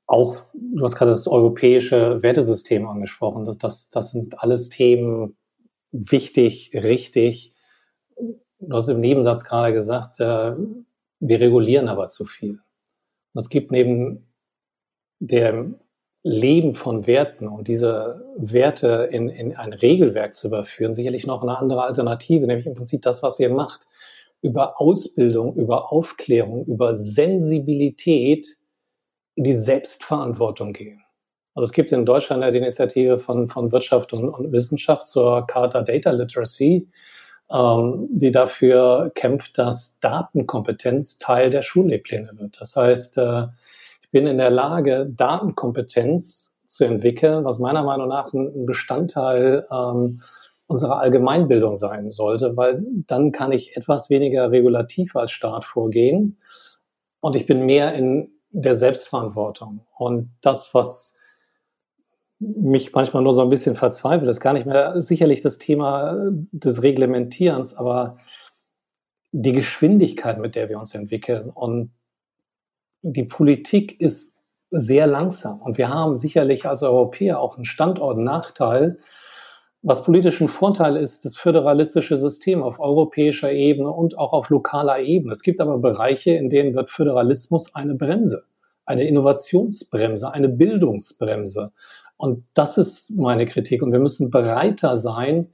auch, 0.09 0.37
du 0.53 0.83
hast 0.83 0.95
gerade 0.95 1.11
das 1.11 1.27
europäische 1.27 2.23
Wertesystem 2.23 2.87
angesprochen. 2.87 3.45
Das, 3.45 3.59
das, 3.59 3.91
das 3.91 4.11
sind 4.11 4.41
alles 4.41 4.69
Themen, 4.69 5.37
wichtig, 5.91 6.71
richtig. 6.73 7.53
Du 8.59 8.75
hast 8.75 8.89
im 8.89 8.99
Nebensatz 8.99 9.43
gerade 9.43 9.73
gesagt, 9.73 10.19
äh, 10.19 10.55
wir 11.19 11.39
regulieren 11.39 11.87
aber 11.87 12.09
zu 12.09 12.25
viel. 12.25 12.59
es 13.33 13.49
gibt 13.49 13.71
neben 13.71 14.27
dem 15.19 15.79
Leben 16.23 16.75
von 16.75 17.07
Werten 17.07 17.47
und 17.47 17.67
diese 17.67 18.25
Werte 18.37 19.09
in, 19.11 19.29
in 19.29 19.55
ein 19.55 19.71
Regelwerk 19.71 20.33
zu 20.33 20.47
überführen, 20.47 20.93
sicherlich 20.93 21.25
noch 21.25 21.41
eine 21.41 21.57
andere 21.57 21.83
Alternative, 21.83 22.45
nämlich 22.45 22.67
im 22.67 22.73
Prinzip 22.73 23.01
das, 23.01 23.23
was 23.23 23.39
ihr 23.39 23.49
macht. 23.49 23.87
Über 24.41 24.79
Ausbildung, 24.79 25.55
über 25.55 25.91
Aufklärung, 25.91 26.65
über 26.65 26.95
Sensibilität 26.95 28.47
in 29.35 29.43
die 29.43 29.53
Selbstverantwortung 29.53 30.73
gehen. 30.73 31.03
Also 31.55 31.65
es 31.65 31.71
gibt 31.73 31.91
in 31.91 32.05
Deutschland 32.05 32.43
ja 32.43 32.51
die 32.51 32.59
Initiative 32.59 33.19
von, 33.19 33.49
von 33.49 33.71
Wirtschaft 33.71 34.13
und, 34.13 34.29
und 34.29 34.51
Wissenschaft 34.51 35.07
zur 35.07 35.45
Charta 35.47 35.81
Data 35.81 36.11
Literacy, 36.11 36.87
ähm, 37.51 38.07
die 38.11 38.31
dafür 38.31 39.11
kämpft, 39.15 39.57
dass 39.57 39.99
Datenkompetenz 39.99 41.17
Teil 41.17 41.49
der 41.49 41.61
Schullehrpläne 41.61 42.31
wird. 42.37 42.59
Das 42.61 42.75
heißt, 42.75 43.17
äh, 43.17 43.47
ich 44.01 44.11
bin 44.11 44.27
in 44.27 44.37
der 44.37 44.51
Lage, 44.51 45.07
Datenkompetenz 45.09 46.57
zu 46.67 46.83
entwickeln, 46.83 47.45
was 47.45 47.59
meiner 47.59 47.83
Meinung 47.83 48.07
nach 48.07 48.31
ein 48.33 48.65
Bestandteil 48.65 49.65
ähm, 49.71 50.21
unserer 50.67 50.99
Allgemeinbildung 50.99 51.75
sein 51.75 52.11
sollte, 52.11 52.55
weil 52.55 52.83
dann 53.07 53.31
kann 53.31 53.51
ich 53.51 53.75
etwas 53.75 54.09
weniger 54.11 54.51
regulativ 54.51 55.15
als 55.15 55.31
Staat 55.31 55.65
vorgehen 55.65 56.37
und 57.21 57.35
ich 57.35 57.47
bin 57.47 57.65
mehr 57.65 57.93
in 57.95 58.31
der 58.51 58.75
Selbstverantwortung. 58.75 59.85
Und 59.97 60.31
das, 60.41 60.73
was 60.73 61.17
mich 62.39 62.93
manchmal 62.93 63.23
nur 63.23 63.33
so 63.33 63.41
ein 63.41 63.49
bisschen 63.49 63.75
verzweifelt. 63.75 64.27
Das 64.27 64.37
ist 64.37 64.41
gar 64.41 64.53
nicht 64.53 64.65
mehr 64.65 65.01
sicherlich 65.01 65.41
das 65.41 65.57
Thema 65.57 66.15
des 66.51 66.81
Reglementierens, 66.81 67.75
aber 67.75 68.17
die 69.31 69.51
Geschwindigkeit, 69.51 70.39
mit 70.39 70.55
der 70.55 70.69
wir 70.69 70.79
uns 70.79 70.95
entwickeln. 70.95 71.49
Und 71.49 71.91
die 73.01 73.23
Politik 73.23 73.99
ist 73.99 74.37
sehr 74.71 75.07
langsam. 75.07 75.61
Und 75.61 75.77
wir 75.77 75.89
haben 75.89 76.15
sicherlich 76.15 76.65
als 76.65 76.83
Europäer 76.83 77.39
auch 77.39 77.55
einen 77.55 77.65
Standortnachteil. 77.65 78.99
Was 79.81 80.03
politischen 80.03 80.47
Vorteil 80.49 80.97
ist, 80.97 81.25
das 81.25 81.37
föderalistische 81.37 82.17
System 82.17 82.63
auf 82.63 82.79
europäischer 82.79 83.51
Ebene 83.51 83.89
und 83.89 84.17
auch 84.17 84.33
auf 84.33 84.49
lokaler 84.49 84.99
Ebene. 84.99 85.33
Es 85.33 85.41
gibt 85.41 85.61
aber 85.61 85.77
Bereiche, 85.77 86.31
in 86.31 86.49
denen 86.49 86.75
wird 86.75 86.89
Föderalismus 86.89 87.73
eine 87.75 87.95
Bremse, 87.95 88.43
eine 88.85 89.07
Innovationsbremse, 89.07 90.31
eine 90.31 90.49
Bildungsbremse. 90.49 91.71
Und 92.19 92.43
das 92.53 92.77
ist 92.77 93.11
meine 93.11 93.45
Kritik. 93.45 93.81
Und 93.81 93.93
wir 93.93 93.99
müssen 93.99 94.29
bereiter 94.29 94.97
sein, 94.97 95.53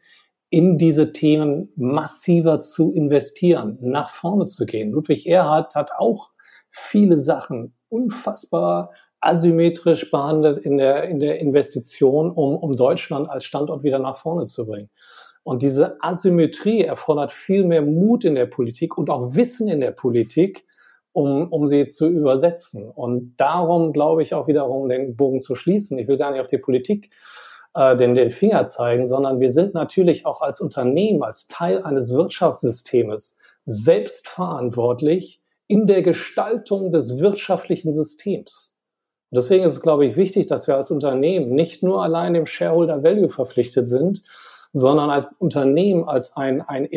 in 0.50 0.80
diese 0.80 1.12
Themen 1.12 1.72
massiver 1.76 2.60
zu 2.60 2.92
investieren, 2.92 3.78
nach 3.82 4.10
vorne 4.10 4.46
zu 4.46 4.66
gehen. 4.66 4.92
Ludwig 4.92 5.28
Erhard 5.28 5.76
hat 5.76 5.92
auch 5.96 6.32
viele 6.72 7.20
Sachen 7.20 7.76
unfassbar 7.90 8.92
asymmetrisch 9.20 10.10
behandelt 10.10 10.58
in 10.58 10.78
der, 10.78 11.04
in 11.04 11.20
der 11.20 11.40
Investition, 11.40 12.32
um, 12.32 12.58
um 12.58 12.76
Deutschland 12.76 13.30
als 13.30 13.46
Standort 13.46 13.84
wieder 13.84 14.00
nach 14.00 14.16
vorne 14.16 14.46
zu 14.46 14.66
bringen. 14.66 14.90
Und 15.44 15.62
diese 15.62 16.02
Asymmetrie 16.02 16.82
erfordert 16.82 17.32
viel 17.32 17.64
mehr 17.64 17.84
Mut 17.84 18.24
in 18.24 18.34
der 18.34 18.48
Politik 18.48 18.98
und 18.98 19.12
auch 19.12 19.36
Wissen 19.36 19.68
in 19.68 19.82
der 19.82 19.92
Politik, 19.92 20.66
um, 21.16 21.48
um 21.52 21.66
sie 21.66 21.88
zu 21.88 22.08
übersetzen. 22.08 22.90
Und 22.90 23.36
darum 23.38 23.94
glaube 23.94 24.22
ich 24.22 24.34
auch 24.34 24.48
wiederum, 24.48 24.90
den 24.90 25.16
Bogen 25.16 25.40
zu 25.40 25.56
schließen. 25.56 25.98
Ich 25.98 26.10
will 26.10 26.18
gar 26.18 26.32
nicht 26.32 26.42
auf 26.42 26.48
die 26.48 26.58
Politik 26.58 27.10
äh, 27.74 27.96
den, 27.96 28.16
den 28.16 28.32
Finger 28.32 28.66
zeigen, 28.66 29.06
sondern 29.06 29.40
wir 29.40 29.50
sind 29.50 29.74
natürlich 29.74 30.26
auch 30.26 30.42
als 30.42 30.60
Unternehmen, 30.60 31.24
als 31.24 31.48
Teil 31.48 31.84
eines 31.84 32.12
Wirtschaftssystems 32.14 33.38
selbstverantwortlich 33.66 35.42
in 35.68 35.88
der 35.88 36.02
Gestaltung 36.02 36.92
des 36.92 37.18
wirtschaftlichen 37.18 37.94
Systems. 37.94 38.76
Und 39.32 39.38
deswegen 39.38 39.64
ist 39.64 39.74
es, 39.74 39.82
glaube 39.82 40.06
ich, 40.06 40.18
wichtig, 40.18 40.48
dass 40.48 40.68
wir 40.68 40.76
als 40.76 40.92
Unternehmen 40.92 41.56
nicht 41.56 41.82
nur 41.82 42.04
allein 42.04 42.34
dem 42.34 42.46
Shareholder 42.46 43.04
Value 43.04 43.30
verpflichtet 43.30 43.88
sind, 43.88 44.22
sondern 44.78 45.10
als 45.10 45.30
Unternehmen 45.38 46.04
als 46.04 46.36
ein, 46.36 46.62
ein 46.62 46.90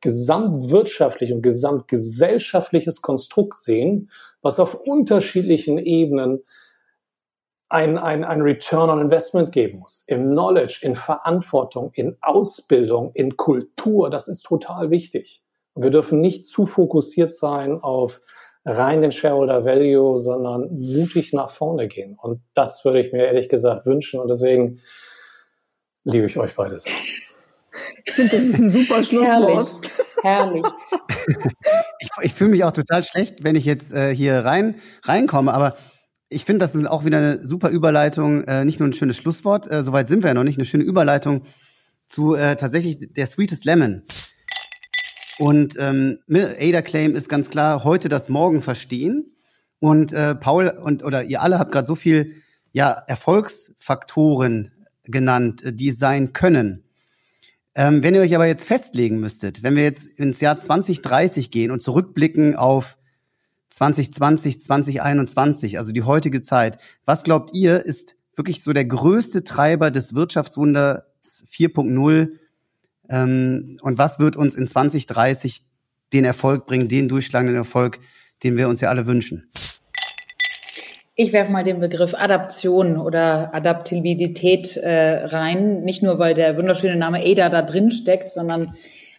gesamtwirtschaftlich 0.00 1.32
und 1.32 1.42
gesamtgesellschaftliches 1.42 3.02
Konstrukt 3.02 3.58
sehen, 3.58 4.10
was 4.42 4.58
auf 4.58 4.74
unterschiedlichen 4.74 5.78
Ebenen 5.78 6.42
ein, 7.68 7.98
ein, 7.98 8.24
ein 8.24 8.40
Return 8.40 8.90
on 8.90 9.00
Investment 9.00 9.52
geben 9.52 9.78
muss. 9.78 10.02
Im 10.08 10.32
Knowledge, 10.32 10.80
in 10.82 10.96
Verantwortung, 10.96 11.92
in 11.94 12.16
Ausbildung, 12.20 13.12
in 13.14 13.36
Kultur. 13.36 14.10
Das 14.10 14.26
ist 14.26 14.42
total 14.42 14.90
wichtig. 14.90 15.44
Und 15.74 15.84
wir 15.84 15.90
dürfen 15.92 16.20
nicht 16.20 16.46
zu 16.46 16.66
fokussiert 16.66 17.32
sein 17.32 17.80
auf 17.80 18.20
rein 18.64 19.02
den 19.02 19.12
Shareholder 19.12 19.64
Value, 19.64 20.18
sondern 20.18 20.68
mutig 20.80 21.32
nach 21.32 21.50
vorne 21.50 21.86
gehen. 21.86 22.16
Und 22.20 22.40
das 22.54 22.84
würde 22.84 22.98
ich 22.98 23.12
mir 23.12 23.24
ehrlich 23.24 23.48
gesagt 23.48 23.86
wünschen. 23.86 24.18
Und 24.18 24.26
deswegen 24.26 24.80
liebe 26.04 26.26
ich 26.26 26.36
euch 26.36 26.54
beides. 26.54 26.84
Ich 28.04 28.12
finde, 28.12 28.36
das 28.36 28.44
ist 28.44 28.54
ein 28.58 28.70
super 28.70 29.02
Schlusswort. 29.02 29.80
Herrlich. 30.22 30.64
Herrlich. 30.64 30.66
ich, 32.00 32.10
ich 32.22 32.34
fühle 32.34 32.50
mich 32.50 32.64
auch 32.64 32.72
total 32.72 33.02
schlecht, 33.02 33.44
wenn 33.44 33.56
ich 33.56 33.64
jetzt 33.64 33.92
äh, 33.92 34.14
hier 34.14 34.44
rein 34.44 34.76
reinkomme, 35.04 35.52
aber 35.52 35.76
ich 36.28 36.44
finde, 36.44 36.60
das 36.60 36.74
ist 36.74 36.86
auch 36.86 37.04
wieder 37.04 37.18
eine 37.18 37.44
super 37.44 37.70
Überleitung, 37.70 38.44
äh, 38.44 38.64
nicht 38.64 38.78
nur 38.78 38.88
ein 38.88 38.92
schönes 38.92 39.16
Schlusswort, 39.16 39.70
äh, 39.70 39.82
soweit 39.82 40.08
sind 40.08 40.22
wir 40.22 40.28
ja 40.28 40.34
noch 40.34 40.44
nicht, 40.44 40.58
eine 40.58 40.64
schöne 40.64 40.84
Überleitung 40.84 41.42
zu 42.08 42.34
äh, 42.34 42.56
tatsächlich 42.56 43.12
der 43.12 43.26
Sweetest 43.26 43.64
Lemon. 43.64 44.02
Und 45.38 45.76
ähm, 45.78 46.18
Ada 46.28 46.82
Claim 46.82 47.16
ist 47.16 47.28
ganz 47.28 47.50
klar 47.50 47.82
heute 47.82 48.08
das 48.08 48.28
Morgen 48.28 48.62
verstehen. 48.62 49.36
Und 49.78 50.12
äh, 50.12 50.34
Paul 50.34 50.68
und 50.68 51.02
oder 51.02 51.22
ihr 51.22 51.40
alle 51.40 51.58
habt 51.58 51.72
gerade 51.72 51.86
so 51.86 51.94
viel 51.94 52.42
ja 52.72 52.90
Erfolgsfaktoren 52.90 54.72
genannt, 55.04 55.62
äh, 55.62 55.72
die 55.72 55.92
sein 55.92 56.32
können. 56.32 56.84
Ähm, 57.74 58.02
wenn 58.02 58.14
ihr 58.14 58.20
euch 58.20 58.34
aber 58.34 58.46
jetzt 58.46 58.66
festlegen 58.66 59.20
müsstet, 59.20 59.62
wenn 59.62 59.76
wir 59.76 59.84
jetzt 59.84 60.06
ins 60.18 60.40
Jahr 60.40 60.58
2030 60.58 61.50
gehen 61.50 61.70
und 61.70 61.80
zurückblicken 61.80 62.56
auf 62.56 62.98
2020, 63.70 64.60
2021, 64.60 65.78
also 65.78 65.92
die 65.92 66.02
heutige 66.02 66.42
Zeit. 66.42 66.78
Was 67.04 67.22
glaubt 67.22 67.54
ihr, 67.54 67.84
ist 67.84 68.16
wirklich 68.34 68.62
so 68.62 68.72
der 68.72 68.84
größte 68.84 69.44
Treiber 69.44 69.90
des 69.90 70.14
Wirtschaftswunders 70.14 71.02
4.0? 71.24 72.30
Ähm, 73.08 73.78
und 73.82 73.98
was 73.98 74.18
wird 74.18 74.36
uns 74.36 74.54
in 74.54 74.66
2030 74.66 75.64
den 76.12 76.24
Erfolg 76.24 76.66
bringen, 76.66 76.88
den 76.88 77.08
durchschlagenden 77.08 77.56
Erfolg, 77.56 78.00
den 78.42 78.56
wir 78.56 78.68
uns 78.68 78.80
ja 78.80 78.88
alle 78.88 79.06
wünschen? 79.06 79.48
Ich 81.22 81.34
werfe 81.34 81.52
mal 81.52 81.64
den 81.64 81.80
Begriff 81.80 82.14
Adaption 82.14 82.96
oder 82.96 83.54
Adaptabilität 83.54 84.78
äh, 84.78 85.26
rein. 85.26 85.82
Nicht 85.82 86.02
nur, 86.02 86.18
weil 86.18 86.32
der 86.32 86.56
wunderschöne 86.56 86.96
Name 86.96 87.18
ADA 87.18 87.50
da 87.50 87.60
drin 87.60 87.90
steckt, 87.90 88.30
sondern 88.30 88.70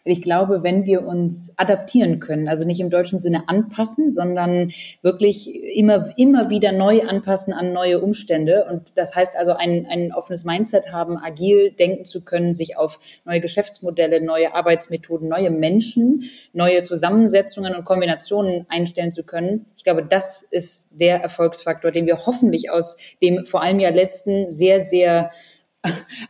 ich 0.03 0.21
glaube, 0.21 0.63
wenn 0.63 0.85
wir 0.85 1.05
uns 1.05 1.53
adaptieren 1.57 2.19
können, 2.19 2.47
also 2.47 2.65
nicht 2.65 2.79
im 2.79 2.89
deutschen 2.89 3.19
Sinne 3.19 3.47
anpassen, 3.47 4.09
sondern 4.09 4.71
wirklich 5.01 5.53
immer, 5.75 6.13
immer 6.17 6.49
wieder 6.49 6.71
neu 6.71 7.01
anpassen 7.03 7.53
an 7.53 7.71
neue 7.71 8.01
Umstände. 8.01 8.65
Und 8.69 8.97
das 8.97 9.15
heißt 9.15 9.37
also, 9.37 9.53
ein, 9.53 9.85
ein 9.89 10.11
offenes 10.11 10.43
Mindset 10.43 10.91
haben, 10.91 11.17
agil 11.17 11.71
denken 11.71 12.05
zu 12.05 12.23
können, 12.23 12.53
sich 12.53 12.77
auf 12.77 12.97
neue 13.25 13.41
Geschäftsmodelle, 13.41 14.21
neue 14.21 14.55
Arbeitsmethoden, 14.55 15.27
neue 15.27 15.51
Menschen, 15.51 16.23
neue 16.53 16.81
Zusammensetzungen 16.81 17.75
und 17.75 17.85
Kombinationen 17.85 18.65
einstellen 18.69 19.11
zu 19.11 19.23
können. 19.23 19.67
Ich 19.77 19.83
glaube, 19.83 20.03
das 20.03 20.41
ist 20.41 20.99
der 20.99 21.21
Erfolgsfaktor, 21.21 21.91
den 21.91 22.07
wir 22.07 22.25
hoffentlich 22.25 22.71
aus 22.71 22.97
dem 23.21 23.45
vor 23.45 23.61
allem 23.61 23.79
ja 23.79 23.89
letzten 23.89 24.49
sehr, 24.49 24.79
sehr 24.79 25.31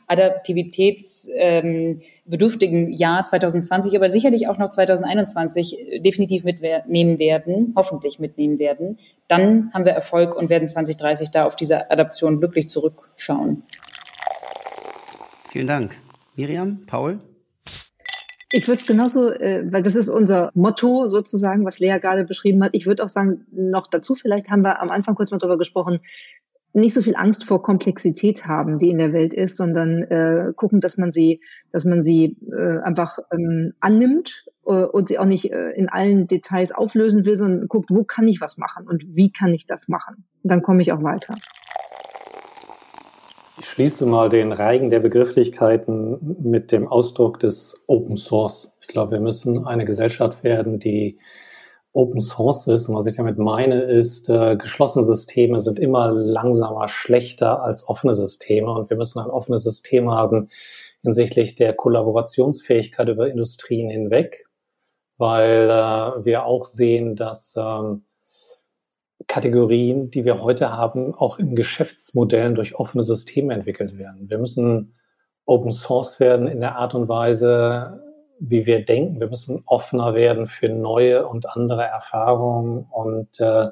adaptivitätsbedürftigen 0.07 2.87
ähm, 2.87 2.93
Jahr 2.93 3.23
2020, 3.23 3.95
aber 3.95 4.09
sicherlich 4.09 4.47
auch 4.47 4.57
noch 4.57 4.69
2021 4.69 5.79
äh, 5.79 5.99
definitiv 5.99 6.43
mitnehmen 6.43 7.19
werden, 7.19 7.73
hoffentlich 7.75 8.17
mitnehmen 8.19 8.57
werden, 8.59 8.97
dann 9.27 9.71
haben 9.73 9.85
wir 9.85 9.93
Erfolg 9.93 10.35
und 10.35 10.49
werden 10.49 10.67
2030 10.67 11.29
da 11.31 11.45
auf 11.45 11.55
diese 11.55 11.91
Adaption 11.91 12.39
glücklich 12.39 12.69
zurückschauen. 12.69 13.63
Vielen 15.49 15.67
Dank. 15.67 15.95
Miriam, 16.35 16.85
Paul? 16.87 17.19
Ich 18.53 18.67
würde 18.67 18.81
es 18.81 18.87
genauso, 18.87 19.29
äh, 19.29 19.65
weil 19.71 19.81
das 19.81 19.95
ist 19.95 20.09
unser 20.09 20.51
Motto 20.53 21.07
sozusagen, 21.07 21.65
was 21.65 21.79
Lea 21.79 21.99
gerade 22.01 22.25
beschrieben 22.25 22.61
hat. 22.63 22.71
Ich 22.73 22.85
würde 22.85 23.03
auch 23.03 23.09
sagen, 23.09 23.45
noch 23.51 23.87
dazu, 23.87 24.15
vielleicht 24.15 24.49
haben 24.49 24.61
wir 24.61 24.81
am 24.81 24.89
Anfang 24.89 25.15
kurz 25.15 25.31
mal 25.31 25.37
darüber 25.37 25.57
gesprochen, 25.57 25.99
nicht 26.73 26.93
so 26.93 27.01
viel 27.01 27.15
Angst 27.15 27.43
vor 27.43 27.61
Komplexität 27.61 28.45
haben, 28.45 28.79
die 28.79 28.89
in 28.89 28.97
der 28.97 29.13
Welt 29.13 29.33
ist, 29.33 29.57
sondern 29.57 30.03
äh, 30.03 30.53
gucken, 30.55 30.79
dass 30.79 30.97
man 30.97 31.11
sie, 31.11 31.41
dass 31.71 31.85
man 31.85 32.03
sie 32.03 32.37
äh, 32.51 32.79
einfach 32.81 33.19
ähm, 33.33 33.69
annimmt 33.79 34.45
äh, 34.65 34.85
und 34.85 35.09
sie 35.09 35.19
auch 35.19 35.25
nicht 35.25 35.51
äh, 35.51 35.71
in 35.71 35.89
allen 35.89 36.27
Details 36.27 36.71
auflösen 36.71 37.25
will, 37.25 37.35
sondern 37.35 37.67
guckt, 37.67 37.89
wo 37.89 38.03
kann 38.03 38.27
ich 38.27 38.39
was 38.41 38.57
machen 38.57 38.87
und 38.87 39.05
wie 39.09 39.31
kann 39.31 39.53
ich 39.53 39.67
das 39.67 39.89
machen. 39.89 40.23
Dann 40.43 40.61
komme 40.61 40.81
ich 40.81 40.91
auch 40.91 41.03
weiter. 41.03 41.35
Ich 43.59 43.67
schließe 43.67 44.05
mal 44.05 44.29
den 44.29 44.53
Reigen 44.53 44.89
der 44.89 45.01
Begrifflichkeiten 45.01 46.37
mit 46.41 46.71
dem 46.71 46.87
Ausdruck 46.87 47.39
des 47.39 47.83
Open 47.85 48.17
Source. 48.17 48.71
Ich 48.81 48.87
glaube, 48.87 49.11
wir 49.11 49.19
müssen 49.19 49.65
eine 49.65 49.85
Gesellschaft 49.85 50.43
werden, 50.43 50.79
die 50.79 51.19
Open 51.93 52.21
Source 52.21 52.67
ist. 52.67 52.87
Und 52.87 52.95
was 52.95 53.05
ich 53.05 53.17
damit 53.17 53.37
meine, 53.37 53.81
ist, 53.81 54.29
äh, 54.29 54.55
geschlossene 54.55 55.03
Systeme 55.03 55.59
sind 55.59 55.79
immer 55.79 56.11
langsamer, 56.11 56.87
schlechter 56.87 57.63
als 57.63 57.87
offene 57.87 58.13
Systeme. 58.13 58.71
Und 58.71 58.89
wir 58.89 58.97
müssen 58.97 59.19
ein 59.19 59.29
offenes 59.29 59.63
System 59.63 60.09
haben 60.09 60.47
hinsichtlich 61.03 61.55
der 61.55 61.73
Kollaborationsfähigkeit 61.73 63.09
über 63.09 63.27
Industrien 63.27 63.89
hinweg, 63.89 64.45
weil 65.17 65.69
äh, 65.69 66.25
wir 66.25 66.45
auch 66.45 66.65
sehen, 66.65 67.15
dass 67.15 67.55
ähm, 67.57 68.03
Kategorien, 69.27 70.09
die 70.09 70.25
wir 70.25 70.41
heute 70.41 70.71
haben, 70.71 71.13
auch 71.13 71.39
in 71.39 71.55
Geschäftsmodellen 71.55 72.55
durch 72.55 72.75
offene 72.75 73.03
Systeme 73.03 73.53
entwickelt 73.53 73.97
werden. 73.97 74.29
Wir 74.29 74.37
müssen 74.37 74.95
Open 75.45 75.71
Source 75.71 76.19
werden 76.19 76.47
in 76.47 76.59
der 76.59 76.75
Art 76.75 76.95
und 76.95 77.09
Weise, 77.09 78.01
wie 78.41 78.65
wir 78.65 78.83
denken. 78.83 79.19
Wir 79.19 79.27
müssen 79.27 79.61
offener 79.67 80.15
werden 80.15 80.47
für 80.47 80.67
neue 80.67 81.27
und 81.27 81.55
andere 81.55 81.83
Erfahrungen 81.83 82.85
und 82.89 83.39
äh, 83.39 83.67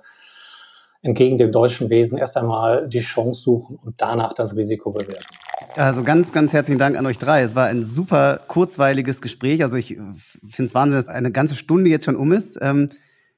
entgegen 1.02 1.38
dem 1.38 1.52
deutschen 1.52 1.90
Wesen 1.90 2.18
erst 2.18 2.38
einmal 2.38 2.88
die 2.88 3.00
Chance 3.00 3.42
suchen 3.42 3.80
und 3.84 3.96
danach 4.02 4.34
das 4.34 4.56
Risiko 4.56 4.92
bewerten. 4.92 5.26
Also 5.76 6.04
ganz, 6.04 6.32
ganz 6.32 6.54
herzlichen 6.54 6.80
Dank 6.80 6.98
an 6.98 7.06
euch 7.06 7.18
drei. 7.18 7.42
Es 7.42 7.56
war 7.56 7.66
ein 7.66 7.84
super 7.84 8.42
kurzweiliges 8.48 9.22
Gespräch. 9.22 9.64
Also 9.64 9.76
ich 9.76 9.88
finde 9.88 10.66
es 10.66 10.76
Wahnsinn, 10.76 11.00
dass 11.00 11.08
eine 11.08 11.32
ganze 11.32 11.56
Stunde 11.56 11.90
jetzt 11.90 12.06
schon 12.06 12.16
um 12.16 12.32
ist. 12.32 12.60
Ähm, 12.62 12.90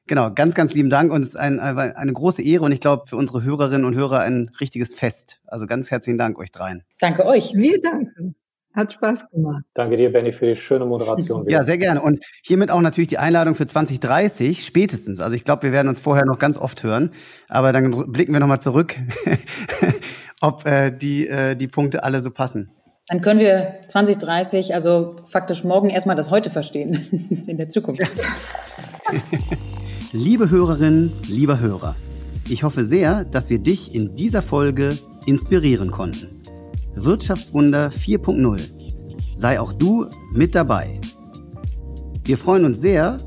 genau, 0.07 0.33
ganz, 0.33 0.53
ganz 0.53 0.73
lieben 0.73 0.89
Dank 0.89 1.13
und 1.13 1.21
es 1.21 1.29
ist 1.29 1.35
ein, 1.37 1.59
eine 1.59 2.13
große 2.13 2.41
Ehre 2.43 2.65
und 2.65 2.71
ich 2.71 2.81
glaube 2.81 3.07
für 3.07 3.15
unsere 3.15 3.43
Hörerinnen 3.43 3.85
und 3.85 3.95
Hörer 3.95 4.19
ein 4.19 4.51
richtiges 4.59 4.93
Fest. 4.95 5.39
Also 5.45 5.65
ganz 5.65 5.91
herzlichen 5.91 6.17
Dank 6.17 6.37
euch 6.39 6.51
dreien. 6.51 6.83
Danke 6.99 7.25
euch. 7.25 7.53
Wir 7.53 7.81
danken. 7.81 8.35
Hat 8.73 8.93
Spaß 8.93 9.29
gemacht. 9.31 9.63
Danke 9.73 9.97
dir, 9.97 10.11
Benny, 10.11 10.31
für 10.31 10.47
die 10.47 10.55
schöne 10.55 10.85
Moderation. 10.85 11.45
ja, 11.49 11.63
sehr 11.63 11.77
gerne. 11.77 12.01
Und 12.01 12.23
hiermit 12.43 12.71
auch 12.71 12.81
natürlich 12.81 13.09
die 13.09 13.17
Einladung 13.17 13.55
für 13.55 13.67
2030 13.67 14.65
spätestens. 14.65 15.19
Also 15.19 15.35
ich 15.35 15.43
glaube, 15.43 15.63
wir 15.63 15.71
werden 15.73 15.89
uns 15.89 15.99
vorher 15.99 16.25
noch 16.25 16.39
ganz 16.39 16.57
oft 16.57 16.81
hören. 16.83 17.11
Aber 17.49 17.73
dann 17.73 18.11
blicken 18.11 18.31
wir 18.31 18.39
nochmal 18.39 18.61
zurück, 18.61 18.95
ob 20.41 20.65
äh, 20.65 20.91
die, 20.91 21.27
äh, 21.27 21.55
die 21.55 21.67
Punkte 21.67 22.03
alle 22.03 22.21
so 22.21 22.31
passen. 22.31 22.71
Dann 23.07 23.19
können 23.19 23.41
wir 23.41 23.81
2030, 23.89 24.73
also 24.73 25.17
faktisch 25.25 25.65
morgen 25.65 25.89
erstmal 25.89 26.15
das 26.15 26.31
Heute 26.31 26.49
verstehen 26.49 27.43
in 27.47 27.57
der 27.57 27.69
Zukunft. 27.69 28.01
Liebe 30.13 30.49
Hörerinnen, 30.49 31.11
lieber 31.27 31.59
Hörer, 31.59 31.95
ich 32.47 32.63
hoffe 32.63 32.85
sehr, 32.85 33.25
dass 33.25 33.49
wir 33.49 33.59
dich 33.59 33.93
in 33.93 34.15
dieser 34.15 34.41
Folge 34.41 34.89
inspirieren 35.25 35.91
konnten. 35.91 36.40
Wirtschaftswunder 36.95 37.89
4.0. 37.89 38.59
Sei 39.33 39.59
auch 39.59 39.73
du 39.73 40.07
mit 40.31 40.55
dabei. 40.55 40.99
Wir 42.23 42.37
freuen 42.37 42.65
uns 42.65 42.81
sehr 42.81 43.17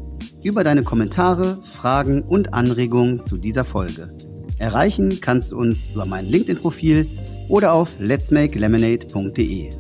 über 0.43 0.63
deine 0.63 0.83
Kommentare, 0.83 1.59
Fragen 1.65 2.23
und 2.23 2.55
Anregungen 2.55 3.23
zu 3.23 3.37
dieser 3.37 3.65
Folge. 3.65 4.15
Erreichen 4.59 5.21
kannst 5.21 5.53
du 5.53 5.59
uns 5.59 5.89
über 5.89 6.07
mein 6.07 6.27
LinkedIn-Profil 6.27 7.09
oder 7.49 7.73
auf 7.73 7.99
letsmakelemonade.de. 7.99 9.71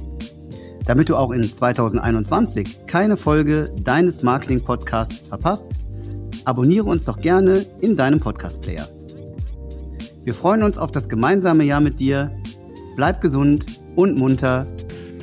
Damit 0.85 1.09
du 1.09 1.16
auch 1.16 1.30
in 1.30 1.43
2021 1.43 2.87
keine 2.87 3.16
Folge 3.16 3.72
deines 3.82 4.22
Marketing-Podcasts 4.22 5.28
verpasst, 5.28 5.70
abonniere 6.45 6.85
uns 6.85 7.05
doch 7.05 7.20
gerne 7.20 7.64
in 7.80 7.97
deinem 7.97 8.18
Podcast-Player. 8.18 8.87
Wir 10.24 10.35
freuen 10.35 10.62
uns 10.62 10.78
auf 10.78 10.91
das 10.91 11.09
gemeinsame 11.09 11.64
Jahr 11.64 11.80
mit 11.80 12.01
dir 12.01 12.30
Bleib 12.97 13.21
gesund 13.21 13.67
und 13.97 14.17
munter. 14.17 14.67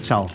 Ciao. 0.02 0.28